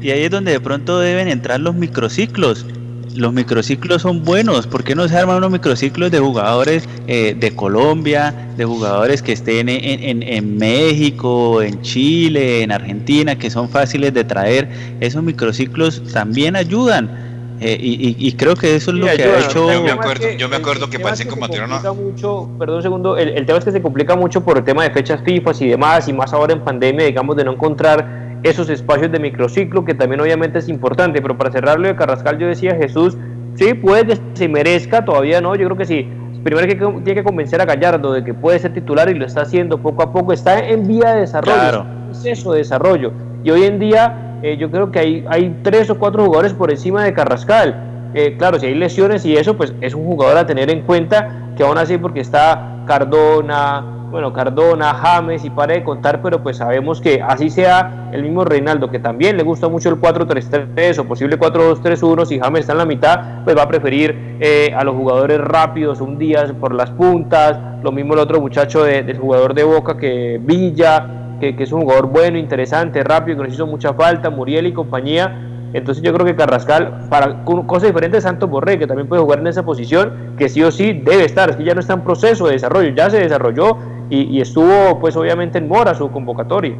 y 0.00 0.10
ahí 0.10 0.24
es 0.24 0.30
donde 0.30 0.52
de 0.52 0.60
pronto 0.60 0.98
deben 0.98 1.28
entrar 1.28 1.60
los 1.60 1.74
microciclos 1.74 2.66
los 3.14 3.32
microciclos 3.32 4.02
son 4.02 4.24
buenos. 4.24 4.66
¿Por 4.66 4.84
qué 4.84 4.94
no 4.94 5.08
se 5.08 5.16
arman 5.16 5.36
unos 5.36 5.50
microciclos 5.50 6.10
de 6.10 6.18
jugadores 6.18 6.88
eh, 7.06 7.34
de 7.38 7.54
Colombia, 7.54 8.34
de 8.56 8.64
jugadores 8.64 9.22
que 9.22 9.32
estén 9.32 9.68
en, 9.68 10.58
México, 10.58 11.62
en 11.62 11.80
Chile, 11.82 12.62
en 12.62 12.72
Argentina, 12.72 13.36
que 13.36 13.50
son 13.50 13.68
fáciles 13.68 14.12
de 14.14 14.24
traer? 14.24 14.68
Esos 15.00 15.22
microciclos 15.22 16.02
también 16.12 16.56
ayudan. 16.56 17.24
Eh, 17.60 17.78
y, 17.80 18.32
creo 18.32 18.56
que 18.56 18.74
eso 18.74 18.90
es 18.90 18.96
lo 18.96 19.06
que 19.06 19.22
ha 19.22 19.40
hecho. 19.40 19.72
Yo 19.72 19.82
me 19.82 19.90
acuerdo, 19.92 20.30
yo 20.32 20.48
me 20.48 20.56
acuerdo 20.56 20.90
que, 20.90 20.98
parece 20.98 21.26
como 21.26 21.46
mucho, 21.94 22.50
Perdón 22.58 22.76
un 22.76 22.82
segundo, 22.82 23.16
el, 23.16 23.28
el 23.28 23.46
tema 23.46 23.58
es 23.58 23.64
que 23.64 23.72
se 23.72 23.80
complica 23.80 24.16
mucho 24.16 24.44
por 24.44 24.58
el 24.58 24.64
tema 24.64 24.82
de 24.82 24.90
fechas 24.90 25.22
FIFA 25.24 25.52
y 25.60 25.68
demás, 25.68 26.08
y 26.08 26.12
más 26.12 26.32
ahora 26.32 26.52
en 26.52 26.60
pandemia, 26.60 27.06
digamos, 27.06 27.36
de 27.36 27.44
no 27.44 27.52
encontrar 27.52 28.23
esos 28.44 28.68
espacios 28.68 29.10
de 29.10 29.18
microciclo, 29.18 29.84
que 29.84 29.94
también 29.94 30.20
obviamente 30.20 30.58
es 30.58 30.68
importante, 30.68 31.20
pero 31.20 31.36
para 31.36 31.50
cerrarlo 31.50 31.88
de 31.88 31.96
Carrascal 31.96 32.38
yo 32.38 32.46
decía, 32.46 32.76
Jesús, 32.76 33.16
sí, 33.54 33.72
puede 33.74 34.06
que 34.06 34.18
se 34.34 34.48
merezca, 34.48 35.04
todavía 35.04 35.40
no, 35.40 35.56
yo 35.56 35.64
creo 35.64 35.76
que 35.76 35.86
sí. 35.86 36.08
Primero 36.44 36.68
que 36.68 36.74
tiene 36.74 37.14
que 37.14 37.24
convencer 37.24 37.62
a 37.62 37.64
Gallardo 37.64 38.12
de 38.12 38.22
que 38.22 38.34
puede 38.34 38.58
ser 38.58 38.74
titular 38.74 39.08
y 39.08 39.14
lo 39.14 39.24
está 39.24 39.40
haciendo 39.40 39.78
poco 39.78 40.02
a 40.02 40.12
poco, 40.12 40.34
está 40.34 40.58
en 40.58 40.86
vía 40.86 41.14
de 41.14 41.20
desarrollo, 41.22 41.54
claro. 41.54 41.86
proceso 42.04 42.52
de 42.52 42.58
desarrollo. 42.58 43.12
Y 43.42 43.50
hoy 43.50 43.64
en 43.64 43.78
día 43.78 44.38
eh, 44.42 44.58
yo 44.58 44.70
creo 44.70 44.90
que 44.90 44.98
hay, 44.98 45.24
hay 45.26 45.60
tres 45.62 45.88
o 45.88 45.98
cuatro 45.98 46.22
jugadores 46.22 46.52
por 46.52 46.70
encima 46.70 47.02
de 47.02 47.14
Carrascal. 47.14 48.10
Eh, 48.12 48.36
claro, 48.36 48.58
si 48.60 48.66
hay 48.66 48.74
lesiones 48.74 49.24
y 49.24 49.38
eso, 49.38 49.56
pues 49.56 49.72
es 49.80 49.94
un 49.94 50.04
jugador 50.04 50.36
a 50.36 50.46
tener 50.46 50.70
en 50.70 50.82
cuenta 50.82 51.52
que 51.56 51.62
aún 51.62 51.78
así 51.78 51.96
porque 51.96 52.20
está 52.20 52.82
Cardona, 52.86 54.03
bueno, 54.14 54.32
Cardona, 54.32 54.94
James 54.94 55.44
y 55.44 55.50
para 55.50 55.74
de 55.74 55.82
contar, 55.82 56.22
pero 56.22 56.40
pues 56.40 56.58
sabemos 56.58 57.00
que 57.00 57.20
así 57.20 57.50
sea 57.50 58.10
el 58.12 58.22
mismo 58.22 58.44
Reinaldo, 58.44 58.88
que 58.88 59.00
también 59.00 59.36
le 59.36 59.42
gusta 59.42 59.68
mucho 59.68 59.88
el 59.88 59.96
4-3-3 59.96 60.98
o 61.00 61.04
posible 61.04 61.36
4-2-3-1, 61.36 62.24
si 62.24 62.38
James 62.38 62.60
está 62.60 62.74
en 62.74 62.78
la 62.78 62.84
mitad, 62.84 63.42
pues 63.42 63.56
va 63.56 63.62
a 63.62 63.68
preferir 63.68 64.36
eh, 64.38 64.72
a 64.72 64.84
los 64.84 64.94
jugadores 64.94 65.40
rápidos, 65.40 66.00
un 66.00 66.16
día 66.16 66.46
por 66.60 66.72
las 66.76 66.90
puntas, 66.90 67.58
lo 67.82 67.90
mismo 67.90 68.14
el 68.14 68.20
otro 68.20 68.40
muchacho 68.40 68.84
del 68.84 69.18
jugador 69.18 69.52
de 69.52 69.64
Boca 69.64 69.96
que 69.96 70.40
Villa, 70.40 71.34
que, 71.40 71.56
que, 71.56 71.64
es 71.64 71.72
un 71.72 71.80
jugador 71.80 72.06
bueno, 72.06 72.38
interesante, 72.38 73.02
rápido, 73.02 73.38
que 73.38 73.48
nos 73.48 73.54
hizo 73.54 73.66
mucha 73.66 73.94
falta, 73.94 74.30
Muriel 74.30 74.68
y 74.68 74.72
compañía, 74.72 75.54
entonces 75.74 76.04
yo 76.04 76.14
creo 76.14 76.24
que 76.24 76.36
Carrascal, 76.36 77.08
para 77.10 77.44
cosas 77.44 77.88
diferentes 77.88 78.22
de 78.22 78.28
Santos 78.28 78.48
Borré, 78.48 78.78
que 78.78 78.86
también 78.86 79.08
puede 79.08 79.22
jugar 79.22 79.40
en 79.40 79.48
esa 79.48 79.64
posición, 79.64 80.36
que 80.38 80.48
sí 80.48 80.62
o 80.62 80.70
sí 80.70 80.92
debe 81.04 81.24
estar, 81.24 81.50
es 81.50 81.56
que 81.56 81.64
ya 81.64 81.74
no 81.74 81.80
está 81.80 81.94
en 81.94 82.02
proceso 82.02 82.46
de 82.46 82.52
desarrollo, 82.52 82.90
ya 82.94 83.10
se 83.10 83.18
desarrolló 83.18 83.76
y, 84.10 84.40
estuvo 84.40 85.00
pues 85.00 85.16
obviamente 85.16 85.58
en 85.58 85.68
mora 85.68 85.94
su 85.94 86.10
convocatoria. 86.10 86.76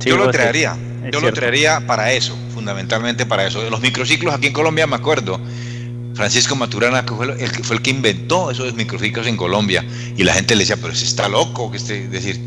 yo 0.00 0.16
lo 0.16 0.30
traería, 0.30 0.76
yo 1.10 1.20
lo 1.20 1.32
traería 1.32 1.80
para 1.86 2.12
eso, 2.12 2.36
fundamentalmente 2.54 3.26
para 3.26 3.46
eso. 3.46 3.68
Los 3.70 3.80
microciclos 3.80 4.34
aquí 4.34 4.48
en 4.48 4.52
Colombia, 4.52 4.86
me 4.86 4.96
acuerdo, 4.96 5.40
Francisco 6.14 6.54
Maturana, 6.56 7.04
que 7.04 7.14
fue 7.14 7.26
el, 7.26 7.36
que 7.36 7.62
fue 7.62 7.76
el 7.76 7.82
que 7.82 7.90
inventó 7.90 8.50
esos 8.50 8.74
microciclos 8.74 9.26
en 9.26 9.36
Colombia, 9.36 9.84
y 10.16 10.22
la 10.24 10.34
gente 10.34 10.54
le 10.54 10.60
decía, 10.60 10.76
pero 10.80 10.94
si 10.94 11.04
está 11.04 11.28
loco, 11.28 11.70
que 11.70 11.78
este, 11.78 12.08
decir, 12.08 12.38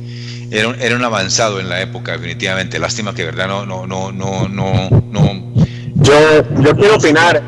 era 0.52 0.68
un, 0.68 0.76
era 0.80 0.96
un 0.96 1.04
avanzado 1.04 1.60
en 1.60 1.70
la 1.70 1.82
época, 1.82 2.14
definitivamente. 2.14 2.80
Lástima 2.80 3.14
que 3.14 3.24
verdad 3.24 3.48
no, 3.48 3.66
no, 3.66 3.88
no, 3.88 4.12
no, 4.12 4.48
no, 4.48 4.90
no. 4.90 5.54
Yo, 5.96 6.14
yo 6.62 6.76
quiero 6.76 6.96
opinar. 6.96 7.42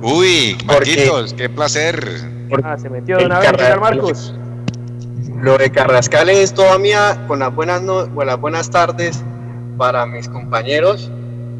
Uy, 0.00 0.56
Marquitos, 0.64 1.34
qué 1.34 1.48
placer. 1.48 2.32
Ah, 2.64 2.76
se 2.80 2.90
metió 2.90 3.18
de 3.18 3.26
una 3.26 3.38
vez, 3.38 3.52
Marcos. 3.80 4.34
Lo 5.40 5.58
de 5.58 5.70
Carrascal 5.70 6.28
es 6.28 6.54
toda 6.54 6.78
mía, 6.78 7.24
con 7.26 7.40
las 7.40 7.54
buenas, 7.54 7.82
no, 7.82 8.06
las 8.24 8.40
buenas 8.40 8.70
tardes 8.70 9.22
para 9.76 10.06
mis 10.06 10.28
compañeros. 10.28 11.10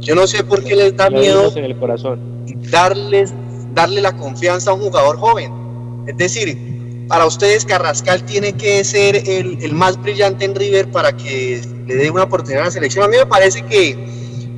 Yo 0.01 0.15
no 0.15 0.27
sé 0.27 0.45
por 0.45 0.63
qué 0.63 0.77
les 0.77 0.97
da 0.97 1.11
miedo 1.11 1.53
en 1.57 1.65
el 1.65 1.77
corazón. 1.79 2.45
Darles, 2.71 3.33
darle 3.75 4.01
la 4.01 4.13
confianza 4.13 4.71
a 4.71 4.75
un 4.75 4.83
jugador 4.83 5.17
joven. 5.17 6.05
Es 6.07 6.17
decir, 6.17 7.07
para 7.09 7.27
ustedes 7.27 7.65
Carrascal 7.65 8.25
tiene 8.25 8.53
que 8.53 8.83
ser 8.85 9.17
el, 9.17 9.59
el, 9.63 9.75
más 9.75 10.01
brillante 10.01 10.45
en 10.45 10.55
River 10.55 10.91
para 10.91 11.17
que 11.17 11.61
le 11.87 11.95
dé 11.97 12.11
una 12.11 12.25
oportunidad 12.25 12.63
a 12.63 12.67
la 12.67 12.71
selección. 12.71 13.05
A 13.05 13.09
mí 13.09 13.17
me 13.17 13.27
parece 13.27 13.63
que, 13.63 13.97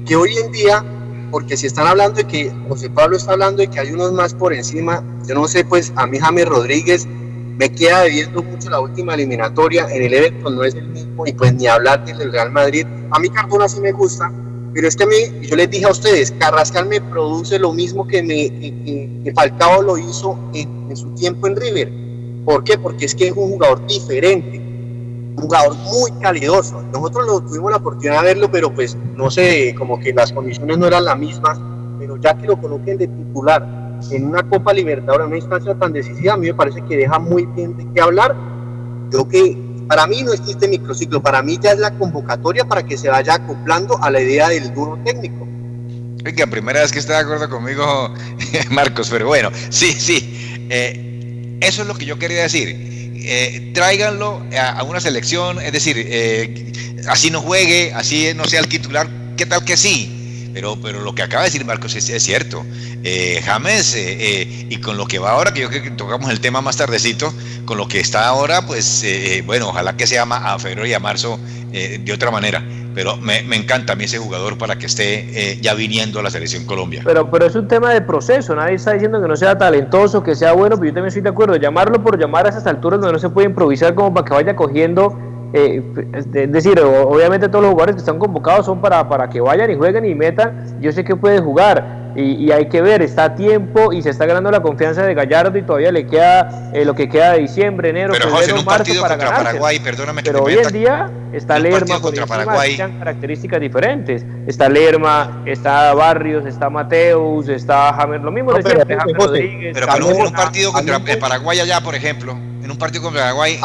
que 0.07 0.17
hoy 0.17 0.37
en 0.37 0.53
día, 0.53 0.85
porque 1.31 1.57
si 1.57 1.67
están 1.67 1.87
hablando 1.87 2.19
de 2.19 2.27
que 2.27 2.53
José 2.69 2.91
Pablo 2.91 3.17
está 3.17 3.33
hablando 3.33 3.63
de 3.63 3.69
que 3.69 3.81
hay 3.81 3.91
unos 3.91 4.13
más 4.13 4.35
por 4.35 4.53
encima, 4.53 5.03
yo 5.27 5.35
no 5.35 5.49
sé, 5.49 5.65
pues 5.65 5.93
a 5.97 6.07
mí 6.07 6.19
James 6.19 6.47
Rodríguez 6.47 7.09
me 7.59 7.71
queda 7.71 8.03
debiendo 8.03 8.43
mucho 8.43 8.71
la 8.71 8.81
última 8.81 9.15
eliminatoria. 9.15 9.87
En 9.91 10.03
el 10.03 10.15
Everton 10.15 10.57
no 10.57 10.65
es 10.65 10.75
el 10.75 10.89
mismo, 10.89 11.27
y 11.27 11.33
pues 11.33 11.55
ni 11.55 11.67
hablar 11.67 12.05
del 12.05 12.33
Real 12.33 12.51
Madrid. 12.51 12.87
A 13.11 13.19
mí 13.19 13.29
Cardona 13.29 13.69
sí 13.69 13.81
me 13.81 13.93
gusta, 13.93 14.33
pero 14.73 14.89
este 14.89 15.07
me, 15.07 15.47
yo 15.47 15.57
les 15.57 15.71
dije 15.71 15.85
a 15.87 15.91
ustedes, 15.91 16.33
Carrascal 16.33 16.87
me 16.87 17.01
produce 17.01 17.59
lo 17.59 17.73
mismo 17.73 18.07
que, 18.07 18.23
me, 18.23 18.51
que, 18.51 19.33
Falcao 19.35 19.83
lo 19.83 19.97
hizo 19.97 20.39
en, 20.53 20.97
su 20.97 21.15
tiempo 21.15 21.47
en 21.47 21.57
River. 21.57 21.93
¿Por 22.45 22.65
qué? 22.65 22.77
Porque 22.77 23.07
es 23.07 23.15
que 23.15 23.29
es 23.29 23.33
un 23.33 23.53
jugador 23.53 23.87
diferente, 23.87 24.59
un 24.59 25.37
jugador 25.37 25.77
muy 25.77 26.11
calidoso. 26.21 26.83
Nosotros 26.93 27.27
lo, 27.27 27.41
tuvimos 27.41 27.71
la 27.71 27.79
oportunidad 27.79 28.23
de 28.23 28.29
verlo, 28.29 28.51
pero 28.51 28.75
pues 28.75 28.97
no 29.17 29.31
sé, 29.31 29.75
como 29.79 29.99
que 30.01 30.13
las 30.13 30.33
condiciones 30.33 30.77
no 30.77 30.87
eran 30.87 31.05
las 31.05 31.19
mismas, 31.19 31.59
pero 31.99 32.17
ya 32.17 32.37
que 32.37 32.47
lo 32.47 32.61
coloquen 32.61 32.99
de 32.99 33.07
titular 33.07 33.84
en 34.11 34.27
una 34.27 34.43
Copa 34.43 34.73
Libertadores, 34.73 35.27
una 35.27 35.37
instancia 35.37 35.75
tan 35.75 35.93
decisiva, 35.93 36.35
a 36.35 36.37
mí 36.37 36.47
me 36.47 36.55
parece 36.55 36.83
que 36.85 36.97
deja 36.97 37.19
muy 37.19 37.47
bien 37.47 37.77
de 37.77 37.87
qué 37.95 38.01
hablar. 38.01 38.35
Creo 39.11 39.29
que 39.29 39.57
para 39.89 40.07
mí 40.07 40.23
no 40.23 40.33
existe 40.33 40.69
microciclo, 40.69 41.23
para 41.23 41.43
mí 41.43 41.59
ya 41.61 41.73
es 41.73 41.79
la 41.79 41.93
convocatoria 41.93 42.65
para 42.65 42.83
que 42.85 42.97
se 42.97 43.09
vaya 43.09 43.35
acoplando 43.35 44.03
a 44.03 44.11
la 44.11 44.21
idea 44.21 44.49
del 44.49 44.73
duro 44.75 44.99
técnico. 45.05 45.47
Oiga, 46.25 46.47
primera 46.47 46.81
vez 46.81 46.91
que 46.91 46.99
está 46.99 47.15
de 47.15 47.19
acuerdo 47.21 47.51
conmigo, 47.51 48.13
Marcos, 48.71 49.09
pero 49.11 49.27
bueno, 49.27 49.51
sí, 49.69 49.93
sí. 49.93 50.67
Eh, 50.71 51.59
eso 51.61 51.83
es 51.83 51.89
lo 51.89 51.95
que 51.95 52.07
yo 52.07 52.19
quería 52.19 52.43
decir. 52.43 52.69
Eh, 53.27 53.73
tráiganlo 53.75 54.43
a, 54.59 54.83
una 54.85 55.01
selección, 55.01 55.61
es 55.61 55.73
decir, 55.73 55.97
eh, 55.99 56.73
así 57.09 57.31
no 57.31 57.41
juegue, 57.41 57.93
así 57.95 58.33
no 58.35 58.45
sea 58.45 58.61
el 58.61 58.69
titular, 58.69 59.09
¿qué 59.37 59.47
tal 59.47 59.65
que 59.65 59.77
sí? 59.77 60.24
Pero, 60.55 60.77
pero 60.81 61.01
lo 61.01 61.15
que 61.17 61.23
acaba 61.23 61.43
de 61.43 61.49
decir 61.49 61.65
Marcos 61.65 61.97
es, 61.97 62.23
cierto. 62.23 62.65
Eh, 63.03 63.43
James, 63.45 63.97
eh, 63.97 64.17
eh, 64.21 64.67
y 64.71 64.77
con 64.77 64.97
lo 64.97 65.07
que 65.07 65.19
va 65.19 65.33
ahora, 65.33 65.53
que 65.53 65.61
yo 65.61 65.69
creo 65.69 65.83
que 65.83 65.91
tocamos 65.91 66.31
el 66.31 66.41
tema 66.41 66.61
más 66.61 66.77
tardecito, 66.77 67.35
con 67.65 67.77
lo 67.77 67.89
que 67.89 67.99
está 67.99 68.29
ahora, 68.29 68.65
pues 68.65 69.05
bueno, 69.45 69.71
ojalá 69.71 69.97
que 69.97 70.07
sea 70.07 70.23
a 70.23 70.59
febrero 70.61 70.87
y 70.87 70.95
a 70.95 71.01
marzo 71.01 71.41
de 71.73 72.13
otra 72.13 72.31
manera. 72.31 72.63
Pero 72.95 73.17
me, 73.17 73.43
me, 73.43 73.57
encanta 73.57 73.95
a 73.95 73.97
mí 73.97 74.05
ese 74.05 74.19
jugador 74.19 74.57
para 74.57 74.79
que 74.79 74.87
esté 74.87 75.59
ya 75.61 75.75
viniendo 75.75 76.21
a 76.21 76.23
la 76.23 76.31
selección 76.31 76.65
Colombia. 76.65 77.03
Pero, 77.05 77.29
pero 77.29 77.47
es 77.47 77.57
un 77.57 77.67
tema 77.67 77.93
de 77.93 78.01
proceso, 78.01 78.55
nadie 78.55 78.77
está 78.77 78.93
diciendo 78.93 79.21
que 79.21 79.27
no 79.27 79.35
sea 79.35 79.59
talentoso, 79.59 80.23
que 80.23 80.37
sea 80.37 80.53
bueno, 80.53 80.77
pero 80.77 80.87
yo 80.87 80.95
también 80.95 81.09
estoy 81.09 81.23
de 81.23 81.31
acuerdo. 81.31 81.57
Llamarlo 81.57 82.01
por 82.01 82.17
llamar 82.17 82.47
a 82.47 82.51
esas 82.51 82.67
alturas 82.69 83.01
donde 83.01 83.15
no 83.15 83.19
se 83.19 83.31
puede 83.31 83.49
improvisar 83.49 83.97
como 83.97 84.15
para 84.15 84.25
que 84.25 84.35
vaya 84.35 84.55
cogiendo 84.55 85.19
eh, 85.57 85.81
es 86.13 86.33
decir, 86.51 86.81
obviamente 86.81 87.49
todos 87.49 87.63
los 87.63 87.71
jugadores 87.71 87.95
que 87.95 88.01
están 88.01 88.19
convocados 88.19 88.67
son 88.67 88.81
para, 88.81 89.09
para 89.09 89.31
que 89.31 89.41
vayan 89.41 89.71
y 89.71 89.77
jueguen 89.77 90.05
y 90.05 90.13
metan. 90.13 90.81
Yo 90.81 90.91
sé 90.91 91.05
que 91.05 91.15
puede 91.15 91.39
jugar 91.39 92.11
y, 92.17 92.51
hay 92.51 92.69
que 92.69 92.83
ver, 92.83 93.03
está 93.03 93.25
a 93.25 93.35
tiempo 93.37 93.93
y 93.93 94.03
se 94.03 94.11
está 94.11 94.27
ganando 94.27 94.51
la 94.51 94.63
confianza 94.63 95.05
de 95.05 95.15
Gallardo 95.15 95.57
y 95.57 95.63
todavía 95.63 95.93
le 95.93 96.09
queda 96.09 96.71
eh, 96.73 96.85
lo 96.85 96.97
que 96.97 97.09
queda 97.09 97.33
de 97.33 97.41
diciembre, 97.41 97.91
enero, 97.91 98.15
Pero 98.17 98.31
José, 98.31 98.51
en 98.51 98.59
un 98.59 98.65
partido 98.65 99.07
contra 99.07 99.31
Paraguay, 99.31 99.79
perdóname 99.79 100.25
que 100.25 100.33
Pero 100.33 100.45
hoy 100.45 100.55
en 100.55 100.73
día 100.73 101.11
está 101.33 101.61
Lerma 101.61 102.01
Paraguay. 102.27 102.77
características 102.77 103.61
diferentes. 103.61 104.25
Está 104.49 104.69
Lerma, 104.69 105.45
está 105.47 105.95
Barrios, 105.95 106.47
está 106.47 106.69
Mateus, 106.69 107.49
está 107.49 107.93
James, 107.93 108.23
lo 108.23 108.33
mismo 108.33 108.53
de 108.55 108.63
siempre, 108.63 108.97
James 108.97 109.17
Rodríguez. 109.17 109.73
Pero, 109.73 109.97
en 109.97 110.27
un 110.27 110.33
partido 110.33 110.73
contra 110.73 110.99
Paraguay 110.99 111.61
allá, 111.61 111.81
por 111.81 111.95
ejemplo, 111.95 112.33
en 112.33 112.69
un 112.69 112.77
partido 112.77 113.05
contra 113.05 113.23
Paraguay, 113.23 113.61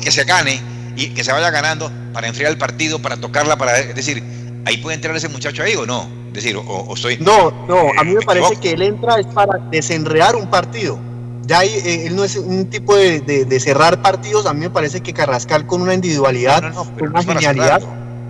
que 0.00 0.12
se 0.12 0.22
gane 0.22 0.73
y 0.96 1.08
que 1.08 1.24
se 1.24 1.32
vaya 1.32 1.50
ganando 1.50 1.90
para 2.12 2.28
enfriar 2.28 2.50
el 2.50 2.58
partido, 2.58 2.98
para 3.00 3.16
tocarla, 3.16 3.56
para 3.56 3.78
es 3.78 3.94
decir, 3.94 4.22
ahí 4.64 4.78
puede 4.78 4.96
entrar 4.96 5.14
ese 5.16 5.28
muchacho 5.28 5.62
ahí 5.62 5.74
o 5.74 5.86
no, 5.86 6.08
es 6.28 6.34
decir, 6.34 6.56
o, 6.56 6.94
estoy 6.94 7.18
no, 7.18 7.50
no, 7.68 7.88
a 7.98 8.04
mí 8.04 8.14
me, 8.14 8.22
parece 8.22 8.56
que 8.56 8.72
él 8.72 8.82
entra 8.82 9.18
es 9.18 9.26
para 9.26 9.58
desenredar 9.70 10.36
un 10.36 10.48
partido. 10.48 10.98
Ya 11.46 11.62
eh, 11.62 12.06
él 12.06 12.16
no 12.16 12.24
es 12.24 12.36
un 12.36 12.70
tipo 12.70 12.96
de, 12.96 13.60
cerrar 13.60 14.00
partidos, 14.00 14.46
a 14.46 14.54
mí 14.54 14.60
me 14.60 14.70
parece 14.70 15.02
que 15.02 15.12
Carrascal 15.12 15.66
con 15.66 15.82
una 15.82 15.92
individualidad, 15.92 16.72
con 16.98 17.08
una 17.10 17.22
genialidad. 17.22 17.82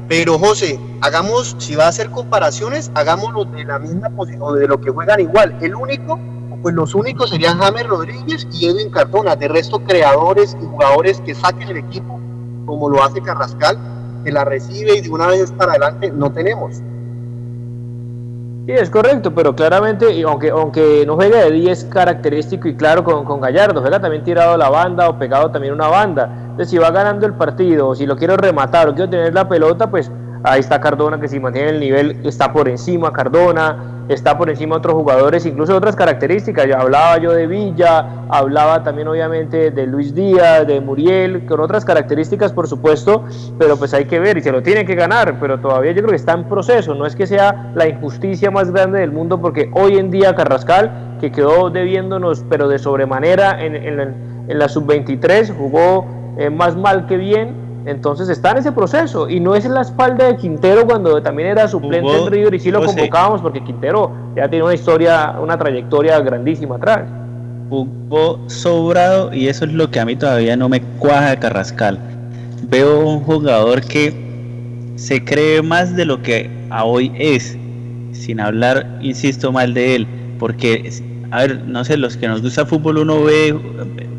Pero 0.09 0.39
José, 0.39 0.79
hagamos, 1.01 1.57
si 1.59 1.77
va 1.77 1.87
a 1.87 1.89
hacer 1.89 2.11
comparaciones, 2.11 2.91
hagámoslo 2.95 3.45
de 3.45 3.65
la 3.65 3.79
misma 3.79 4.11
posición, 4.11 4.43
o 4.43 4.53
de 4.53 4.67
lo 4.67 4.81
que 4.81 4.91
juegan 4.91 5.21
igual. 5.21 5.57
El 5.63 5.75
único, 5.77 6.19
pues 6.61 6.75
los 6.75 6.95
únicos 6.95 7.31
serían 7.31 7.59
James 7.59 7.87
Rodríguez 7.87 8.47
y 8.53 8.67
Edwin 8.67 8.91
Cardona. 8.91 9.35
De 9.35 9.49
resto, 9.49 9.79
creadores 9.79 10.57
y 10.61 10.65
jugadores 10.67 11.23
que 11.25 11.35
saquen 11.35 11.69
el 11.69 11.79
equipo 11.79 12.21
como 12.67 12.89
lo 12.89 13.03
hace 13.03 13.21
Carrascal, 13.21 13.79
que 14.25 14.33
la 14.33 14.45
recibe 14.45 14.97
y 14.97 15.01
de 15.01 15.11
una 15.11 15.29
vez 15.29 15.53
para 15.53 15.73
adelante 15.73 16.11
no 16.11 16.33
tenemos. 16.33 16.83
Sí, 18.67 18.73
es 18.73 18.89
correcto, 18.89 19.35
pero 19.35 19.55
claramente, 19.55 20.23
aunque, 20.23 20.49
aunque 20.49 21.05
no 21.07 21.17
juega 21.17 21.45
de 21.45 21.51
10 21.51 21.85
característico 21.85 22.67
y 22.67 22.75
claro 22.75 23.05
con, 23.05 23.27
con 23.27 23.39
Gallardo, 23.39 23.83
juega 23.83 24.01
también 24.01 24.25
tirado 24.25 24.57
la 24.57 24.71
banda 24.71 25.11
o 25.11 25.19
pegado 25.19 25.51
también 25.51 25.75
una 25.75 25.89
banda. 25.89 26.31
Entonces, 26.45 26.71
si 26.71 26.79
va 26.79 26.91
ganando 26.91 27.27
el 27.27 27.35
partido, 27.35 27.89
o 27.89 27.95
si 27.95 28.07
lo 28.07 28.17
quiero 28.17 28.39
rematar 28.39 28.89
o 28.89 28.95
quiero 28.95 29.11
tener 29.11 29.35
la 29.35 29.47
pelota, 29.47 29.91
pues 29.91 30.11
Ahí 30.47 30.61
está 30.61 30.79
Cardona 30.79 31.19
que 31.19 31.27
si 31.27 31.41
mantiene 31.41 31.71
el 31.71 31.81
nivel 31.81 32.21
está 32.23 32.53
por 32.53 32.69
encima 32.69 33.15
Cardona, 33.15 34.05
está 34.11 34.37
por 34.37 34.51
encima 34.51 34.77
otros 34.77 34.93
jugadores, 34.93 35.47
incluso 35.47 35.75
otras 35.75 35.97
características. 35.97 36.67
Hablaba 36.71 37.17
yo 37.17 37.33
de 37.33 37.47
Villa, 37.47 38.27
hablaba 38.29 38.83
también 38.83 39.09
obviamente 39.09 39.71
de 39.71 39.87
Luis 39.87 40.15
Díaz, 40.15 40.67
de 40.67 40.83
Muriel, 40.83 41.47
con 41.47 41.61
otras 41.61 41.83
características 41.87 42.53
por 42.53 42.69
supuesto, 42.69 43.25
pero 43.59 43.79
pues 43.79 43.95
hay 43.95 44.05
que 44.05 44.21
ver 44.21 44.37
y 44.37 44.43
se 44.43 44.53
lo 44.53 44.63
tiene 44.63 44.85
que 44.85 44.95
ganar, 44.95 45.39
pero 45.41 45.59
todavía 45.59 45.93
yo 45.93 46.03
creo 46.03 46.11
que 46.11 46.17
está 46.17 46.35
en 46.35 46.45
proceso, 46.45 46.95
no 46.95 47.07
es 47.07 47.17
que 47.17 47.27
sea 47.27 47.73
la 47.75 47.89
injusticia 47.89 48.51
más 48.51 48.71
grande 48.71 49.01
del 49.01 49.13
mundo 49.13 49.41
porque 49.41 49.71
hoy 49.73 49.97
en 49.97 50.11
día 50.11 50.35
Carrascal, 50.35 51.17
que 51.23 51.33
quedó 51.33 51.71
debiéndonos 51.71 52.45
pero 52.51 52.69
de 52.69 52.79
sobremanera 52.79 53.65
en, 53.65 53.75
en 53.75 54.59
la 54.59 54.69
sub-23, 54.69 55.57
jugó 55.57 56.07
eh, 56.37 56.51
más 56.51 56.77
mal 56.77 57.07
que 57.07 57.17
bien 57.17 57.64
entonces 57.87 58.29
está 58.29 58.53
en 58.53 58.59
ese 58.59 58.73
proceso 58.73 59.29
y 59.29 59.41
no 59.41 59.55
es 59.55 59.65
en 59.65 59.75
la 59.75 59.83
espalda 59.83 60.27
de 60.27 60.37
Quintero 60.37 60.87
cuando 60.87 61.23
también 61.23 61.49
era 61.49 61.69
suplente 61.69 62.11
en 62.11 62.27
River 62.31 62.55
y 62.55 62.61
sí 62.61 62.71
lo 62.71 62.85
convocábamos 62.85 63.43
porque 63.43 63.63
Quintero 63.63 64.11
ya 64.35 64.49
tiene 64.49 64.65
una 64.65 64.75
historia, 64.75 65.37
una 65.41 65.59
trayectoria 65.59 66.19
grandísima 66.21 66.77
atrás. 66.77 67.03
Jugó 67.69 68.41
sobrado 68.49 69.33
y 69.33 69.49
eso 69.49 69.65
es 69.65 69.73
lo 69.73 69.91
que 69.91 70.01
a 70.01 70.05
mí 70.05 70.17
todavía 70.17 70.57
no 70.57 70.69
me 70.69 70.81
cuaja 70.99 71.31
de 71.31 71.39
Carrascal. 71.39 71.99
Veo 72.69 73.07
un 73.07 73.21
jugador 73.21 73.83
que 73.83 74.25
se 74.97 75.25
cree 75.25 75.61
más 75.61 75.95
de 75.97 76.05
lo 76.05 76.23
que 76.23 76.51
a 76.71 76.85
hoy 76.85 77.13
es, 77.19 77.57
sin 78.13 78.41
hablar, 78.41 78.99
insisto, 79.01 79.53
mal 79.53 79.75
de 79.75 79.97
él, 79.97 80.07
porque, 80.39 80.91
a 81.35 81.39
ver, 81.39 81.65
no 81.67 81.85
sé, 81.85 81.97
los 81.97 82.17
que 82.17 82.29
nos 82.29 82.43
gusta 82.43 82.65
fútbol 82.65 82.99
uno 82.99 83.25
ve 83.25 83.53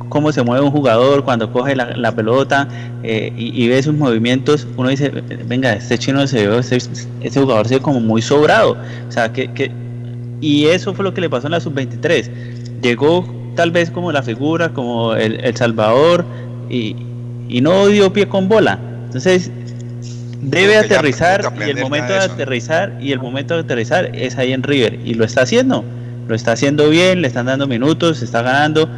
cómo 0.10 0.34
se 0.34 0.44
mueve 0.44 0.66
un 0.66 0.72
jugador 0.72 1.24
cuando 1.24 1.50
coge 1.50 1.74
la, 1.74 2.12
pelota 2.14 2.68
eh, 3.04 3.32
y, 3.38 3.66
ve 3.70 3.82
sus 3.82 3.94
movimientos, 3.94 4.68
uno 4.76 4.90
dice, 4.90 5.10
venga, 5.48 5.72
este 5.74 5.98
chino 5.98 6.28
se 6.28 6.46
ve, 6.46 6.60
este, 6.60 6.76
este, 6.76 7.40
jugador 7.40 7.70
se 7.70 7.76
ve 7.76 7.82
como 7.82 8.02
muy 8.02 8.22
sobrado. 8.22 8.76
O 9.08 9.12
sea, 9.12 9.32
que, 9.32 9.50
que, 9.54 9.72
y 10.42 10.66
eso 10.66 10.94
fue 10.94 11.06
lo 11.06 11.14
que 11.14 11.22
le 11.22 11.30
pasó 11.30 11.48
en 11.48 11.52
la 11.52 11.62
sub-23. 11.62 12.30
Llegó 12.82 13.26
tal 13.56 13.72
vez 13.72 13.90
como 13.92 14.12
la 14.12 14.22
figura, 14.22 14.74
como 14.74 15.16
el, 15.16 15.40
el 15.40 15.56
Salvador, 15.56 16.26
y, 16.70 16.98
y, 17.48 17.62
no 17.62 17.88
dio 17.88 18.12
pie 18.12 18.28
con 18.28 18.50
bola. 18.50 18.78
Entonces, 19.06 19.50
debe 20.42 20.76
aterrizar 20.78 21.54
y 21.66 21.70
el 21.70 21.80
momento 21.80 22.12
de 22.12 22.20
aterrizar 22.20 22.98
y 23.00 23.14
el 23.14 23.20
momento 23.20 23.54
de 23.54 23.62
aterrizar 23.62 24.14
es 24.14 24.38
ahí 24.38 24.52
en 24.52 24.64
River 24.64 25.00
y 25.06 25.14
lo 25.14 25.24
está 25.24 25.44
haciendo. 25.44 25.86
Lo 26.28 26.36
está 26.36 26.54
haciendo 26.54 26.90
bien, 26.90 27.22
le 27.22 27.28
están 27.28 27.46
dando 27.46 27.68
minutos, 27.68 28.20
se 28.20 28.26
está 28.26 28.42
ganando 28.42 28.90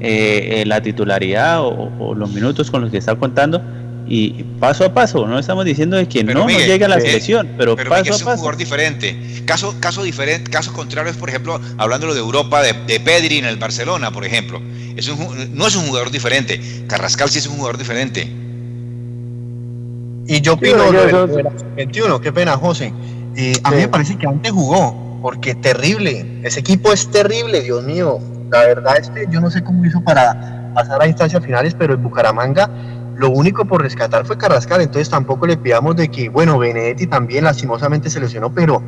eh, 0.00 0.60
eh, 0.60 0.66
la 0.66 0.82
titularidad 0.82 1.62
o, 1.62 2.14
los 2.14 2.30
minutos 2.30 2.70
con 2.70 2.82
los 2.82 2.90
que 2.90 2.98
está 2.98 3.14
contando 3.14 3.62
y 4.06 4.42
paso 4.60 4.84
a 4.84 4.92
paso, 4.92 5.26
no 5.26 5.38
estamos 5.38 5.64
diciendo 5.64 5.96
de 5.96 6.06
que 6.06 6.22
no, 6.22 6.34
no 6.34 6.48
llegue 6.48 6.84
a 6.84 6.88
la 6.88 6.98
eh, 6.98 7.00
selección, 7.00 7.48
pero, 7.56 7.74
paso 7.74 7.86
a 7.86 7.96
paso. 7.96 8.10
Es 8.12 8.20
un 8.20 8.36
jugador 8.36 8.56
diferente. 8.58 9.16
Caso, 9.46 9.74
caso 9.80 10.02
diferente, 10.02 10.50
casos 10.50 10.74
contrarios, 10.74 11.16
por 11.16 11.30
ejemplo, 11.30 11.58
hablándolo 11.78 12.12
de 12.12 12.20
Europa, 12.20 12.62
de, 12.62 13.00
Pedri 13.00 13.38
en 13.38 13.46
el 13.46 13.56
Barcelona, 13.56 14.10
por 14.10 14.26
ejemplo. 14.26 14.60
Es 14.94 15.08
un, 15.08 15.56
no 15.56 15.66
es 15.66 15.74
un 15.74 15.86
jugador 15.86 16.10
diferente. 16.10 16.60
Carrascal 16.86 17.30
sí 17.30 17.38
es 17.38 17.46
un 17.46 17.56
jugador 17.56 17.78
diferente. 17.78 18.30
Y 20.26 20.40
yo 20.42 20.54
opino, 20.54 20.84
21, 21.76 22.20
qué 22.20 22.32
pena, 22.32 22.58
José. 22.58 22.92
a 23.62 23.70
mí 23.70 23.76
me 23.76 23.88
parece 23.88 24.18
que 24.18 24.26
antes 24.26 24.52
jugó, 24.52 25.13
porque 25.24 25.54
terrible. 25.54 26.42
Ese 26.42 26.60
equipo 26.60 26.92
es 26.92 27.10
terrible, 27.10 27.62
Dios 27.62 27.82
mío. 27.82 28.18
La 28.50 28.60
verdad 28.66 28.98
es 28.98 29.08
que 29.08 29.24
yo 29.30 29.40
no 29.40 29.50
sé 29.50 29.64
cómo 29.64 29.82
hizo 29.86 30.04
para 30.04 30.70
pasar 30.74 31.00
a 31.00 31.06
instancias 31.06 31.42
finales, 31.42 31.74
pero 31.74 31.94
en 31.94 32.02
Bucaramanga 32.02 32.68
lo 33.16 33.30
único 33.30 33.64
por 33.64 33.80
rescatar 33.80 34.26
fue 34.26 34.36
Carrascal, 34.36 34.82
entonces 34.82 35.08
tampoco 35.08 35.46
le 35.46 35.56
pidamos 35.56 35.96
de 35.96 36.10
que, 36.10 36.28
bueno, 36.28 36.58
Benedetti 36.58 37.06
también 37.06 37.44
lastimosamente 37.44 38.10
se 38.10 38.20
lesionó, 38.20 38.52
pero 38.52 38.82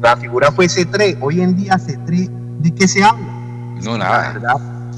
la 0.00 0.16
figura 0.16 0.52
fue 0.52 0.66
C3. 0.66 1.18
Hoy 1.20 1.40
en 1.40 1.56
día 1.56 1.74
C3, 1.74 2.28
¿de 2.60 2.72
qué 2.72 2.86
se 2.86 3.02
habla? 3.02 3.26
No, 3.82 3.98
nada. 3.98 4.38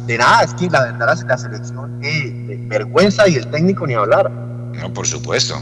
de 0.05 0.19
nada, 0.19 0.43
es 0.43 0.53
que 0.53 0.69
la 0.69 0.83
verdad 0.83 1.17
la, 1.27 1.39
selección 1.39 2.01
es 2.03 2.69
vergüenza 2.69 3.27
y 3.29 3.37
el 3.37 3.47
técnico 3.47 3.87
ni 3.87 3.95
hablar. 3.95 4.31
No, 4.31 4.93
por 4.93 5.07
supuesto. 5.07 5.55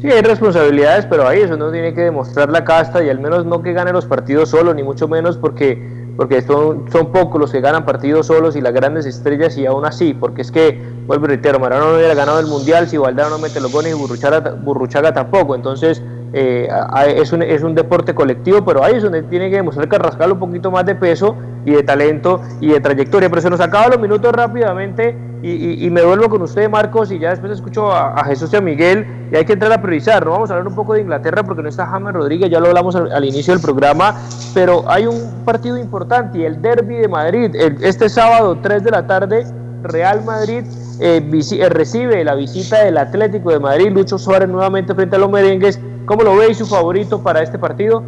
Sí, 0.00 0.10
hay 0.10 0.22
responsabilidades, 0.22 1.04
pero 1.06 1.28
ahí 1.28 1.40
eso 1.40 1.56
no 1.56 1.70
tiene 1.70 1.92
que 1.92 2.02
demostrar 2.02 2.48
la 2.48 2.64
casta 2.64 3.04
y 3.04 3.10
al 3.10 3.20
menos 3.20 3.44
no 3.44 3.62
que 3.62 3.74
gane 3.74 3.92
los 3.92 4.06
partidos 4.06 4.48
solo, 4.48 4.72
ni 4.72 4.82
mucho 4.82 5.08
menos 5.08 5.36
porque 5.36 6.00
porque 6.16 6.42
son, 6.42 6.84
son 6.92 7.12
pocos 7.12 7.40
los 7.40 7.50
que 7.50 7.62
ganan 7.62 7.86
partidos 7.86 8.26
solos 8.26 8.54
y 8.54 8.60
las 8.60 8.74
grandes 8.74 9.06
estrellas 9.06 9.56
y 9.56 9.64
aún 9.64 9.86
así, 9.86 10.12
porque 10.12 10.42
es 10.42 10.50
que, 10.50 10.78
vuelvo 11.06 11.24
y 11.24 11.28
reitero, 11.28 11.58
Marano 11.58 11.92
no 11.92 11.96
hubiera 11.96 12.12
ganado 12.12 12.40
el 12.40 12.46
Mundial 12.46 12.88
si 12.88 12.98
Valdano 12.98 13.30
no 13.30 13.38
mete 13.38 13.58
los 13.58 13.72
goles 13.72 13.92
y 13.92 13.94
Burruchaga, 13.94 14.50
Burruchaga 14.50 15.14
tampoco, 15.14 15.54
entonces 15.54 16.02
eh, 16.32 16.68
es, 17.16 17.32
un, 17.32 17.42
es 17.42 17.62
un 17.62 17.74
deporte 17.74 18.14
colectivo, 18.14 18.64
pero 18.64 18.84
ahí 18.84 18.94
es 18.94 19.02
donde 19.02 19.22
tiene 19.24 19.50
que 19.50 19.56
demostrar 19.56 19.88
Carrascal 19.88 20.32
un 20.32 20.38
poquito 20.38 20.70
más 20.70 20.86
de 20.86 20.94
peso 20.94 21.36
y 21.64 21.72
de 21.72 21.82
talento 21.82 22.40
y 22.60 22.68
de 22.68 22.80
trayectoria, 22.80 23.28
pero 23.28 23.42
se 23.42 23.50
nos 23.50 23.60
acaban 23.60 23.90
los 23.90 24.00
minutos 24.00 24.32
rápidamente 24.32 25.16
y, 25.42 25.88
me 25.88 26.02
vuelvo 26.02 26.28
con 26.28 26.42
usted, 26.42 26.68
Marcos, 26.68 27.10
y 27.10 27.18
ya 27.18 27.30
después 27.30 27.52
escucho 27.52 27.90
a, 27.90 28.22
Jesús 28.24 28.52
y 28.52 28.56
a 28.56 28.60
Miguel, 28.60 29.06
y 29.32 29.36
hay 29.36 29.44
que 29.46 29.54
entrar 29.54 29.72
a 29.72 29.80
priorizar. 29.80 30.24
No 30.24 30.32
vamos 30.32 30.50
a 30.50 30.54
hablar 30.54 30.68
un 30.68 30.74
poco 30.74 30.92
de 30.92 31.00
Inglaterra 31.00 31.42
porque 31.42 31.62
no 31.62 31.68
está 31.70 31.86
James 31.86 32.12
Rodríguez, 32.12 32.50
ya 32.50 32.60
lo 32.60 32.68
hablamos 32.68 32.94
al, 32.94 33.24
inicio 33.24 33.54
del 33.54 33.62
programa, 33.62 34.16
pero 34.52 34.84
hay 34.86 35.06
un 35.06 35.42
partido 35.46 35.78
importante 35.78 36.38
y 36.38 36.44
el 36.44 36.60
Derby 36.60 36.96
de 36.96 37.08
Madrid, 37.08 37.54
este 37.80 38.10
sábado 38.10 38.58
3 38.60 38.84
de 38.84 38.90
la 38.90 39.06
tarde, 39.06 39.46
Real 39.82 40.24
Madrid 40.24 40.64
eh, 41.00 41.22
eh, 41.52 41.68
recibe 41.68 42.22
la 42.24 42.34
visita 42.34 42.84
del 42.84 42.98
Atlético 42.98 43.50
de 43.50 43.58
Madrid, 43.58 43.90
Lucho 43.90 44.18
Suárez 44.18 44.48
nuevamente 44.48 44.94
frente 44.94 45.16
a 45.16 45.18
los 45.18 45.30
merengues. 45.30 45.80
¿Cómo 46.06 46.22
lo 46.22 46.36
veis 46.36 46.58
su 46.58 46.66
favorito 46.66 47.22
para 47.22 47.42
este 47.42 47.58
partido? 47.58 48.02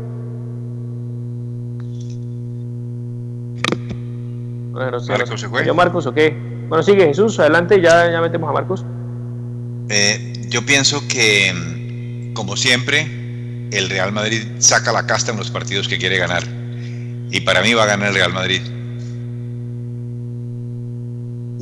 Bueno, 4.73 4.99
Marcos 5.09 5.41
se 5.41 5.49
fue. 5.49 5.64
¿Yo 5.64 5.75
Marcos 5.75 6.07
o 6.07 6.12
qué? 6.12 6.37
Bueno, 6.68 6.83
sigue 6.83 7.07
Jesús, 7.07 7.39
adelante, 7.39 7.81
ya, 7.81 8.11
ya 8.11 8.20
metemos 8.20 8.49
a 8.49 8.53
Marcos. 8.53 8.85
Eh, 9.89 10.47
yo 10.49 10.64
pienso 10.64 11.07
que, 11.07 12.33
como 12.35 12.57
siempre, 12.57 13.03
el 13.70 13.91
Real 13.91 14.12
Madrid 14.12 14.43
saca 14.59 14.93
la 14.93 15.07
casta 15.07 15.33
en 15.33 15.39
los 15.39 15.51
partidos 15.51 15.87
que 15.87 15.99
quiere 15.99 16.18
ganar. 16.18 16.43
Y 17.31 17.41
para 17.43 17.62
mí 17.62 17.75
va 17.75 17.85
a 17.85 17.87
ganar 17.87 18.09
el 18.09 18.14
Real 18.14 18.33
Madrid. 18.33 18.62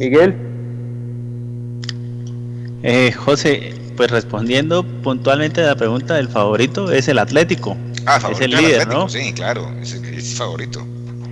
Miguel. 0.01 0.34
Eh, 2.82 3.12
José, 3.12 3.74
pues 3.96 4.11
respondiendo 4.11 4.82
puntualmente 4.82 5.62
a 5.62 5.66
la 5.66 5.76
pregunta 5.76 6.14
del 6.14 6.28
favorito, 6.28 6.90
es 6.90 7.07
el 7.07 7.20
Atlético. 7.20 7.76
Ah, 8.07 8.18
es 8.32 8.40
el 8.40 8.51
líder, 8.51 8.88
¿no? 8.88 9.09
Sí, 9.09 9.32
claro, 9.32 9.70
es, 9.80 9.92
es 9.92 10.34
favorito 10.34 10.84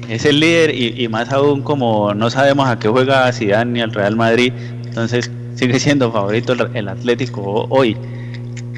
es 0.08 0.24
el 0.24 0.40
líder 0.40 0.74
y, 0.74 1.06
más 1.08 1.30
aún 1.30 1.62
como 1.62 2.14
no 2.14 2.30
sabemos 2.30 2.66
a 2.68 2.78
qué 2.78 2.88
juega 2.88 3.30
Zidane 3.32 3.72
ni 3.72 3.80
al 3.80 3.92
Real 3.92 4.16
Madrid, 4.16 4.52
entonces 4.86 5.30
sigue 5.54 5.78
siendo 5.78 6.10
favorito 6.10 6.54
el, 6.74 6.88
Atlético 6.88 7.66
hoy. 7.68 7.96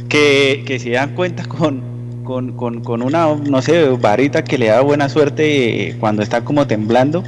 Que, 0.08 0.64
que 0.66 0.80
si 0.80 0.90
dan 0.90 1.14
cuenta 1.14 1.44
con, 1.44 1.82
con, 2.24 3.02
una, 3.02 3.32
no 3.34 3.62
sé, 3.62 3.88
varita 3.90 4.42
que 4.42 4.58
le 4.58 4.66
da 4.66 4.80
buena 4.80 5.08
suerte 5.08 5.96
cuando 6.00 6.22
está 6.22 6.44
como 6.44 6.66
temblando, 6.66 7.22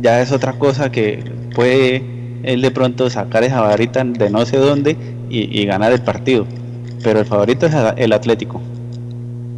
ya 0.00 0.20
es 0.20 0.32
otra 0.32 0.54
cosa 0.54 0.90
que 0.90 1.22
puede 1.54 2.02
él 2.42 2.62
de 2.62 2.70
pronto 2.70 3.10
sacar 3.10 3.44
esa 3.44 3.60
varita 3.60 4.04
de 4.04 4.30
no 4.30 4.46
sé 4.46 4.58
dónde 4.58 4.96
y, 5.28 5.60
y 5.60 5.66
ganar 5.66 5.92
el 5.92 6.02
partido. 6.02 6.46
Pero 7.02 7.20
el 7.20 7.26
favorito 7.26 7.66
es 7.66 7.74
el 7.96 8.12
Atlético 8.12 8.60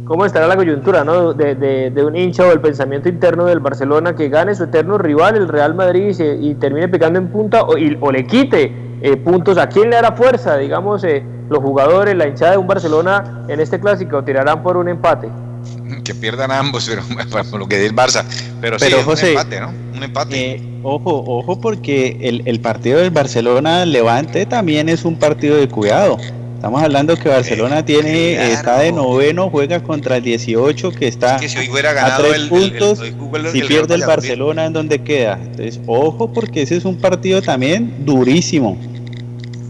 cómo 0.09 0.25
estará 0.25 0.47
la 0.47 0.55
coyuntura 0.55 1.03
¿no? 1.03 1.33
de, 1.33 2.03
un 2.03 2.15
hincha 2.15 2.43
o 2.43 2.51
el 2.51 2.59
pensamiento 2.59 3.07
interno 3.07 3.45
del 3.45 3.59
Barcelona 3.59 4.15
que 4.15 4.27
gane 4.27 4.55
su 4.55 4.63
eterno 4.63 4.97
rival, 4.97 5.35
el 5.35 5.47
Real 5.47 5.75
Madrid, 5.75 6.19
y, 6.19 6.55
termine 6.55 6.89
picando 6.89 7.19
en 7.19 7.27
punta 7.27 7.61
o, 7.61 8.11
le 8.11 8.25
quite 8.25 8.73
eh, 9.01 9.17
puntos. 9.17 9.59
¿A 9.59 9.69
quién 9.69 9.91
le 9.91 9.97
hará 9.97 10.13
fuerza? 10.13 10.57
Digamos, 10.57 11.03
eh, 11.03 11.23
los 11.47 11.59
jugadores, 11.59 12.15
la 12.15 12.27
hinchada 12.27 12.53
de 12.53 12.57
un 12.57 12.65
Barcelona 12.65 13.45
en 13.47 13.59
este 13.59 13.79
clásico 13.79 14.23
tirarán 14.23 14.63
por 14.63 14.77
un 14.77 14.89
empate. 14.89 15.29
Que 16.03 16.15
pierdan 16.15 16.51
ambos, 16.51 16.89
pero 17.31 17.45
por 17.49 17.59
lo 17.59 17.67
que 17.67 17.77
dice 17.77 17.87
el 17.87 17.95
Barça. 17.95 18.23
Pero, 18.61 18.79
sí, 18.79 18.93
un 18.93 19.17
empate, 19.17 19.59
¿no? 19.59 19.73
Un 19.95 20.03
empate. 20.03 20.55
Eh, 20.55 20.61
ojo, 20.83 21.23
ojo, 21.25 21.59
porque 21.59 22.17
el, 22.21 22.43
el 22.45 22.59
partido 22.59 22.99
del 22.99 23.11
Barcelona-Levante 23.11 24.45
también 24.45 24.89
es 24.89 25.05
un 25.05 25.17
partido 25.17 25.57
de 25.57 25.67
cuidado. 25.67 26.17
Estamos 26.59 26.83
hablando 26.83 27.15
que 27.15 27.29
Barcelona 27.29 27.85
tiene 27.85 28.51
está 28.51 28.79
de 28.79 28.91
noveno, 28.91 29.49
juega 29.49 29.81
contra 29.81 30.17
el 30.17 30.23
18 30.23 30.91
que 30.91 31.07
está 31.07 31.39
si 31.39 31.47
a 31.47 32.17
tres 32.17 32.41
puntos. 32.49 32.99
si 33.53 33.61
pierde 33.61 33.95
el 33.95 34.01
Barcelona, 34.01 34.65
¿en 34.65 34.73
dónde 34.73 35.01
queda? 35.01 35.39
Entonces, 35.41 35.79
ojo 35.87 36.33
porque 36.33 36.63
ese 36.63 36.75
es 36.75 36.83
un 36.83 36.97
partido 36.97 37.41
también 37.41 38.05
durísimo. 38.05 38.77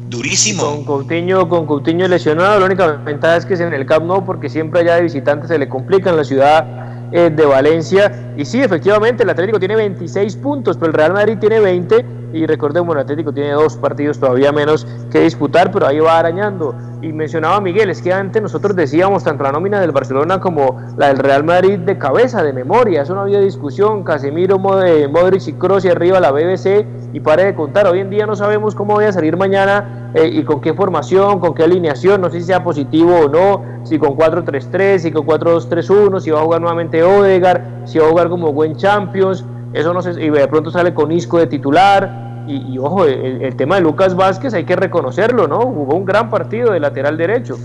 Durísimo. 0.10 0.64
Con 0.64 0.86
Coutinho, 0.86 1.48
con 1.48 1.68
Coutinho 1.68 2.08
lesionado, 2.08 2.60
la 2.60 2.66
única 2.66 2.88
ventaja 2.88 3.38
es 3.38 3.46
que 3.46 3.54
es 3.54 3.60
en 3.60 3.74
el 3.74 3.86
Camp 3.86 4.06
Nou 4.06 4.26
porque 4.26 4.50
siempre 4.50 4.82
allá 4.82 4.96
de 4.96 5.04
visitantes 5.04 5.50
se 5.50 5.60
le 5.60 5.70
complica 5.70 6.10
en 6.10 6.18
la 6.18 6.24
ciudad 6.24 7.12
eh, 7.12 7.30
de 7.30 7.46
Valencia. 7.46 8.34
Y 8.36 8.44
sí, 8.44 8.60
efectivamente, 8.60 9.22
el 9.22 9.30
Atlético 9.30 9.60
tiene 9.60 9.76
26 9.76 10.36
puntos, 10.38 10.78
pero 10.78 10.88
el 10.88 10.94
Real 10.94 11.14
Madrid 11.14 11.38
tiene 11.40 11.60
20 11.60 12.19
y 12.34 12.46
recordemos, 12.46 12.96
el 12.96 13.02
Atlético 13.02 13.34
tiene 13.34 13.52
dos 13.52 13.76
partidos 13.78 14.20
todavía 14.20 14.52
menos 14.52 14.86
que 15.12 15.22
disputar, 15.22 15.72
pero 15.72 15.88
ahí 15.88 16.00
va 16.00 16.20
arañando. 16.20 16.76
Y 17.02 17.14
mencionaba 17.14 17.62
Miguel, 17.62 17.90
es 17.90 18.02
que 18.02 18.12
antes 18.12 18.42
nosotros 18.42 18.76
decíamos 18.76 19.24
tanto 19.24 19.44
la 19.44 19.54
nómina 19.54 19.80
del 19.80 19.92
Barcelona 19.92 20.42
como 20.42 20.82
la 20.98 21.08
del 21.08 21.18
Real 21.18 21.46
Madrid 21.46 21.80
de 21.80 21.98
cabeza, 21.98 22.44
de 22.44 22.52
memoria, 22.52 23.04
eso 23.04 23.16
no 23.16 23.22
había 23.22 23.40
discusión, 23.40 24.04
Casemiro, 24.04 24.60
Modric 24.60 25.48
y 25.48 25.54
Kroos 25.54 25.86
y 25.86 25.90
arriba 25.90 26.20
la 26.20 26.32
BBC 26.32 26.86
y 27.14 27.20
pare 27.22 27.46
de 27.46 27.56
contar, 27.56 27.88
hoy 27.88 28.02
en 28.02 28.10
día 28.10 28.26
no 28.26 28.36
sabemos 28.36 28.76
cómo 28.76 28.96
voy 28.96 29.06
a 29.06 29.14
salir 29.14 29.38
mañana 29.38 30.12
eh, 30.14 30.28
y 30.28 30.44
con 30.44 30.60
qué 30.60 30.74
formación, 30.74 31.40
con 31.40 31.54
qué 31.54 31.64
alineación, 31.64 32.20
no 32.20 32.30
sé 32.30 32.42
si 32.42 32.48
sea 32.48 32.64
positivo 32.64 33.16
o 33.16 33.30
no, 33.30 33.64
si 33.84 33.98
con 33.98 34.18
4-3-3, 34.18 35.00
si 35.00 35.12
con 35.12 35.26
4-2-3-1, 35.26 36.20
si 36.20 36.32
va 36.32 36.42
a 36.42 36.44
jugar 36.44 36.62
nuevamente 36.62 37.02
Odegar, 37.02 37.84
si 37.86 37.98
va 37.98 38.08
a 38.08 38.10
jugar 38.10 38.30
como 38.30 38.52
buen 38.52 38.76
Champions, 38.76 39.46
eso 39.74 39.94
no 39.94 40.02
sé, 40.02 40.12
y 40.22 40.30
de 40.30 40.48
pronto 40.48 40.72
sale 40.72 40.94
con 40.94 41.12
Isco 41.12 41.38
de 41.38 41.48
titular, 41.48 42.30
y, 42.48 42.80
ojo, 42.80 43.06
el, 43.06 43.56
tema 43.56 43.76
de 43.76 43.82
Lucas 43.82 44.16
Vázquez 44.16 44.56
hay 44.56 44.64
que 44.66 44.76
reconocerlo, 44.76 45.48
¿no? 45.48 45.60
Jugó 45.60 45.96
un 45.96 46.06
gran 46.06 46.32
partido 46.32 46.72
de 46.72 46.80
lateral 46.80 47.16
derecho. 47.16 47.60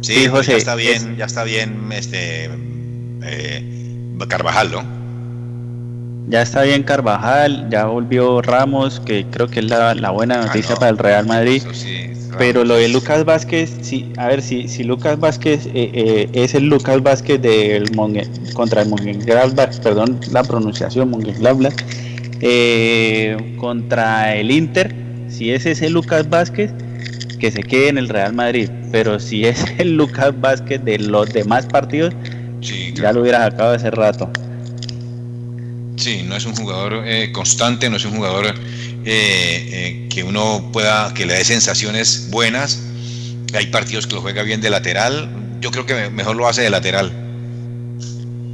Sí, 0.00 0.28
José, 0.28 0.52
ya 0.52 0.56
está 0.56 0.74
bien, 0.74 1.16
ya 1.16 1.26
está 1.26 1.44
bien 1.44 1.92
este 1.92 2.48
eh, 3.22 4.16
Carvajal, 4.28 4.72
¿no? 4.72 4.82
Ya 6.28 6.42
está 6.42 6.62
bien 6.62 6.82
Carvajal, 6.82 7.68
ya 7.70 7.86
volvió 7.86 8.42
Ramos, 8.42 8.98
que 8.98 9.24
creo 9.30 9.46
que 9.46 9.60
es 9.60 9.66
la, 9.66 10.10
buena 10.10 10.40
ah, 10.40 10.46
noticia 10.46 10.74
para 10.74 10.88
el 10.88 10.98
Real 10.98 11.24
Madrid. 11.26 11.62
Pero 12.36 12.64
lo 12.64 12.74
de 12.74 12.88
Lucas 12.88 13.24
Vázquez, 13.24 13.72
sí, 13.80 14.12
a 14.18 14.26
ver, 14.26 14.42
si, 14.42 14.68
si 14.68 14.82
Lucas 14.82 15.18
Vázquez 15.18 15.66
eh, 15.66 15.90
eh, 15.94 16.28
es 16.32 16.54
el 16.54 16.64
Lucas 16.64 17.02
Vázquez 17.02 17.40
del 17.40 17.90
contra 18.52 18.82
el 18.82 18.88
Mönchengladbach, 18.88 19.78
perdón 19.80 20.20
la 20.32 20.42
pronunciación, 20.42 21.10
Mönchengladbach, 21.10 21.74
eh, 22.40 23.54
contra 23.58 24.34
el 24.34 24.50
Inter, 24.50 24.94
si 25.28 25.52
es 25.52 25.64
ese 25.64 25.88
Lucas 25.88 26.28
Vázquez, 26.28 26.72
que 27.38 27.50
se 27.52 27.62
quede 27.62 27.88
en 27.88 27.98
el 27.98 28.08
Real 28.08 28.34
Madrid. 28.34 28.68
Pero 28.90 29.20
si 29.20 29.46
es 29.46 29.64
el 29.78 29.96
Lucas 29.96 30.38
Vázquez 30.40 30.84
de 30.84 30.98
los 30.98 31.32
demás 31.32 31.66
partidos, 31.66 32.12
ya 32.94 33.12
lo 33.12 33.22
hubiera 33.22 33.48
sacado 33.48 33.74
hace 33.74 33.90
rato. 33.92 34.28
Sí, 36.06 36.22
no 36.22 36.36
es 36.36 36.44
un 36.44 36.54
jugador 36.54 37.02
eh, 37.04 37.32
constante, 37.32 37.90
no 37.90 37.96
es 37.96 38.04
un 38.04 38.14
jugador 38.14 38.54
eh, 39.04 40.06
que 40.08 40.22
uno 40.22 40.70
pueda, 40.72 41.12
que 41.12 41.26
le 41.26 41.34
dé 41.34 41.44
sensaciones 41.44 42.28
buenas. 42.30 42.80
Hay 43.52 43.66
partidos 43.66 44.06
que 44.06 44.14
lo 44.14 44.20
juega 44.20 44.44
bien 44.44 44.60
de 44.60 44.70
lateral. 44.70 45.28
Yo 45.60 45.72
creo 45.72 45.84
que 45.84 46.08
mejor 46.10 46.36
lo 46.36 46.46
hace 46.46 46.62
de 46.62 46.70
lateral 46.70 47.10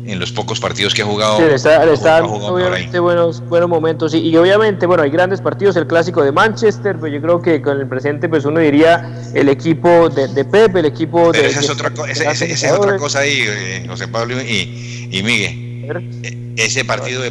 en 0.07 0.19
los 0.19 0.33
pocos 0.33 0.61
partidos 0.61 0.95
que 0.95 1.03
ha 1.03 1.05
jugado. 1.05 1.37
Sí, 1.37 1.43
está, 1.53 2.25
obviamente 2.25 2.99
buenos, 2.99 3.47
buenos 3.47 3.69
momentos 3.69 4.15
y, 4.15 4.35
obviamente, 4.35 4.87
bueno, 4.87 5.03
hay 5.03 5.11
grandes 5.11 5.43
partidos, 5.43 5.77
el 5.77 5.87
clásico 5.87 6.25
de 6.25 6.33
Manchester, 6.33 6.97
pero 6.99 7.09
yo 7.09 7.21
creo 7.21 7.43
que 7.43 7.61
con 7.61 7.79
el 7.79 7.87
presente, 7.87 8.31
pues 8.31 8.47
uno 8.47 8.61
diría 8.61 9.15
el 9.35 9.51
equipo 9.51 10.09
de, 10.09 10.27
de 10.29 10.47
Pep, 10.47 10.75
el 10.77 10.87
equipo 10.87 11.31
de... 11.33 11.49
Esa 11.49 11.61
es, 11.61 11.69
otra, 11.69 11.93
es 12.09 12.65
otra 12.73 12.97
cosa 12.97 13.19
ahí, 13.19 13.45
eh, 13.47 13.85
José 13.87 14.09
Pablo 14.09 14.41
y, 14.41 15.11
y 15.13 15.23
Miguel. 15.23 16.42
Ese 16.57 16.85
partido 16.85 17.23
de, 17.23 17.31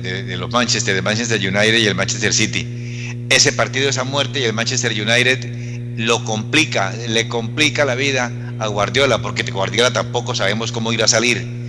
de, 0.00 0.36
los 0.36 0.50
Manchester, 0.50 0.94
de 0.94 1.02
Manchester 1.02 1.40
United 1.40 1.78
y 1.78 1.86
el 1.86 1.94
Manchester 1.94 2.32
City, 2.32 3.26
ese 3.28 3.52
partido, 3.52 3.88
esa 3.88 4.04
muerte 4.04 4.40
y 4.40 4.44
el 4.44 4.52
Manchester 4.52 4.92
United 4.92 5.96
lo 5.96 6.24
complica, 6.24 6.92
le 7.08 7.28
complica 7.28 7.84
la 7.84 7.94
vida 7.94 8.30
a 8.58 8.66
Guardiola, 8.68 9.20
porque 9.22 9.42
Guardiola 9.50 9.92
tampoco 9.92 10.34
sabemos 10.34 10.70
cómo 10.70 10.92
ir 10.92 11.02
a 11.02 11.08
salir 11.08 11.60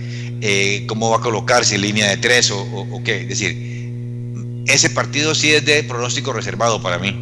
eh, 0.44 0.86
cómo 0.88 1.08
va 1.08 1.18
a 1.18 1.20
colocarse 1.20 1.76
en 1.76 1.82
línea 1.82 2.08
de 2.08 2.16
tres 2.16 2.50
o, 2.50 3.00
qué. 3.04 3.22
Es 3.22 3.28
decir, 3.28 4.64
ese 4.66 4.90
partido 4.90 5.36
sí 5.36 5.52
es 5.52 5.64
de 5.64 5.84
pronóstico 5.84 6.32
reservado 6.32 6.82
para 6.82 6.98
mí. 6.98 7.16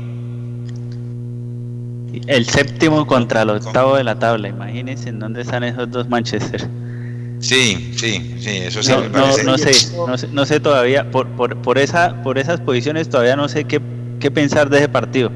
El 2.26 2.46
séptimo 2.46 3.06
contra 3.06 3.42
el 3.42 3.50
octavo 3.50 3.96
de 3.96 4.04
la 4.04 4.18
tabla, 4.18 4.48
imagínense 4.48 5.10
en 5.10 5.18
dónde 5.18 5.42
están 5.42 5.64
esos 5.64 5.90
dos 5.90 6.08
Manchester. 6.08 6.66
Sí, 7.40 7.92
sí, 7.96 8.36
sí, 8.38 8.50
eso 8.50 8.82
sí. 8.82 8.92
No, 9.12 9.32
sé, 9.58 10.28
no, 10.30 10.46
sé, 10.46 10.60
todavía, 10.60 11.10
por, 11.10 11.26
por, 11.28 11.56
por, 11.56 11.78
esa, 11.78 12.22
por 12.22 12.38
esas 12.38 12.60
posiciones 12.60 13.08
todavía 13.08 13.34
no 13.34 13.48
sé 13.48 13.64
qué, 13.64 13.80
qué 14.20 14.30
pensar 14.30 14.68
de 14.70 14.78
ese 14.78 14.88
partido. 14.88 15.32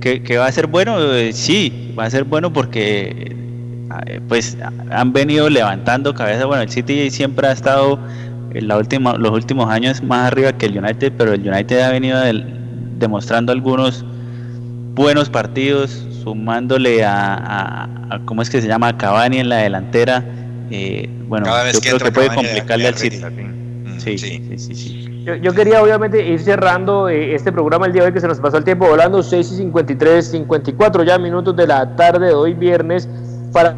¿Que, 0.00 0.38
va 0.38 0.46
a 0.46 0.52
ser 0.52 0.66
bueno? 0.66 1.00
Eh, 1.14 1.32
sí, 1.32 1.92
va 1.98 2.04
a 2.04 2.10
ser 2.10 2.24
bueno 2.24 2.52
porque 2.52 3.34
eh, 4.06 4.20
pues 4.28 4.56
han 4.90 5.12
venido 5.12 5.48
levantando 5.48 6.14
cabeza. 6.14 6.44
Bueno, 6.44 6.62
el 6.62 6.68
City 6.68 7.10
siempre 7.10 7.48
ha 7.48 7.52
estado 7.52 7.98
en 8.52 8.68
la 8.68 8.76
última, 8.76 9.16
los 9.16 9.32
últimos 9.32 9.68
años 9.68 10.02
más 10.02 10.30
arriba 10.30 10.52
que 10.52 10.66
el 10.66 10.78
United, 10.78 11.12
pero 11.16 11.32
el 11.32 11.48
United 11.48 11.80
ha 11.80 11.90
venido 11.90 12.20
demostrando 12.98 13.52
algunos 13.52 14.04
buenos 14.94 15.28
partidos, 15.28 16.06
sumándole 16.22 17.04
a, 17.04 17.88
¿cómo 18.24 18.42
es 18.42 18.50
que 18.50 18.62
se 18.62 18.68
llama? 18.68 18.88
A 18.88 18.96
Cavani 18.96 19.38
en 19.38 19.48
la 19.48 19.56
delantera. 19.58 20.24
Eh, 20.70 21.08
bueno, 21.26 21.46
yo 21.72 21.80
creo 21.80 21.98
que 21.98 22.12
puede 22.12 22.34
complicarle 22.34 22.88
al 22.88 22.94
City. 22.94 23.18
Mm, 23.18 23.98
sí, 23.98 24.18
sí, 24.18 24.58
sí, 24.58 24.74
sí. 24.74 25.06
Yo, 25.42 25.52
quería 25.54 25.82
obviamente 25.82 26.24
ir 26.24 26.38
cerrando 26.38 27.08
eh, 27.08 27.34
este 27.34 27.50
programa 27.50 27.86
el 27.86 27.92
día 27.92 28.02
de 28.02 28.08
hoy 28.08 28.14
que 28.14 28.20
se 28.20 28.28
nos 28.28 28.38
pasó 28.38 28.58
el 28.58 28.64
tiempo 28.64 28.86
volando, 28.86 29.24
6 29.24 29.52
y 29.52 29.56
53, 29.56 30.24
54 30.24 31.02
ya 31.02 31.18
minutos 31.18 31.56
de 31.56 31.66
la 31.66 31.96
tarde 31.96 32.28
de 32.28 32.34
hoy 32.34 32.54
viernes 32.54 33.08
para 33.52 33.76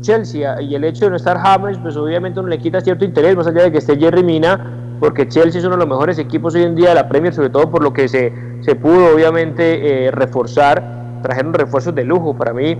Chelsea 0.00 0.62
y 0.62 0.74
el 0.74 0.84
hecho 0.84 1.04
de 1.04 1.10
no 1.10 1.16
estar 1.16 1.38
James, 1.38 1.76
pues 1.82 1.96
obviamente 1.96 2.40
no 2.40 2.48
le 2.48 2.58
quita 2.58 2.80
cierto 2.80 3.04
interés, 3.04 3.36
más 3.36 3.46
allá 3.46 3.64
de 3.64 3.72
que 3.72 3.78
esté 3.78 3.98
Jerry 3.98 4.24
Mina, 4.24 4.96
porque 5.00 5.28
Chelsea 5.28 5.58
es 5.58 5.66
uno 5.66 5.76
de 5.76 5.80
los 5.80 5.88
mejores 5.88 6.18
equipos 6.18 6.54
hoy 6.54 6.62
en 6.62 6.74
día 6.74 6.90
de 6.90 6.94
la 6.94 7.06
Premier, 7.06 7.34
sobre 7.34 7.50
todo 7.50 7.70
por 7.70 7.82
lo 7.82 7.92
que 7.92 8.08
se, 8.08 8.32
se 8.62 8.74
pudo 8.74 9.14
obviamente 9.14 10.06
eh, 10.06 10.10
reforzar, 10.10 11.20
trajeron 11.22 11.52
refuerzos 11.52 11.94
de 11.94 12.04
lujo, 12.04 12.34
para 12.34 12.54
mí 12.54 12.78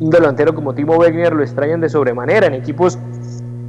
un 0.00 0.10
delantero 0.10 0.54
como 0.54 0.74
Timo 0.74 0.96
Wegner 0.96 1.32
lo 1.32 1.42
extrañan 1.42 1.80
de 1.80 1.88
sobremanera 1.88 2.46
en 2.46 2.54
equipos 2.54 2.98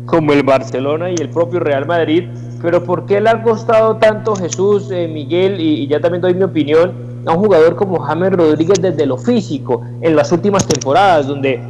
como 0.06 0.34
el 0.34 0.44
Barcelona 0.44 1.12
y 1.12 1.16
el 1.16 1.30
propio 1.30 1.60
Real 1.60 1.86
Madrid, 1.86 2.30
pero 2.62 2.84
¿por 2.84 3.06
qué 3.06 3.22
le 3.22 3.30
ha 3.30 3.44
costado 3.44 3.98
tanto 3.98 4.36
Jesús, 4.36 4.90
eh, 4.92 5.08
Miguel, 5.08 5.60
y, 5.60 5.84
y 5.84 5.88
ya 5.88 6.00
también 6.00 6.22
doy 6.22 6.34
mi 6.34 6.44
opinión, 6.44 6.94
a 7.26 7.34
un 7.34 7.44
jugador 7.44 7.76
como 7.76 8.00
James 8.00 8.34
Rodríguez 8.34 8.82
desde 8.82 9.06
lo 9.06 9.18
físico 9.18 9.84
en 10.02 10.16
las 10.16 10.32
últimas 10.32 10.66
temporadas, 10.66 11.28
donde 11.28 11.62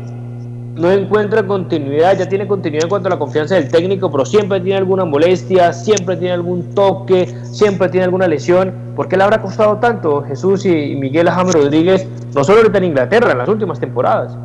no 0.75 0.89
encuentra 0.89 1.45
continuidad, 1.45 2.17
ya 2.17 2.27
tiene 2.27 2.47
continuidad 2.47 2.85
en 2.85 2.89
cuanto 2.89 3.07
a 3.07 3.11
la 3.11 3.19
confianza 3.19 3.55
del 3.55 3.69
técnico, 3.69 4.09
pero 4.09 4.25
siempre 4.25 4.59
tiene 4.61 4.77
alguna 4.77 5.05
molestia, 5.05 5.73
siempre 5.73 6.15
tiene 6.15 6.33
algún 6.33 6.73
toque, 6.73 7.27
siempre 7.43 7.89
tiene 7.89 8.05
alguna 8.05 8.27
lesión. 8.27 8.73
¿Por 8.95 9.07
qué 9.07 9.17
le 9.17 9.23
habrá 9.23 9.41
costado 9.41 9.77
tanto 9.77 10.23
Jesús 10.23 10.65
y 10.65 10.95
Miguel 10.95 11.29
James 11.29 11.53
Rodríguez, 11.53 12.07
no 12.33 12.43
solo 12.43 12.59
ahorita 12.59 12.77
en 12.77 12.85
Inglaterra, 12.85 13.31
en 13.31 13.37
las 13.39 13.49
últimas 13.49 13.79
temporadas? 13.79 14.37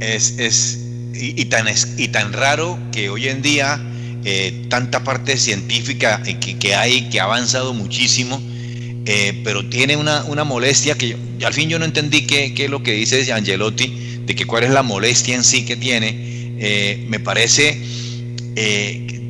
Es, 0.00 0.38
es 0.38 0.78
y, 1.14 1.44
tan, 1.46 1.68
es, 1.68 1.94
y 1.96 2.08
tan 2.08 2.32
raro 2.32 2.78
que 2.92 3.10
hoy 3.10 3.28
en 3.28 3.42
día 3.42 3.80
eh, 4.24 4.66
tanta 4.68 5.04
parte 5.04 5.36
científica 5.36 6.22
que, 6.22 6.58
que, 6.58 6.74
hay, 6.74 7.08
que 7.08 7.20
ha 7.20 7.24
avanzado 7.24 7.72
muchísimo, 7.72 8.40
eh, 9.06 9.40
pero 9.44 9.68
tiene 9.68 9.96
una, 9.96 10.24
una 10.24 10.44
molestia 10.44 10.96
que 10.96 11.16
al 11.44 11.54
fin 11.54 11.68
yo 11.68 11.78
no 11.78 11.84
entendí 11.84 12.26
qué, 12.26 12.52
qué 12.54 12.64
es 12.64 12.70
lo 12.70 12.82
que 12.82 12.92
dice 12.92 13.32
Angelotti 13.32 14.20
de 14.26 14.34
que 14.34 14.44
cuál 14.44 14.64
es 14.64 14.70
la 14.70 14.82
molestia 14.82 15.34
en 15.34 15.44
sí 15.44 15.64
que 15.64 15.76
tiene, 15.76 16.56
eh, 16.60 17.04
me 17.08 17.18
parece, 17.20 17.80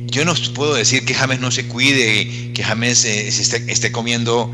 yo 0.07 0.25
no 0.25 0.33
puedo 0.53 0.73
decir 0.73 1.05
que 1.05 1.13
James 1.13 1.39
no 1.39 1.51
se 1.51 1.65
cuide, 1.67 2.51
que 2.53 2.63
James 2.63 3.05
eh, 3.05 3.27
esté, 3.27 3.91
comiendo 3.91 4.51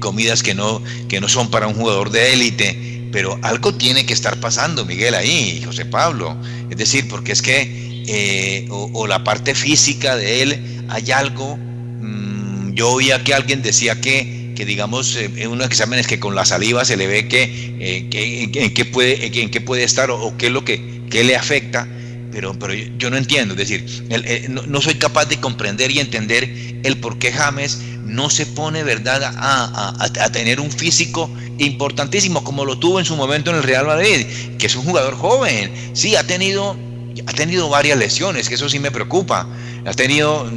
comidas 0.00 0.42
que 0.42 0.54
no, 0.54 0.82
que 1.08 1.20
no 1.20 1.28
son 1.28 1.50
para 1.50 1.66
un 1.66 1.74
jugador 1.74 2.10
de 2.10 2.34
élite, 2.34 3.03
pero 3.14 3.38
algo 3.42 3.72
tiene 3.72 4.04
que 4.04 4.12
estar 4.12 4.40
pasando, 4.40 4.84
Miguel, 4.84 5.14
ahí, 5.14 5.62
José 5.64 5.84
Pablo. 5.84 6.36
Es 6.68 6.76
decir, 6.76 7.06
porque 7.08 7.30
es 7.30 7.42
que, 7.42 8.66
o, 8.70 9.06
la 9.06 9.22
parte 9.22 9.54
física 9.54 10.16
de 10.16 10.42
él, 10.42 10.84
hay 10.88 11.12
algo, 11.12 11.56
mm, 11.56 12.74
yo 12.74 12.90
oía 12.90 13.22
que 13.22 13.32
alguien 13.32 13.62
decía 13.62 14.00
que 14.00 14.42
que 14.54 14.64
digamos 14.64 15.16
eh, 15.16 15.28
en 15.36 15.50
unos 15.50 15.66
exámenes 15.66 16.06
que 16.06 16.20
con 16.20 16.36
la 16.36 16.44
saliva 16.44 16.84
se 16.84 16.96
le 16.96 17.08
ve 17.08 17.26
que, 17.26 17.42
eh, 17.80 18.08
en, 18.54 18.72
qué 18.72 18.84
puede, 18.84 19.26
en 19.26 19.50
qué 19.50 19.60
puede 19.60 19.82
estar 19.82 20.10
o, 20.10 20.36
qué 20.36 20.46
es 20.46 20.52
lo 20.52 20.64
que, 20.64 20.80
le 21.10 21.36
afecta, 21.36 21.88
pero, 22.34 22.52
pero 22.58 22.74
yo 22.74 23.10
no 23.10 23.16
entiendo, 23.16 23.54
es 23.54 23.58
decir, 23.58 23.86
eh, 24.10 24.48
no, 24.48 24.80
soy 24.80 24.94
capaz 24.94 25.26
de 25.26 25.38
comprender 25.38 25.92
y 25.92 26.00
entender 26.00 26.50
el 26.82 26.98
por 26.98 27.18
qué 27.18 27.32
James 27.32 27.78
no 28.02 28.28
se 28.28 28.44
pone, 28.44 28.82
¿verdad?, 28.82 29.22
a, 29.22 29.94
a, 30.00 30.32
tener 30.32 30.60
un 30.60 30.70
físico 30.70 31.30
importantísimo 31.58 32.42
como 32.42 32.64
lo 32.64 32.76
tuvo 32.76 32.98
en 32.98 33.04
su 33.04 33.14
momento 33.14 33.50
en 33.50 33.58
el 33.58 33.62
Real 33.62 33.86
Madrid, 33.86 34.26
que 34.58 34.66
es 34.66 34.74
un 34.74 34.84
jugador 34.84 35.14
joven, 35.14 35.72
sí, 35.92 36.16
ha 36.16 36.26
tenido, 36.26 36.76
ha 37.24 37.32
tenido 37.32 37.68
varias 37.68 37.96
lesiones, 37.98 38.48
que 38.48 38.56
eso 38.56 38.68
sí 38.68 38.80
me 38.80 38.90
preocupa, 38.90 39.48
ha 39.86 39.92
tenido 39.94 40.50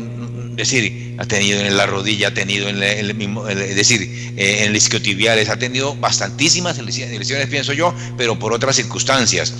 es 0.57 0.69
decir, 0.71 1.15
ha 1.19 1.25
tenido 1.25 1.59
en 1.59 1.77
la 1.77 1.85
rodilla, 1.85 2.29
ha 2.29 2.33
tenido 2.33 2.67
en 2.67 2.81
el, 2.81 3.13
mismo, 3.13 3.47
es 3.47 3.75
decir, 3.75 4.01
eh, 4.35 4.63
en 4.63 4.69
el 4.71 4.75
isquiotibiales, 4.75 5.49
ha 5.49 5.59
tenido 5.59 5.95
bastantísimas 5.95 6.79
lesiones, 6.79 7.47
pienso 7.47 7.73
yo, 7.73 7.93
pero 8.17 8.39
por 8.39 8.53
otras 8.53 8.75
circunstancias. 8.75 9.53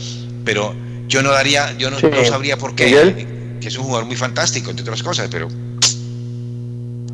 Pero 0.44 0.76
yo 1.08 1.24
no 1.24 1.32
daría, 1.32 1.76
yo 1.78 1.90
no, 1.90 1.98
sabría 2.26 2.58
por 2.58 2.76
qué, 2.76 3.28
que 3.60 3.68
es 3.68 3.78
un 3.78 3.86
jugador 3.86 4.06
muy 4.06 4.16
fantástico, 4.16 4.70
entre 4.70 4.84
otras 4.84 5.04
cosas, 5.04 5.28
pero 5.32 5.48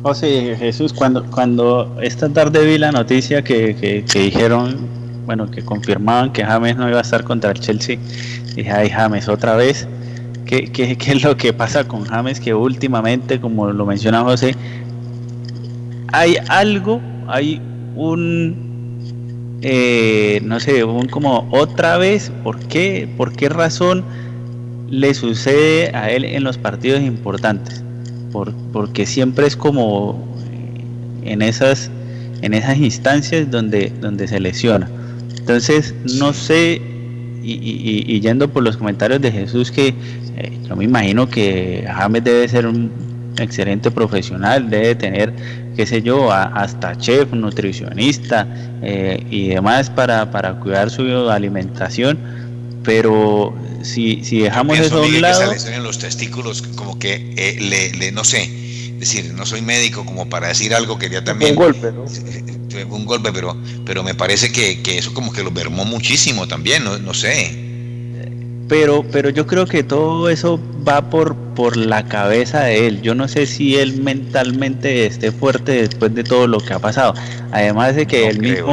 José 0.04 0.54
Jesús, 0.58 0.92
cuando, 0.92 1.24
cuando 1.30 1.96
esta 2.02 2.28
tarde 2.28 2.62
vi 2.66 2.76
la 2.76 2.92
noticia 2.92 3.42
que, 3.42 3.74
que, 3.74 4.18
dijeron, 4.18 4.86
bueno, 5.24 5.50
que 5.50 5.64
confirmaban 5.64 6.30
que 6.30 6.44
James 6.44 6.76
no 6.76 6.86
iba 6.86 6.98
a 6.98 7.00
estar 7.00 7.24
contra 7.24 7.52
el 7.52 7.60
Chelsea, 7.60 7.96
dije, 8.54 8.70
ay 8.70 8.90
James, 8.90 9.28
otra 9.28 9.56
vez. 9.56 9.88
¿Qué, 10.44 10.70
qué, 10.70 10.98
qué 10.98 11.12
es 11.12 11.22
lo 11.22 11.38
que 11.38 11.54
pasa 11.54 11.88
con 11.88 12.04
James? 12.04 12.38
Que 12.38 12.52
últimamente, 12.52 13.40
como 13.40 13.72
lo 13.72 13.86
menciona 13.86 14.20
José, 14.20 14.54
hay 16.12 16.36
algo, 16.48 17.00
hay 17.26 17.62
un, 17.96 18.73
eh, 19.66 20.42
no 20.44 20.60
sé, 20.60 20.84
un 20.84 21.08
como 21.08 21.48
otra 21.50 21.96
vez, 21.96 22.30
¿por 22.42 22.58
qué? 22.60 23.08
¿Por 23.16 23.32
qué 23.32 23.48
razón 23.48 24.04
le 24.90 25.14
sucede 25.14 25.90
a 25.96 26.10
él 26.10 26.26
en 26.26 26.44
los 26.44 26.58
partidos 26.58 27.00
importantes? 27.00 27.82
porque 28.72 29.06
siempre 29.06 29.46
es 29.46 29.56
como 29.56 30.20
en 31.22 31.40
esas, 31.40 31.88
en 32.42 32.52
esas 32.52 32.76
instancias 32.78 33.48
donde, 33.48 33.92
donde 34.00 34.26
se 34.26 34.40
lesiona. 34.40 34.90
Entonces, 35.38 35.94
no 36.18 36.32
sé, 36.32 36.82
y, 37.44 38.20
yendo 38.20 38.48
por 38.48 38.64
los 38.64 38.76
comentarios 38.76 39.20
de 39.20 39.30
Jesús, 39.30 39.70
que 39.70 39.94
eh, 40.36 40.58
yo 40.68 40.74
me 40.74 40.84
imagino 40.84 41.28
que 41.28 41.86
James 41.86 42.24
debe 42.24 42.48
ser 42.48 42.66
un 42.66 42.90
excelente 43.38 43.90
profesional, 43.90 44.70
debe 44.70 44.94
tener, 44.94 45.32
qué 45.76 45.86
sé 45.86 46.02
yo, 46.02 46.32
hasta 46.32 46.96
chef, 46.96 47.32
nutricionista 47.32 48.46
eh, 48.82 49.24
y 49.30 49.48
demás 49.48 49.90
para, 49.90 50.30
para 50.30 50.58
cuidar 50.60 50.90
su 50.90 51.02
alimentación, 51.30 52.18
pero 52.82 53.54
si, 53.82 54.24
si 54.24 54.40
dejamos 54.40 54.78
eso 54.78 55.02
a 55.02 55.06
un 55.06 55.20
lado... 55.20 55.52
en 55.52 55.82
los 55.82 55.98
testículos 55.98 56.62
como 56.62 56.98
que 56.98 57.32
eh, 57.36 57.56
le, 57.60 57.92
le, 57.92 58.12
no 58.12 58.24
sé, 58.24 58.48
decir, 58.98 59.32
no 59.34 59.46
soy 59.46 59.62
médico 59.62 60.04
como 60.04 60.28
para 60.28 60.48
decir 60.48 60.74
algo 60.74 60.98
que 60.98 61.10
ya 61.10 61.24
también... 61.24 61.52
Un 61.52 61.56
golpe, 61.56 61.92
¿no? 61.92 62.04
Un 62.90 63.04
golpe, 63.04 63.32
pero, 63.32 63.56
pero 63.86 64.02
me 64.02 64.14
parece 64.14 64.50
que, 64.50 64.82
que 64.82 64.98
eso 64.98 65.14
como 65.14 65.32
que 65.32 65.44
lo 65.44 65.52
mermó 65.52 65.84
muchísimo 65.84 66.48
también, 66.48 66.82
no, 66.82 66.98
no 66.98 67.14
sé 67.14 67.63
pero, 68.68 69.04
pero 69.10 69.30
yo 69.30 69.46
creo 69.46 69.66
que 69.66 69.82
todo 69.82 70.28
eso 70.28 70.58
va 70.86 71.10
por, 71.10 71.36
por 71.54 71.76
la 71.76 72.04
cabeza 72.04 72.62
de 72.62 72.86
él. 72.86 73.02
Yo 73.02 73.14
no 73.14 73.28
sé 73.28 73.46
si 73.46 73.76
él 73.76 74.00
mentalmente 74.00 75.06
esté 75.06 75.32
fuerte 75.32 75.72
después 75.72 76.14
de 76.14 76.24
todo 76.24 76.46
lo 76.46 76.58
que 76.58 76.72
ha 76.72 76.78
pasado. 76.78 77.14
Además 77.52 77.96
de 77.96 78.06
que 78.06 78.28
el 78.28 78.40
mismo, 78.40 78.72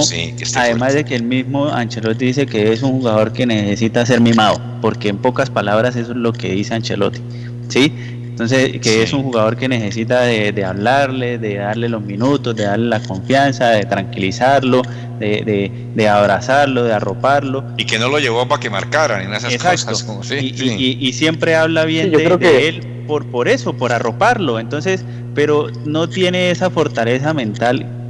además 0.56 0.94
de 0.94 1.04
que 1.04 1.16
el 1.16 1.24
mismo 1.24 1.68
Ancelotti 1.68 2.26
dice 2.26 2.46
que 2.46 2.72
es 2.72 2.84
un 2.84 2.92
jugador 3.00 3.34
que 3.34 3.46
necesita 3.46 4.06
ser 4.06 4.22
mimado, 4.22 4.62
porque 4.82 5.10
en 5.10 5.18
pocas 5.18 5.50
palabras 5.50 5.96
eso 5.96 6.12
es 6.12 6.18
lo 6.18 6.34
que 6.34 6.52
dice 6.54 6.74
Ancelotti, 6.74 7.22
¿sí? 7.68 7.94
Entonces, 8.42 8.82
que 8.82 9.04
es 9.04 9.14
un 9.14 9.22
jugador 9.22 9.56
que 9.56 9.68
necesita 9.68 10.22
de, 10.22 10.66
hablarle, 10.66 11.38
de 11.38 11.58
darle 11.58 11.88
los 11.89 12.02
minutos, 12.02 12.56
de 12.56 12.64
darle 12.64 12.88
la 12.88 13.00
confianza, 13.00 13.70
de 13.70 13.86
tranquilizarlo, 13.86 14.82
de, 15.20 16.10
abrazarlo, 16.10 16.84
de 16.84 16.92
arroparlo. 16.92 17.64
Y 17.78 17.86
que 17.86 18.00
no 18.00 18.10
lo 18.10 18.18
llevó 18.18 18.48
para 18.48 18.60
que 18.60 18.72
marcaran 18.72 19.22
en 19.22 19.34
esas 19.36 19.86
cosas. 19.86 20.32
y, 20.42 21.14
siempre 21.14 21.56
habla 21.56 21.86
bien 21.86 22.12
de, 22.12 22.68
él 22.68 23.04
por, 23.06 23.28
por 23.28 23.48
eso, 23.48 23.74
por 23.74 23.94
arroparlo. 23.94 24.60
Entonces, 24.60 25.06
pero 25.36 25.70
no 25.86 26.10
tiene 26.10 26.50
esa 26.50 26.72
fortaleza 26.72 27.36
mental 27.36 28.01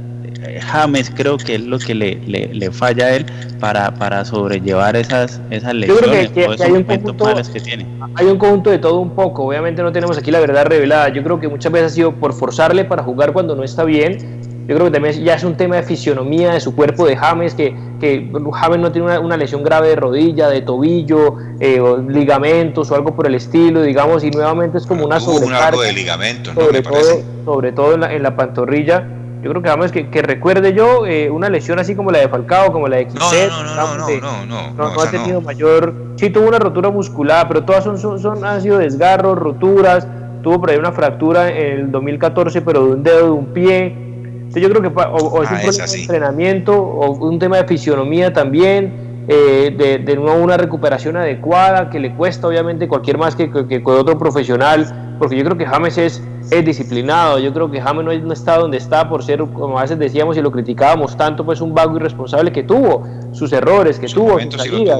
James 0.60 1.10
creo 1.14 1.36
que 1.36 1.56
es 1.56 1.60
lo 1.60 1.78
que 1.78 1.94
le, 1.94 2.16
le, 2.16 2.70
falla 2.70 3.06
a 3.06 3.16
él 3.16 3.26
para, 3.60 3.92
para 3.94 4.24
sobrellevar 4.24 4.96
esas, 4.96 5.40
esas 5.50 5.74
lesiones 5.74 6.30
que, 6.30 6.46
hay 6.46 6.72
un 6.72 6.84
conjunto, 6.84 7.34
que 7.52 7.60
tiene. 7.60 7.86
Hay 8.14 8.26
un 8.26 8.38
conjunto 8.38 8.70
de 8.70 8.78
todo 8.78 9.00
un 9.00 9.10
poco, 9.10 9.44
obviamente 9.44 9.82
no 9.82 9.92
tenemos 9.92 10.18
aquí 10.18 10.30
la 10.30 10.40
verdad 10.40 10.66
revelada, 10.66 11.08
yo 11.10 11.22
creo 11.22 11.38
que 11.38 11.48
muchas 11.48 11.72
veces 11.72 11.92
ha 11.92 11.94
sido 11.94 12.14
por 12.14 12.32
forzarle 12.32 12.84
para 12.84 13.02
jugar 13.02 13.32
cuando 13.32 13.54
no 13.54 13.62
está 13.62 13.84
bien, 13.84 14.40
yo 14.66 14.76
creo 14.76 14.86
que 14.86 14.92
también 14.92 15.24
ya 15.24 15.34
es 15.34 15.44
un 15.44 15.56
tema 15.56 15.76
de 15.76 15.82
fisionomía 15.82 16.52
de 16.52 16.60
su 16.60 16.74
cuerpo 16.74 17.06
de 17.06 17.16
James, 17.16 17.54
que, 17.54 17.74
que 18.00 18.30
James 18.52 18.78
no 18.78 18.92
tiene 18.92 19.18
una, 19.18 19.36
lesión 19.36 19.64
grave 19.64 19.88
de 19.88 19.96
rodilla, 19.96 20.48
de 20.48 20.62
tobillo, 20.62 21.36
eh, 21.58 21.80
o 21.80 21.98
ligamentos 21.98 22.90
o 22.90 22.94
algo 22.94 23.14
por 23.14 23.26
el 23.26 23.34
estilo, 23.34 23.82
digamos, 23.82 24.22
y 24.22 24.30
nuevamente 24.30 24.78
es 24.78 24.86
como 24.86 25.04
una 25.04 25.18
sobrecarga. 25.18 25.80
de 25.80 25.92
ligamento, 25.92 26.54
sobre, 26.54 26.82
todo, 26.82 27.22
sobre 27.44 27.72
todo 27.72 27.94
en 27.94 28.00
la, 28.00 28.12
en 28.14 28.22
la 28.22 28.36
pantorrilla 28.36 29.04
yo 29.42 29.50
creo 29.50 29.60
que 29.62 29.68
vamos 29.68 29.90
que, 29.90 30.08
que 30.08 30.22
recuerde 30.22 30.72
yo 30.72 31.04
eh, 31.04 31.28
una 31.28 31.50
lesión 31.50 31.80
así 31.80 31.96
como 31.96 32.12
la 32.12 32.20
de 32.20 32.28
Falcao, 32.28 32.72
como 32.72 32.86
la 32.86 32.98
de 32.98 33.10
Xset, 33.10 33.50
no, 33.50 33.64
no, 33.64 33.74
no, 33.74 34.46
no, 34.46 34.46
no, 34.46 34.94
no, 34.94 35.00
ha 35.00 35.10
tenido 35.10 35.40
mayor, 35.40 35.94
sí 36.16 36.30
tuvo 36.30 36.46
una 36.46 36.60
rotura 36.60 36.90
muscular, 36.90 37.48
pero 37.48 37.64
todas 37.64 37.82
son, 37.82 37.98
son, 37.98 38.20
son, 38.20 38.44
han 38.44 38.62
sido 38.62 38.78
desgarros, 38.78 39.36
roturas, 39.36 40.06
tuvo 40.42 40.60
por 40.60 40.70
ahí 40.70 40.76
una 40.76 40.92
fractura 40.92 41.50
en 41.50 41.80
el 41.80 41.90
2014, 41.90 42.62
pero 42.62 42.86
de 42.86 42.92
un 42.92 43.02
dedo 43.02 43.24
de 43.24 43.30
un 43.30 43.46
pie. 43.46 43.86
Entonces 43.86 44.62
yo 44.62 44.70
creo 44.70 44.82
que 44.82 44.88
o, 44.88 45.42
es 45.42 45.50
un 45.50 45.56
ah, 45.56 45.60
problema 45.60 45.86
de 45.86 46.00
entrenamiento 46.00 46.80
o 46.80 47.12
un 47.12 47.38
tema 47.40 47.56
de 47.56 47.64
fisionomía 47.64 48.32
también, 48.32 49.24
eh, 49.26 49.74
de, 49.76 49.98
de 49.98 50.18
una 50.18 50.56
recuperación 50.56 51.16
adecuada 51.16 51.90
que 51.90 51.98
le 51.98 52.14
cuesta 52.14 52.46
obviamente 52.46 52.86
cualquier 52.86 53.18
más 53.18 53.34
que, 53.34 53.50
que, 53.50 53.66
que 53.66 53.82
otro 53.84 54.18
profesional, 54.18 55.11
porque 55.22 55.36
yo 55.36 55.44
creo 55.44 55.56
que 55.56 55.66
James 55.66 55.96
es 55.98 56.20
es 56.50 56.64
disciplinado. 56.64 57.38
Yo 57.38 57.52
creo 57.52 57.70
que 57.70 57.80
James 57.80 58.04
no, 58.04 58.32
está 58.32 58.58
donde 58.58 58.76
está 58.76 59.08
por 59.08 59.22
ser, 59.22 59.38
como 59.38 59.78
a 59.78 59.82
veces 59.82 60.00
decíamos 60.00 60.36
y 60.36 60.42
lo 60.42 60.50
criticábamos 60.50 61.16
tanto, 61.16 61.44
pues 61.44 61.60
un 61.60 61.72
vago 61.74 61.96
irresponsable 61.96 62.50
que 62.50 62.64
tuvo 62.64 63.06
sus 63.30 63.52
errores, 63.52 64.00
que 64.00 64.08
tuvo 64.08 64.40
sus 64.40 64.54
salidas, 64.54 64.98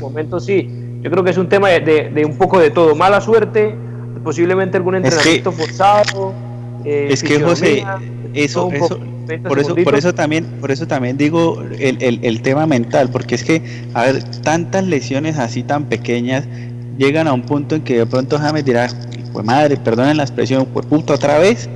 momentos 0.00 0.44
sí. 0.44 0.68
Yo 1.02 1.10
creo 1.10 1.22
que 1.22 1.30
es 1.30 1.38
un 1.38 1.48
tema 1.48 1.68
de, 1.68 2.24
un 2.26 2.36
poco 2.36 2.58
de 2.58 2.70
todo. 2.70 2.96
Mala 2.96 3.20
suerte, 3.20 3.72
posiblemente 4.24 4.76
algún 4.76 4.96
entrenamiento 4.96 5.52
forzado. 5.52 6.32
Eh, 6.84 7.08
es 7.10 7.22
que 7.22 7.40
José, 7.40 7.84
eso, 8.34 8.70
eso 8.72 8.98
por 9.46 9.58
eso, 9.60 9.76
por 9.76 9.94
eso 9.94 10.12
también, 10.12 10.44
por 10.60 10.70
eso 10.70 10.86
también 10.86 11.16
digo 11.16 11.62
el, 11.78 12.02
el, 12.02 12.18
el 12.22 12.42
tema 12.42 12.66
mental, 12.66 13.10
porque 13.10 13.36
es 13.36 13.44
que, 13.44 13.62
a 13.94 14.06
ver, 14.06 14.24
tantas 14.42 14.84
lesiones 14.84 15.38
así 15.38 15.62
tan 15.62 15.84
pequeñas 15.84 16.44
llegan 17.00 17.26
a 17.26 17.32
un 17.32 17.42
punto 17.42 17.74
en 17.74 17.82
que 17.82 17.96
de 17.98 18.06
pronto 18.06 18.38
James 18.38 18.64
dirá, 18.64 18.88
pues 19.32 19.44
madre, 19.44 19.76
perdonen 19.78 20.18
la 20.18 20.22
expresión, 20.22 20.66
pues 20.66 20.84
puto, 20.84 21.14
otra 21.14 21.38
vez, 21.38 21.66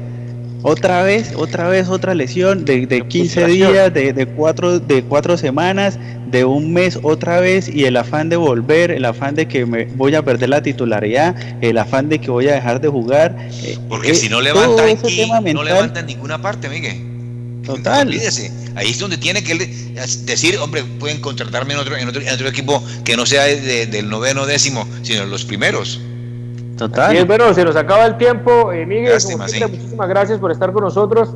otra 0.63 1.03
vez, 1.03 1.33
otra 1.35 1.69
vez, 1.69 1.89
otra 1.89 2.15
lesión 2.15 2.67
de, 2.67 2.87
de 2.87 3.09
15 3.09 3.47
días, 3.47 3.95
de, 3.95 4.13
de, 4.13 4.27
cuatro, 4.27 4.79
de 4.79 5.03
cuatro 5.03 5.39
semanas, 5.39 5.99
de 6.31 6.45
un 6.45 6.75
mes 6.75 6.99
otra 7.03 7.41
vez 7.41 7.69
y 7.69 7.87
el 7.87 7.97
afán 7.97 8.29
de 8.29 8.37
volver, 8.37 8.91
el 8.91 9.07
afán 9.07 9.35
de 9.35 9.49
que 9.49 9.65
me 9.65 9.87
voy 9.97 10.15
a 10.15 10.23
perder 10.23 10.51
la 10.51 10.63
titularidad, 10.63 11.35
el 11.63 11.79
afán 11.79 12.11
de 12.11 12.19
que 12.19 12.31
voy 12.31 12.49
a 12.49 12.55
dejar 12.55 12.83
de 12.83 12.89
jugar. 12.89 13.35
Eh, 13.63 13.79
Porque 13.89 14.11
eh, 14.11 14.15
si 14.15 14.29
no 14.29 14.43
levantan 14.43 14.91
aquí, 14.91 15.27
no 15.55 15.63
levantan 15.63 16.05
ninguna 16.05 16.41
parte, 16.41 16.69
Miguel. 16.69 17.14
Total. 17.65 18.09
Ahí 18.77 18.91
es 18.91 18.99
donde 18.99 19.17
tiene 19.17 19.43
que 19.43 19.55
decir, 20.25 20.59
hombre, 20.59 20.85
pueden 20.99 21.21
contratarme 21.21 21.75
en 21.75 21.81
otro, 21.81 21.97
en 21.97 22.09
otro, 22.09 22.49
equipo 22.49 22.83
que 23.05 23.17
no 23.17 23.25
sea 23.27 23.45
del 23.45 24.09
noveno 24.09 24.47
décimo, 24.47 24.87
sino 25.03 25.25
los 25.27 25.45
primeros. 25.45 26.01
Total. 26.77 27.17
Y 27.17 27.23
bueno, 27.23 27.55
se 27.55 27.65
nos 27.65 27.77
acaba 27.77 28.05
el 28.07 28.19
tiempo. 28.19 28.73
Eh, 28.73 28.85
Miguel, 28.85 29.13
muchísimas 29.39 30.09
gracias 30.09 30.39
por 30.39 30.51
estar 30.51 30.73
con 30.73 30.85
nosotros. 30.85 31.31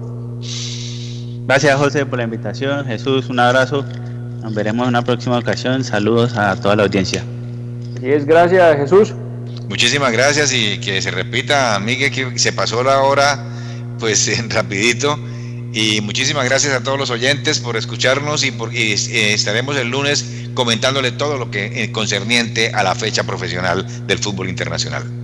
Gracias, 1.47 1.79
José, 1.79 2.05
por 2.05 2.18
la 2.18 2.24
invitación. 2.24 2.85
Jesús, 2.87 3.29
un 3.29 3.41
abrazo. 3.41 3.85
Nos 4.43 4.55
veremos 4.55 4.85
en 4.85 4.89
una 4.91 5.03
próxima 5.03 5.39
ocasión. 5.39 5.83
Saludos 5.85 6.37
a 6.37 6.57
toda 6.57 6.76
la 6.76 6.83
audiencia. 6.83 7.24
Así 7.97 8.11
es, 8.11 8.26
gracias, 8.26 8.76
Jesús. 8.76 9.14
Muchísimas 9.68 10.12
gracias 10.12 10.53
y 10.53 10.79
que 10.79 11.01
se 11.01 11.11
repita, 11.11 11.79
Miguel, 11.79 12.11
que 12.11 12.39
se 12.39 12.53
pasó 12.53 12.83
la 12.83 13.01
hora, 13.01 13.45
pues 13.99 14.31
rapidito. 14.55 15.18
Y 15.73 16.01
muchísimas 16.01 16.45
gracias 16.45 16.73
a 16.75 16.83
todos 16.83 16.99
los 16.99 17.11
oyentes 17.11 17.61
por 17.61 17.77
escucharnos 17.77 18.45
y, 18.45 18.51
por, 18.51 18.75
y 18.75 18.93
eh, 18.93 19.35
estaremos 19.35 19.77
el 19.77 19.89
lunes 19.89 20.25
comentándole 20.55 21.12
todo 21.12 21.37
lo 21.37 21.51
que 21.51 21.85
eh, 21.85 21.93
concerniente 21.93 22.71
a 22.73 22.83
la 22.83 22.95
fecha 22.95 23.25
profesional 23.25 23.87
del 24.07 24.19
fútbol 24.19 24.49
internacional. 24.49 25.18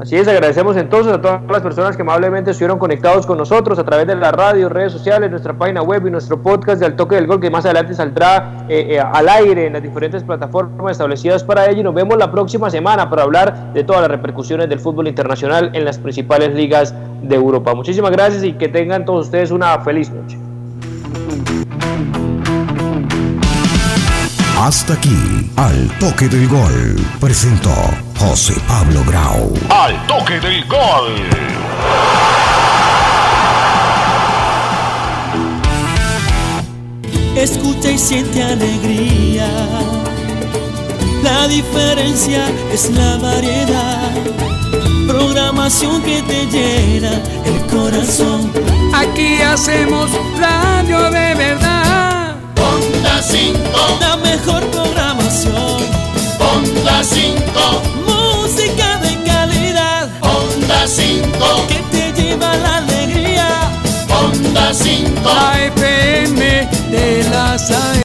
Así 0.00 0.16
es, 0.16 0.26
agradecemos 0.26 0.78
entonces 0.78 1.12
a 1.12 1.20
todas 1.20 1.42
las 1.46 1.60
personas 1.60 1.94
que 1.94 2.00
amablemente 2.00 2.52
estuvieron 2.52 2.78
conectados 2.78 3.26
con 3.26 3.36
nosotros 3.36 3.78
a 3.78 3.84
través 3.84 4.06
de 4.06 4.16
la 4.16 4.32
radio, 4.32 4.70
redes 4.70 4.92
sociales, 4.92 5.30
nuestra 5.30 5.52
página 5.52 5.82
web 5.82 6.06
y 6.06 6.10
nuestro 6.10 6.40
podcast 6.42 6.80
de 6.80 6.86
Al 6.86 6.96
Toque 6.96 7.16
del 7.16 7.26
Gol, 7.26 7.38
que 7.38 7.50
más 7.50 7.66
adelante 7.66 7.92
saldrá 7.92 8.64
eh, 8.70 8.86
eh, 8.92 8.98
al 8.98 9.28
aire 9.28 9.66
en 9.66 9.74
las 9.74 9.82
diferentes 9.82 10.24
plataformas 10.24 10.92
establecidas 10.92 11.44
para 11.44 11.66
ello. 11.66 11.80
Y 11.80 11.84
nos 11.84 11.94
vemos 11.94 12.16
la 12.16 12.32
próxima 12.32 12.70
semana 12.70 13.10
para 13.10 13.24
hablar 13.24 13.74
de 13.74 13.84
todas 13.84 14.00
las 14.00 14.10
repercusiones 14.10 14.70
del 14.70 14.80
fútbol 14.80 15.06
internacional 15.06 15.70
en 15.74 15.84
las 15.84 15.98
principales 15.98 16.54
ligas 16.54 16.94
de 17.20 17.36
Europa. 17.36 17.74
Muchísimas 17.74 18.10
gracias 18.10 18.42
y 18.42 18.54
que 18.54 18.68
tengan 18.68 19.04
todos 19.04 19.26
ustedes 19.26 19.50
una 19.50 19.78
feliz 19.80 20.10
noche. 20.10 20.38
Hasta 24.62 24.92
aquí, 24.92 25.50
al 25.56 25.88
toque 25.98 26.28
del 26.28 26.46
gol, 26.46 26.94
presentó 27.18 27.74
José 28.18 28.52
Pablo 28.68 29.02
Grau. 29.06 29.54
Al 29.70 30.06
toque 30.06 30.38
del 30.38 30.66
gol. 30.66 31.14
Escucha 37.34 37.90
y 37.90 37.96
siente 37.96 38.42
alegría. 38.42 39.48
La 41.22 41.48
diferencia 41.48 42.44
es 42.70 42.90
la 42.90 43.16
variedad 43.16 44.10
programación 45.08 46.02
que 46.02 46.20
te 46.22 46.46
llena 46.46 47.22
el 47.46 47.66
corazón. 47.66 48.52
Aquí 48.92 49.40
hacemos 49.40 50.10
radio 50.38 51.10
de 51.10 51.34
verdad. 51.34 51.79
Ponta 53.20 53.32
5. 53.36 53.98
La 54.00 54.16
mejor 54.16 54.66
programación. 54.70 55.76
Ponta 56.38 57.04
5. 57.04 57.82
Música 58.06 58.98
de 59.02 59.22
calidad. 59.24 60.08
Ponta 60.20 60.86
5. 60.86 61.28
Que 61.68 61.82
te 61.90 62.12
lleva 62.22 62.56
la 62.56 62.78
alegría. 62.78 63.70
Ponta 64.08 64.72
5. 64.72 65.20
La 65.22 65.64
FM 65.66 66.68
de 66.90 67.28
las 67.30 67.70